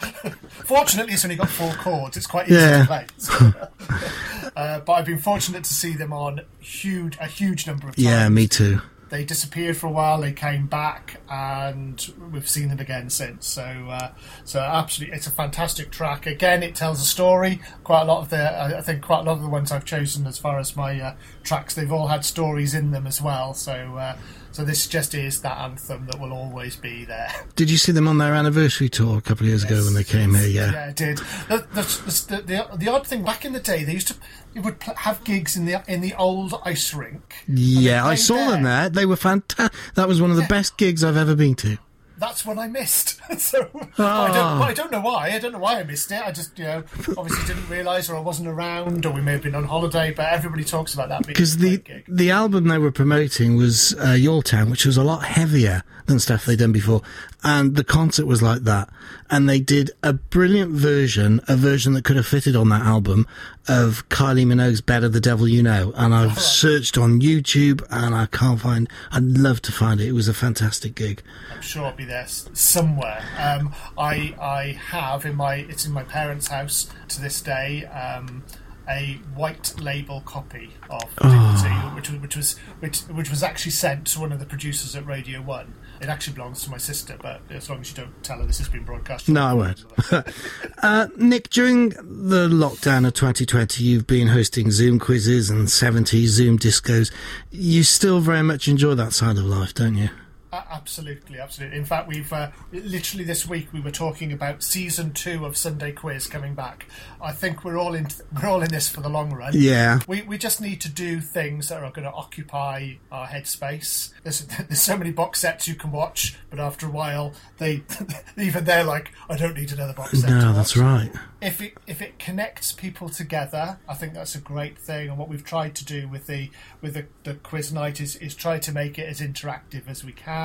Fortunately, 0.64 1.12
it's 1.14 1.24
only 1.24 1.36
got 1.36 1.48
four 1.48 1.72
chords. 1.74 2.16
It's 2.16 2.26
quite 2.26 2.46
easy 2.48 2.56
Yeah. 2.60 2.80
to 2.82 2.86
play. 2.86 3.06
So, 3.18 3.34
uh, 4.56 4.80
but 4.80 4.92
I've 4.92 5.04
been 5.04 5.18
fortunate 5.18 5.64
to 5.64 5.74
see 5.74 5.94
them 5.94 6.12
on 6.12 6.42
huge 6.60 7.16
a 7.20 7.26
huge 7.26 7.66
number 7.66 7.88
of 7.88 7.96
times. 7.96 8.04
Yeah, 8.06 8.28
me 8.28 8.46
too. 8.46 8.80
They 9.10 9.24
disappeared 9.24 9.76
for 9.76 9.88
a 9.88 9.90
while. 9.90 10.20
They 10.20 10.32
came 10.32 10.66
back, 10.66 11.20
and 11.28 12.00
we've 12.32 12.48
seen 12.48 12.68
them 12.68 12.78
again 12.78 13.10
since. 13.10 13.46
So, 13.48 13.62
uh, 13.62 14.12
so 14.44 14.60
absolutely, 14.60 15.16
it's 15.16 15.26
a 15.26 15.32
fantastic 15.32 15.90
track. 15.90 16.26
Again, 16.26 16.62
it 16.62 16.76
tells 16.76 17.00
a 17.02 17.04
story. 17.04 17.60
Quite 17.82 18.02
a 18.02 18.04
lot 18.04 18.22
of 18.22 18.30
the, 18.30 18.38
I 18.38 18.78
I 18.78 18.80
think, 18.80 19.02
quite 19.02 19.20
a 19.20 19.22
lot 19.24 19.32
of 19.32 19.42
the 19.42 19.48
ones 19.48 19.72
I've 19.72 19.84
chosen 19.84 20.26
as 20.26 20.38
far 20.38 20.60
as 20.60 20.76
my 20.76 21.00
uh, 21.00 21.14
tracks, 21.42 21.74
they've 21.74 21.92
all 21.92 22.06
had 22.06 22.24
stories 22.24 22.72
in 22.72 22.92
them 22.92 23.06
as 23.06 23.20
well. 23.20 23.52
So, 23.52 23.96
uh, 23.96 24.16
so 24.60 24.66
this 24.66 24.86
just 24.86 25.14
is 25.14 25.40
that 25.40 25.56
anthem 25.56 26.04
that 26.04 26.20
will 26.20 26.34
always 26.34 26.76
be 26.76 27.06
there. 27.06 27.32
Did 27.56 27.70
you 27.70 27.78
see 27.78 27.92
them 27.92 28.06
on 28.06 28.18
their 28.18 28.34
anniversary 28.34 28.90
tour 28.90 29.16
a 29.16 29.22
couple 29.22 29.44
of 29.44 29.48
years 29.48 29.64
ago 29.64 29.82
when 29.84 29.94
they 29.94 30.04
came 30.04 30.34
here? 30.34 30.48
Yeah. 30.48 30.72
Yeah, 30.72 30.90
it 30.90 30.96
did. 30.96 31.18
The, 31.48 31.66
the, 31.72 31.82
the, 32.28 32.42
the, 32.42 32.76
the 32.76 32.88
odd 32.88 33.06
thing 33.06 33.24
back 33.24 33.46
in 33.46 33.54
the 33.54 33.60
day, 33.60 33.84
they 33.84 33.94
used 33.94 34.08
to 34.08 34.16
they 34.52 34.60
would 34.60 34.82
have 34.82 35.24
gigs 35.24 35.56
in 35.56 35.64
the 35.64 35.82
in 35.88 36.02
the 36.02 36.12
old 36.14 36.60
ice 36.64 36.92
rink. 36.92 37.36
Yeah, 37.48 38.04
I 38.04 38.16
saw 38.16 38.50
them 38.50 38.64
there. 38.64 38.90
They 38.90 39.06
were 39.06 39.16
fantastic. 39.16 39.78
That 39.94 40.08
was 40.08 40.20
one 40.20 40.30
of 40.30 40.36
the 40.36 40.46
best 40.46 40.76
gigs 40.76 41.02
I've 41.02 41.16
ever 41.16 41.34
been 41.34 41.54
to. 41.56 41.78
That's 42.20 42.44
what 42.46 42.58
I 42.58 42.68
missed. 42.68 43.18
so 43.38 43.68
but 43.72 43.88
I, 43.98 44.28
Ah. 44.28 44.32
don't, 44.58 44.68
I 44.70 44.74
don't 44.74 44.92
know 44.92 45.00
why. 45.00 45.30
I 45.30 45.38
don't 45.38 45.52
know 45.52 45.58
why 45.58 45.80
I 45.80 45.84
missed 45.84 46.12
it. 46.12 46.20
I 46.24 46.30
just 46.30 46.56
you 46.58 46.64
know 46.64 46.84
obviously 47.16 47.46
didn't 47.46 47.68
realise, 47.68 48.08
or 48.10 48.16
I 48.16 48.20
wasn't 48.20 48.48
around, 48.48 49.06
or 49.06 49.12
we 49.12 49.20
may 49.22 49.32
have 49.32 49.42
been 49.42 49.54
on 49.54 49.64
holiday. 49.64 50.12
But 50.12 50.26
everybody 50.32 50.62
talks 50.64 50.94
about 50.94 51.08
that 51.08 51.26
Because 51.26 51.56
the 51.56 51.82
the 52.06 52.30
album 52.30 52.68
they 52.68 52.78
were 52.78 52.92
promoting 52.92 53.56
was 53.56 53.94
uh, 53.98 54.10
Your 54.12 54.42
Town, 54.42 54.70
which 54.70 54.84
was 54.86 54.96
a 54.96 55.02
lot 55.02 55.24
heavier 55.24 55.82
than 56.06 56.18
stuff 56.18 56.44
they'd 56.44 56.58
done 56.58 56.72
before, 56.72 57.02
and 57.42 57.76
the 57.76 57.84
concert 57.84 58.26
was 58.26 58.42
like 58.42 58.62
that. 58.62 58.88
And 59.30 59.48
they 59.48 59.60
did 59.60 59.92
a 60.02 60.12
brilliant 60.12 60.72
version, 60.72 61.40
a 61.48 61.56
version 61.56 61.92
that 61.94 62.04
could 62.04 62.16
have 62.16 62.26
fitted 62.26 62.56
on 62.56 62.68
that 62.70 62.82
album 62.82 63.26
of 63.68 64.08
Kylie 64.08 64.44
Minogue's 64.46 64.80
"Better 64.80 65.08
the 65.08 65.20
Devil 65.20 65.46
You 65.48 65.62
Know." 65.62 65.92
And 65.96 66.14
I've 66.14 66.38
searched 66.62 66.98
on 66.98 67.20
YouTube, 67.20 67.86
and 67.90 68.14
I 68.14 68.26
can't 68.26 68.60
find. 68.60 68.88
I'd 69.12 69.22
love 69.24 69.62
to 69.62 69.72
find 69.72 70.00
it. 70.00 70.08
It 70.08 70.12
was 70.12 70.28
a 70.28 70.34
fantastic 70.34 70.94
gig. 70.94 71.22
I'm 71.54 71.62
sure 71.62 71.84
I'll 71.84 71.96
be 71.96 72.04
there 72.04 72.22
s- 72.22 72.48
somewhere. 72.52 73.22
Um, 73.38 73.74
I 73.96 74.34
I 74.40 74.78
have 74.90 75.24
in 75.24 75.36
my 75.36 75.54
it's 75.56 75.86
in 75.86 75.92
my 75.92 76.02
parents' 76.04 76.48
house 76.48 76.88
to 77.08 77.20
this 77.20 77.40
day. 77.40 77.84
Um, 77.86 78.42
a 78.88 79.20
white 79.36 79.74
label 79.80 80.20
copy 80.22 80.70
of 80.88 81.02
Ah. 81.20 81.62
Dignity, 81.62 81.94
which 81.94 82.10
was 82.10 82.20
which 82.20 82.36
was 82.36 82.56
which, 82.80 83.00
which 83.16 83.30
was 83.30 83.42
actually 83.44 83.70
sent 83.70 84.04
to 84.08 84.18
one 84.20 84.32
of 84.32 84.40
the 84.40 84.46
producers 84.46 84.96
at 84.96 85.06
Radio 85.06 85.40
One. 85.40 85.74
It 86.00 86.08
actually 86.08 86.32
belongs 86.34 86.64
to 86.64 86.70
my 86.70 86.78
sister, 86.78 87.16
but 87.20 87.42
as 87.50 87.68
long 87.68 87.80
as 87.80 87.90
you 87.90 87.96
don't 87.96 88.22
tell 88.22 88.38
her 88.38 88.46
this 88.46 88.58
has 88.58 88.68
been 88.68 88.84
broadcast. 88.84 89.28
No, 89.28 89.44
I 89.44 89.52
won't. 89.52 89.84
uh, 90.82 91.08
Nick, 91.16 91.50
during 91.50 91.90
the 91.90 92.48
lockdown 92.48 93.06
of 93.06 93.12
2020, 93.12 93.84
you've 93.84 94.06
been 94.06 94.28
hosting 94.28 94.70
Zoom 94.70 94.98
quizzes 94.98 95.50
and 95.50 95.70
70 95.70 96.26
Zoom 96.26 96.58
discos. 96.58 97.12
You 97.50 97.82
still 97.82 98.20
very 98.20 98.42
much 98.42 98.66
enjoy 98.66 98.94
that 98.94 99.12
side 99.12 99.36
of 99.36 99.44
life, 99.44 99.74
don't 99.74 99.96
you? 99.96 100.08
Absolutely, 100.52 101.38
absolutely. 101.38 101.78
In 101.78 101.84
fact, 101.84 102.08
we've 102.08 102.32
uh, 102.32 102.50
literally 102.72 103.24
this 103.24 103.46
week 103.46 103.72
we 103.72 103.80
were 103.80 103.90
talking 103.90 104.32
about 104.32 104.62
season 104.62 105.12
two 105.12 105.46
of 105.46 105.56
Sunday 105.56 105.92
Quiz 105.92 106.26
coming 106.26 106.54
back. 106.54 106.86
I 107.20 107.32
think 107.32 107.64
we're 107.64 107.76
all 107.78 107.94
in 107.94 108.08
we're 108.34 108.48
all 108.48 108.62
in 108.62 108.70
this 108.70 108.88
for 108.88 109.00
the 109.00 109.08
long 109.08 109.32
run. 109.32 109.52
Yeah. 109.54 110.00
We, 110.08 110.22
we 110.22 110.38
just 110.38 110.60
need 110.60 110.80
to 110.82 110.88
do 110.88 111.20
things 111.20 111.68
that 111.68 111.82
are 111.82 111.90
going 111.90 112.04
to 112.06 112.12
occupy 112.12 112.94
our 113.12 113.28
headspace. 113.28 114.12
There's, 114.22 114.40
there's 114.68 114.80
so 114.80 114.96
many 114.96 115.12
box 115.12 115.40
sets 115.40 115.68
you 115.68 115.74
can 115.76 115.92
watch, 115.92 116.36
but 116.50 116.58
after 116.58 116.86
a 116.86 116.90
while, 116.90 117.32
they 117.58 117.82
even 118.36 118.64
they're 118.64 118.84
like, 118.84 119.12
I 119.28 119.36
don't 119.36 119.56
need 119.56 119.72
another 119.72 119.94
box 119.94 120.18
set. 120.20 120.28
to 120.30 120.34
No, 120.38 120.52
that's 120.52 120.76
watch." 120.76 120.84
right. 120.84 121.12
if 121.40 121.60
it 121.60 121.74
if 121.86 122.02
it 122.02 122.18
connects 122.18 122.72
people 122.72 123.08
together, 123.08 123.78
I 123.88 123.94
think 123.94 124.14
that's 124.14 124.34
a 124.34 124.40
great 124.40 124.78
thing. 124.78 125.10
And 125.10 125.18
what 125.18 125.28
we've 125.28 125.44
tried 125.44 125.74
to 125.76 125.84
do 125.84 126.08
with 126.08 126.26
the 126.26 126.50
with 126.80 126.94
the, 126.94 127.06
the 127.22 127.34
quiz 127.34 127.72
night 127.72 128.00
is 128.00 128.16
is 128.16 128.34
try 128.34 128.58
to 128.58 128.72
make 128.72 128.98
it 128.98 129.08
as 129.08 129.20
interactive 129.20 129.86
as 129.88 130.02
we 130.04 130.12
can. 130.12 130.39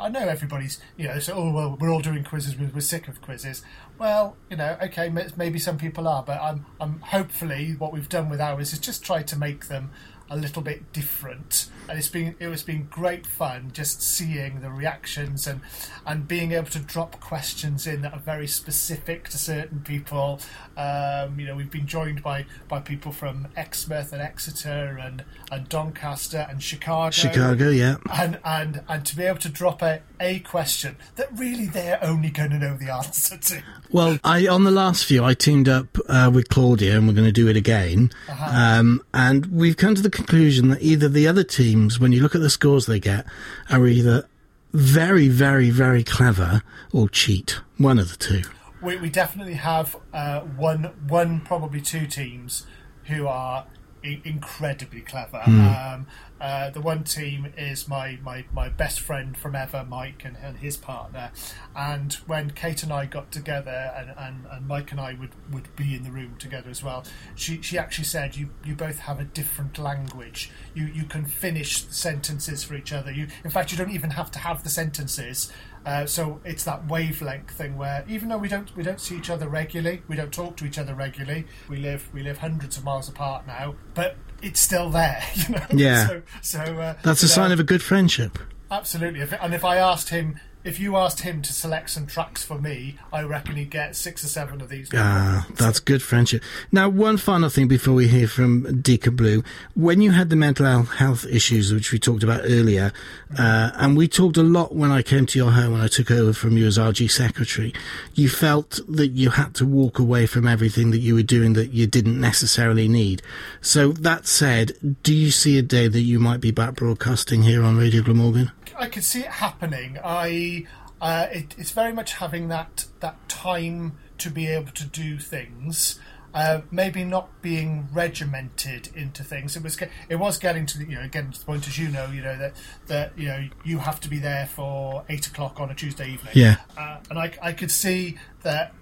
I 0.00 0.08
know 0.08 0.28
everybody's 0.28 0.80
you 0.96 1.08
know 1.08 1.18
so 1.18 1.34
oh 1.34 1.52
well 1.52 1.76
we're 1.80 1.90
all 1.90 2.00
doing 2.00 2.24
quizzes 2.24 2.56
we're, 2.56 2.70
we're 2.74 2.80
sick 2.80 3.08
of 3.08 3.20
quizzes. 3.22 3.62
Well 3.98 4.36
you 4.50 4.56
know 4.56 4.76
okay 4.82 5.08
maybe 5.08 5.58
some 5.58 5.78
people 5.78 6.06
are, 6.08 6.22
but 6.22 6.40
I'm 6.40 6.66
I'm 6.80 7.00
hopefully 7.00 7.74
what 7.78 7.92
we've 7.92 8.08
done 8.08 8.28
with 8.28 8.40
ours 8.40 8.72
is 8.72 8.78
just 8.78 9.04
try 9.04 9.22
to 9.22 9.38
make 9.38 9.68
them 9.68 9.90
a 10.32 10.36
little 10.36 10.62
bit 10.62 10.92
different. 10.92 11.68
And 11.88 11.98
it's 11.98 12.08
been 12.08 12.34
it 12.38 12.46
was 12.46 12.62
been 12.62 12.88
great 12.90 13.26
fun 13.26 13.70
just 13.72 14.02
seeing 14.02 14.60
the 14.60 14.70
reactions 14.70 15.46
and 15.46 15.60
and 16.06 16.26
being 16.26 16.52
able 16.52 16.70
to 16.70 16.78
drop 16.78 17.20
questions 17.20 17.86
in 17.86 18.00
that 18.02 18.14
are 18.14 18.20
very 18.20 18.46
specific 18.46 19.28
to 19.28 19.38
certain 19.38 19.80
people. 19.80 20.40
Um, 20.76 21.38
you 21.38 21.46
know 21.46 21.54
we've 21.54 21.70
been 21.70 21.86
joined 21.86 22.22
by 22.22 22.46
by 22.68 22.80
people 22.80 23.12
from 23.12 23.48
Exmouth 23.56 24.12
and 24.12 24.22
Exeter 24.22 24.98
and 24.98 25.24
and 25.50 25.68
Doncaster 25.68 26.46
and 26.48 26.62
Chicago. 26.62 27.10
Chicago, 27.10 27.68
yeah. 27.68 27.96
and 28.10 28.38
and 28.44 28.82
and 28.88 29.04
to 29.04 29.16
be 29.16 29.24
able 29.24 29.40
to 29.40 29.50
drop 29.50 29.82
a 29.82 30.00
a 30.18 30.38
question 30.38 30.96
that 31.16 31.28
really 31.36 31.66
they're 31.66 32.02
only 32.02 32.30
going 32.30 32.50
to 32.50 32.58
know 32.58 32.76
the 32.76 32.90
answer 32.90 33.36
to. 33.36 33.62
Well, 33.90 34.18
I 34.24 34.46
on 34.46 34.64
the 34.64 34.70
last 34.70 35.04
few, 35.04 35.24
I 35.24 35.34
teamed 35.34 35.68
up 35.68 35.98
uh, 36.08 36.30
with 36.32 36.48
Claudia, 36.48 36.96
and 36.96 37.06
we're 37.06 37.14
going 37.14 37.26
to 37.26 37.32
do 37.32 37.48
it 37.48 37.56
again. 37.56 38.10
Um, 38.40 39.02
and 39.12 39.46
we've 39.46 39.76
come 39.76 39.94
to 39.94 40.02
the 40.02 40.21
conclusion 40.26 40.68
that 40.68 40.80
either 40.80 41.08
the 41.08 41.26
other 41.26 41.42
teams, 41.42 41.98
when 41.98 42.12
you 42.12 42.22
look 42.22 42.34
at 42.34 42.40
the 42.40 42.50
scores 42.50 42.86
they 42.86 43.00
get, 43.00 43.26
are 43.70 43.86
either 43.86 44.28
very, 44.72 45.28
very, 45.28 45.70
very 45.70 46.04
clever 46.04 46.62
or 46.92 47.08
cheat. 47.08 47.60
One 47.76 47.98
of 47.98 48.10
the 48.10 48.16
two. 48.16 48.42
we, 48.80 48.96
we 48.96 49.10
definitely 49.10 49.54
have 49.54 49.96
uh, 50.14 50.40
one, 50.40 50.84
one 51.08 51.40
probably 51.40 51.80
two 51.80 52.06
teams 52.06 52.66
who 53.04 53.26
are 53.26 53.66
I- 54.04 54.20
incredibly 54.24 55.00
clever. 55.00 55.42
Um, 55.44 56.06
uh, 56.42 56.70
the 56.70 56.80
one 56.80 57.04
team 57.04 57.52
is 57.56 57.86
my, 57.86 58.18
my, 58.20 58.44
my 58.52 58.68
best 58.68 58.98
friend 58.98 59.36
from 59.36 59.54
ever, 59.54 59.86
Mike, 59.88 60.24
and, 60.24 60.36
and 60.42 60.58
his 60.58 60.76
partner. 60.76 61.30
And 61.76 62.14
when 62.26 62.50
Kate 62.50 62.82
and 62.82 62.92
I 62.92 63.06
got 63.06 63.30
together, 63.30 63.92
and, 63.96 64.12
and, 64.18 64.46
and 64.50 64.66
Mike 64.66 64.90
and 64.90 65.00
I 65.00 65.14
would, 65.14 65.30
would 65.52 65.74
be 65.76 65.94
in 65.94 66.02
the 66.02 66.10
room 66.10 66.34
together 66.40 66.68
as 66.68 66.82
well, 66.82 67.04
she, 67.36 67.62
she 67.62 67.78
actually 67.78 68.06
said, 68.06 68.36
you, 68.36 68.50
you 68.64 68.74
both 68.74 68.98
have 68.98 69.20
a 69.20 69.24
different 69.24 69.78
language. 69.78 70.50
You, 70.74 70.86
you 70.86 71.04
can 71.04 71.26
finish 71.26 71.86
sentences 71.86 72.64
for 72.64 72.74
each 72.74 72.92
other. 72.92 73.12
You, 73.12 73.28
in 73.44 73.50
fact, 73.50 73.70
you 73.70 73.78
don't 73.78 73.92
even 73.92 74.10
have 74.10 74.32
to 74.32 74.40
have 74.40 74.64
the 74.64 74.70
sentences. 74.70 75.52
Uh, 75.86 76.06
so 76.06 76.40
it's 76.44 76.64
that 76.64 76.88
wavelength 76.88 77.50
thing 77.50 77.76
where 77.76 78.04
even 78.08 78.28
though 78.28 78.38
we 78.38 78.46
don't 78.46 78.74
we 78.76 78.84
don't 78.84 79.00
see 79.00 79.16
each 79.16 79.30
other 79.30 79.48
regularly, 79.48 80.00
we 80.06 80.14
don't 80.14 80.32
talk 80.32 80.56
to 80.56 80.64
each 80.64 80.78
other 80.78 80.94
regularly. 80.94 81.44
We 81.68 81.78
live 81.78 82.08
we 82.12 82.22
live 82.22 82.38
hundreds 82.38 82.76
of 82.76 82.84
miles 82.84 83.08
apart 83.08 83.48
now, 83.48 83.74
but 83.94 84.16
it's 84.42 84.60
still 84.60 84.90
there. 84.90 85.22
You 85.36 85.54
know. 85.54 85.66
Yeah. 85.72 86.06
So, 86.06 86.22
so 86.42 86.58
uh, 86.60 86.94
That's 87.02 87.22
a 87.22 87.26
know, 87.26 87.30
sign 87.30 87.52
of 87.52 87.60
a 87.60 87.64
good 87.64 87.82
friendship. 87.82 88.38
absolutely. 88.70 89.20
And 89.40 89.54
if 89.54 89.64
I 89.64 89.76
asked 89.76 90.08
him. 90.10 90.38
If 90.64 90.78
you 90.78 90.96
asked 90.96 91.20
him 91.20 91.42
to 91.42 91.52
select 91.52 91.90
some 91.90 92.06
tracks 92.06 92.44
for 92.44 92.56
me, 92.56 92.96
I 93.12 93.22
reckon 93.22 93.56
he'd 93.56 93.70
get 93.70 93.96
six 93.96 94.22
or 94.24 94.28
seven 94.28 94.60
of 94.60 94.68
these. 94.68 94.88
Ah, 94.94 95.46
that's 95.56 95.80
good 95.80 96.02
friendship. 96.02 96.42
Now, 96.70 96.88
one 96.88 97.16
final 97.16 97.48
thing 97.48 97.66
before 97.66 97.94
we 97.94 98.06
hear 98.06 98.28
from 98.28 98.80
Deacon 98.80 99.16
Blue. 99.16 99.42
When 99.74 100.00
you 100.00 100.12
had 100.12 100.30
the 100.30 100.36
mental 100.36 100.82
health 100.84 101.26
issues, 101.26 101.72
which 101.72 101.90
we 101.90 101.98
talked 101.98 102.22
about 102.22 102.42
earlier, 102.44 102.92
uh, 103.36 103.72
and 103.74 103.96
we 103.96 104.06
talked 104.06 104.36
a 104.36 104.42
lot 104.44 104.72
when 104.72 104.92
I 104.92 105.02
came 105.02 105.26
to 105.26 105.38
your 105.38 105.50
home 105.50 105.72
when 105.72 105.80
I 105.80 105.88
took 105.88 106.12
over 106.12 106.32
from 106.32 106.56
you 106.56 106.66
as 106.66 106.78
RG 106.78 107.10
secretary, 107.10 107.74
you 108.14 108.28
felt 108.28 108.78
that 108.88 109.08
you 109.08 109.30
had 109.30 109.54
to 109.56 109.66
walk 109.66 109.98
away 109.98 110.26
from 110.26 110.46
everything 110.46 110.92
that 110.92 110.98
you 110.98 111.14
were 111.14 111.22
doing 111.22 111.54
that 111.54 111.72
you 111.72 111.88
didn't 111.88 112.20
necessarily 112.20 112.86
need. 112.86 113.20
So, 113.60 113.90
that 113.92 114.28
said, 114.28 114.72
do 115.02 115.12
you 115.12 115.32
see 115.32 115.58
a 115.58 115.62
day 115.62 115.88
that 115.88 116.02
you 116.02 116.20
might 116.20 116.40
be 116.40 116.52
back 116.52 116.74
broadcasting 116.74 117.42
here 117.42 117.64
on 117.64 117.76
Radio 117.76 118.02
Glamorgan? 118.02 118.52
I 118.78 118.88
could 118.88 119.04
see 119.04 119.20
it 119.20 119.26
happening. 119.26 119.98
I 120.02 120.51
uh, 121.00 121.26
it, 121.32 121.54
it's 121.58 121.72
very 121.72 121.92
much 121.92 122.14
having 122.14 122.48
that 122.48 122.86
that 123.00 123.28
time 123.28 123.98
to 124.18 124.30
be 124.30 124.46
able 124.46 124.72
to 124.72 124.84
do 124.84 125.18
things. 125.18 125.98
Uh, 126.34 126.62
maybe 126.70 127.04
not 127.04 127.28
being 127.42 127.86
regimented 127.92 128.88
into 128.94 129.22
things. 129.22 129.54
It 129.54 129.62
was 129.62 129.78
it 130.08 130.16
was 130.16 130.38
getting 130.38 130.64
to 130.64 130.78
the 130.78 130.86
you 130.86 130.94
know 130.94 131.06
getting 131.06 131.30
to 131.30 131.38
the 131.38 131.44
point 131.44 131.68
as 131.68 131.78
you 131.78 131.88
know 131.88 132.06
you 132.06 132.22
know 132.22 132.38
that 132.38 132.54
that 132.86 133.18
you 133.18 133.26
know 133.26 133.48
you 133.64 133.78
have 133.78 134.00
to 134.00 134.08
be 134.08 134.18
there 134.18 134.46
for 134.46 135.04
eight 135.10 135.26
o'clock 135.26 135.60
on 135.60 135.70
a 135.70 135.74
Tuesday 135.74 136.10
evening. 136.10 136.32
Yeah. 136.34 136.56
uh, 136.78 136.98
and 137.10 137.18
I 137.18 137.32
I 137.42 137.52
could 137.52 137.70
see 137.70 138.16
that 138.44 138.72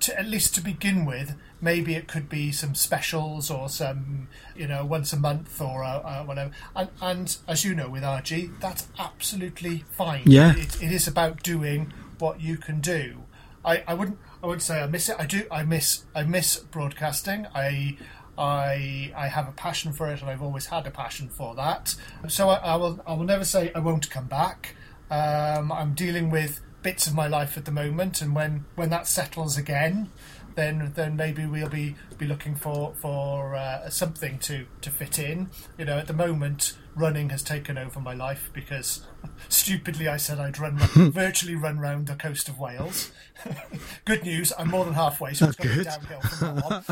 to, 0.00 0.18
at 0.18 0.26
least 0.26 0.54
to 0.54 0.60
begin 0.60 1.04
with, 1.04 1.34
maybe 1.60 1.94
it 1.94 2.08
could 2.08 2.28
be 2.28 2.52
some 2.52 2.74
specials 2.74 3.50
or 3.50 3.68
some, 3.68 4.28
you 4.56 4.66
know, 4.66 4.84
once 4.84 5.12
a 5.12 5.18
month 5.18 5.60
or 5.60 5.84
uh, 5.84 5.98
uh, 5.98 6.24
whatever. 6.24 6.50
And, 6.74 6.88
and 7.00 7.36
as 7.46 7.64
you 7.64 7.74
know, 7.74 7.88
with 7.88 8.02
RG, 8.02 8.60
that's 8.60 8.88
absolutely 8.98 9.84
fine. 9.90 10.22
Yeah. 10.26 10.54
It, 10.56 10.82
it 10.82 10.92
is 10.92 11.08
about 11.08 11.42
doing 11.42 11.92
what 12.18 12.40
you 12.40 12.56
can 12.56 12.80
do. 12.80 13.24
I, 13.64 13.82
I 13.86 13.94
wouldn't 13.94 14.18
I 14.42 14.46
wouldn't 14.46 14.62
say 14.62 14.80
I 14.80 14.86
miss 14.86 15.08
it. 15.08 15.16
I 15.18 15.26
do. 15.26 15.44
I 15.50 15.62
miss 15.64 16.04
I 16.14 16.22
miss 16.22 16.58
broadcasting. 16.58 17.46
I 17.54 17.98
I 18.38 19.12
I 19.16 19.28
have 19.28 19.48
a 19.48 19.52
passion 19.52 19.92
for 19.92 20.08
it, 20.08 20.20
and 20.20 20.30
I've 20.30 20.42
always 20.42 20.66
had 20.66 20.86
a 20.86 20.90
passion 20.90 21.28
for 21.28 21.54
that. 21.56 21.94
So 22.28 22.48
I, 22.48 22.56
I 22.56 22.76
will 22.76 23.00
I 23.06 23.14
will 23.14 23.24
never 23.24 23.44
say 23.44 23.72
I 23.74 23.80
won't 23.80 24.08
come 24.10 24.26
back. 24.26 24.76
Um, 25.10 25.72
I'm 25.72 25.94
dealing 25.94 26.30
with 26.30 26.60
bits 26.82 27.06
of 27.06 27.14
my 27.14 27.26
life 27.26 27.56
at 27.56 27.64
the 27.64 27.70
moment, 27.70 28.20
and 28.20 28.34
when 28.34 28.64
when 28.74 28.90
that 28.90 29.06
settles 29.06 29.56
again, 29.56 30.10
then 30.54 30.92
then 30.94 31.16
maybe 31.16 31.46
we'll 31.46 31.68
be 31.68 31.94
be 32.18 32.26
looking 32.26 32.54
for 32.54 32.94
for 33.00 33.54
uh, 33.54 33.88
something 33.90 34.38
to 34.40 34.66
to 34.80 34.90
fit 34.90 35.18
in. 35.18 35.50
You 35.76 35.84
know, 35.84 35.98
at 35.98 36.06
the 36.06 36.12
moment, 36.12 36.76
running 36.94 37.30
has 37.30 37.42
taken 37.42 37.78
over 37.78 38.00
my 38.00 38.14
life 38.14 38.50
because 38.52 39.06
stupidly 39.48 40.08
I 40.08 40.16
said 40.16 40.38
I'd 40.38 40.58
run 40.58 40.78
virtually 41.12 41.54
run 41.54 41.78
round 41.78 42.08
the 42.08 42.14
coast 42.14 42.48
of 42.48 42.58
Wales. 42.58 43.12
good 44.04 44.24
news, 44.24 44.52
I'm 44.58 44.68
more 44.68 44.84
than 44.84 44.94
halfway, 44.94 45.34
so 45.34 45.46
it's 45.46 45.56
going 45.56 45.84
downhill 45.84 46.20
from 46.20 46.56
now 46.56 46.82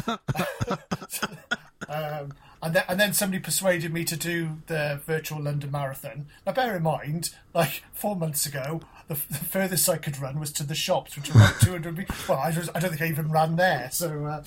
on. 1.89 2.23
um, 2.23 2.33
and 2.63 2.75
then, 2.75 2.85
and 2.89 2.99
then 2.99 3.13
somebody 3.13 3.41
persuaded 3.41 3.93
me 3.93 4.05
to 4.05 4.17
do 4.17 4.59
the 4.67 5.01
virtual 5.07 5.43
London 5.43 5.71
Marathon. 5.71 6.27
Now, 6.47 6.53
bear 6.53 6.77
in 6.77 6.83
mind, 6.83 7.31
like 7.55 7.83
four 7.93 8.17
months 8.17 8.47
ago, 8.47 8.81
the, 9.09 9.15
the 9.15 9.39
furthest 9.39 9.89
I 9.89 9.97
could 9.99 10.19
run 10.21 10.39
was 10.41 10.51
to 10.53 10.63
the 10.65 10.75
shops, 10.75 11.17
which 11.17 11.29
are 11.31 11.39
about 11.39 11.61
200 11.61 11.97
meters. 11.97 12.29
Well, 12.29 12.39
I, 12.39 12.49
was, 12.51 12.69
I 12.75 12.81
don't 12.81 12.91
think 12.91 13.03
I 13.03 13.07
even 13.09 13.31
ran 13.31 13.57
there. 13.57 13.89
So, 13.93 14.25
uh, 14.27 14.43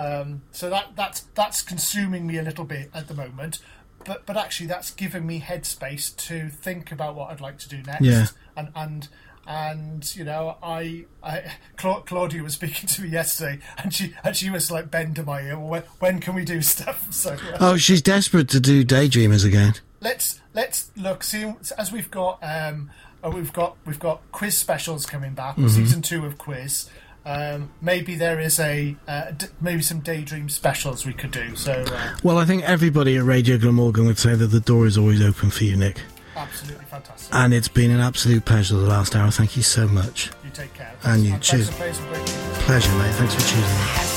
um, 0.00 0.42
so 0.52 0.68
that 0.70 0.96
that's 0.96 1.20
that's 1.34 1.62
consuming 1.62 2.26
me 2.26 2.38
a 2.38 2.42
little 2.42 2.64
bit 2.64 2.90
at 2.94 3.08
the 3.08 3.14
moment. 3.14 3.60
But 4.04 4.26
but 4.26 4.36
actually, 4.36 4.66
that's 4.66 4.90
giving 4.90 5.26
me 5.26 5.40
headspace 5.40 6.14
to 6.28 6.48
think 6.50 6.92
about 6.92 7.14
what 7.14 7.30
I'd 7.30 7.40
like 7.40 7.58
to 7.58 7.68
do 7.68 7.82
next. 7.82 8.02
Yeah. 8.04 8.26
And 8.56 8.68
and 8.76 9.08
and 9.46 10.16
you 10.16 10.24
know, 10.24 10.56
I, 10.62 11.04
I 11.22 11.52
Cla- 11.76 12.02
Claudia 12.02 12.42
was 12.42 12.54
speaking 12.54 12.86
to 12.88 13.02
me 13.02 13.08
yesterday, 13.08 13.60
and 13.78 13.92
she 13.94 14.14
and 14.24 14.34
she 14.36 14.50
was 14.50 14.70
like, 14.70 14.90
"Bend 14.90 15.16
to 15.16 15.22
my 15.22 15.40
ear. 15.42 15.58
well, 15.58 15.68
When, 15.68 15.82
when 16.00 16.20
can 16.20 16.34
we 16.34 16.44
do 16.44 16.60
stuff?" 16.74 17.12
So. 17.12 17.34
Uh, 17.34 17.56
Oh, 17.60 17.76
she's 17.76 18.02
desperate 18.02 18.48
to 18.50 18.60
do 18.60 18.84
Daydreamers 18.84 19.44
again. 19.46 19.74
let's 20.00 20.40
let's 20.52 20.90
look 20.96 21.22
see 21.22 21.52
as 21.78 21.90
we've 21.92 22.10
got 22.10 22.38
um 22.42 22.90
uh, 23.24 23.30
we've 23.30 23.52
got 23.52 23.76
we've 23.86 23.98
got 23.98 24.20
quiz 24.32 24.56
specials 24.56 25.06
coming 25.06 25.32
back 25.34 25.56
season 25.68 26.02
two 26.02 26.24
of 26.26 26.36
quiz 26.38 26.88
um 27.26 27.70
maybe 27.80 28.14
there 28.14 28.38
is 28.38 28.60
a 28.60 28.94
uh, 29.08 29.30
d- 29.30 29.46
maybe 29.60 29.80
some 29.80 30.00
daydream 30.00 30.48
specials 30.48 31.06
we 31.06 31.12
could 31.14 31.30
do 31.30 31.56
so 31.56 31.72
uh, 31.72 32.16
Well, 32.22 32.36
I 32.38 32.44
think 32.44 32.62
everybody 32.64 33.16
at 33.16 33.24
Radio 33.24 33.56
Glamorgan 33.56 34.04
would 34.06 34.18
say 34.18 34.34
that 34.34 34.48
the 34.48 34.60
door 34.60 34.86
is 34.86 34.98
always 34.98 35.22
open 35.22 35.48
for 35.50 35.64
you, 35.64 35.74
Nick. 35.76 36.00
absolutely 36.36 36.84
fantastic 36.84 37.34
And 37.34 37.54
it's 37.54 37.68
been 37.68 37.90
an 37.90 38.00
absolute 38.00 38.44
pleasure 38.44 38.76
the 38.76 38.86
last 38.86 39.16
hour. 39.16 39.30
Thank 39.30 39.56
you 39.56 39.62
so 39.62 39.88
much. 39.88 40.30
you 40.44 40.50
take 40.52 40.74
care 40.74 40.92
And 41.04 41.24
you, 41.24 41.30
thanks 41.30 41.48
cheers. 41.48 41.70
for 41.70 41.76
playing 41.76 41.94
some 41.94 42.06
great 42.08 42.18
music. 42.20 42.36
Pleasure, 42.66 42.92
mate. 42.98 43.14
Thanks 43.14 43.34
for 43.34 43.40
choosing 43.40 44.13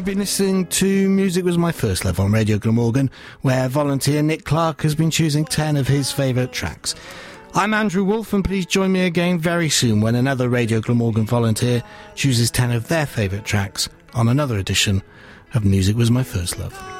You've 0.00 0.06
been 0.06 0.18
listening 0.18 0.66
to 0.68 1.10
Music 1.10 1.44
Was 1.44 1.58
My 1.58 1.72
First 1.72 2.06
Love 2.06 2.20
on 2.20 2.32
Radio 2.32 2.56
Glamorgan, 2.56 3.10
where 3.42 3.68
volunteer 3.68 4.22
Nick 4.22 4.46
Clark 4.46 4.80
has 4.80 4.94
been 4.94 5.10
choosing 5.10 5.44
10 5.44 5.76
of 5.76 5.88
his 5.88 6.10
favourite 6.10 6.52
tracks. 6.52 6.94
I'm 7.54 7.74
Andrew 7.74 8.02
Wolf, 8.02 8.32
and 8.32 8.42
please 8.42 8.64
join 8.64 8.92
me 8.92 9.04
again 9.04 9.38
very 9.38 9.68
soon 9.68 10.00
when 10.00 10.14
another 10.14 10.48
Radio 10.48 10.80
Glamorgan 10.80 11.26
volunteer 11.26 11.82
chooses 12.14 12.50
10 12.50 12.70
of 12.70 12.88
their 12.88 13.04
favourite 13.04 13.44
tracks 13.44 13.90
on 14.14 14.28
another 14.28 14.56
edition 14.56 15.02
of 15.52 15.66
Music 15.66 15.98
Was 15.98 16.10
My 16.10 16.22
First 16.22 16.58
Love. 16.58 16.99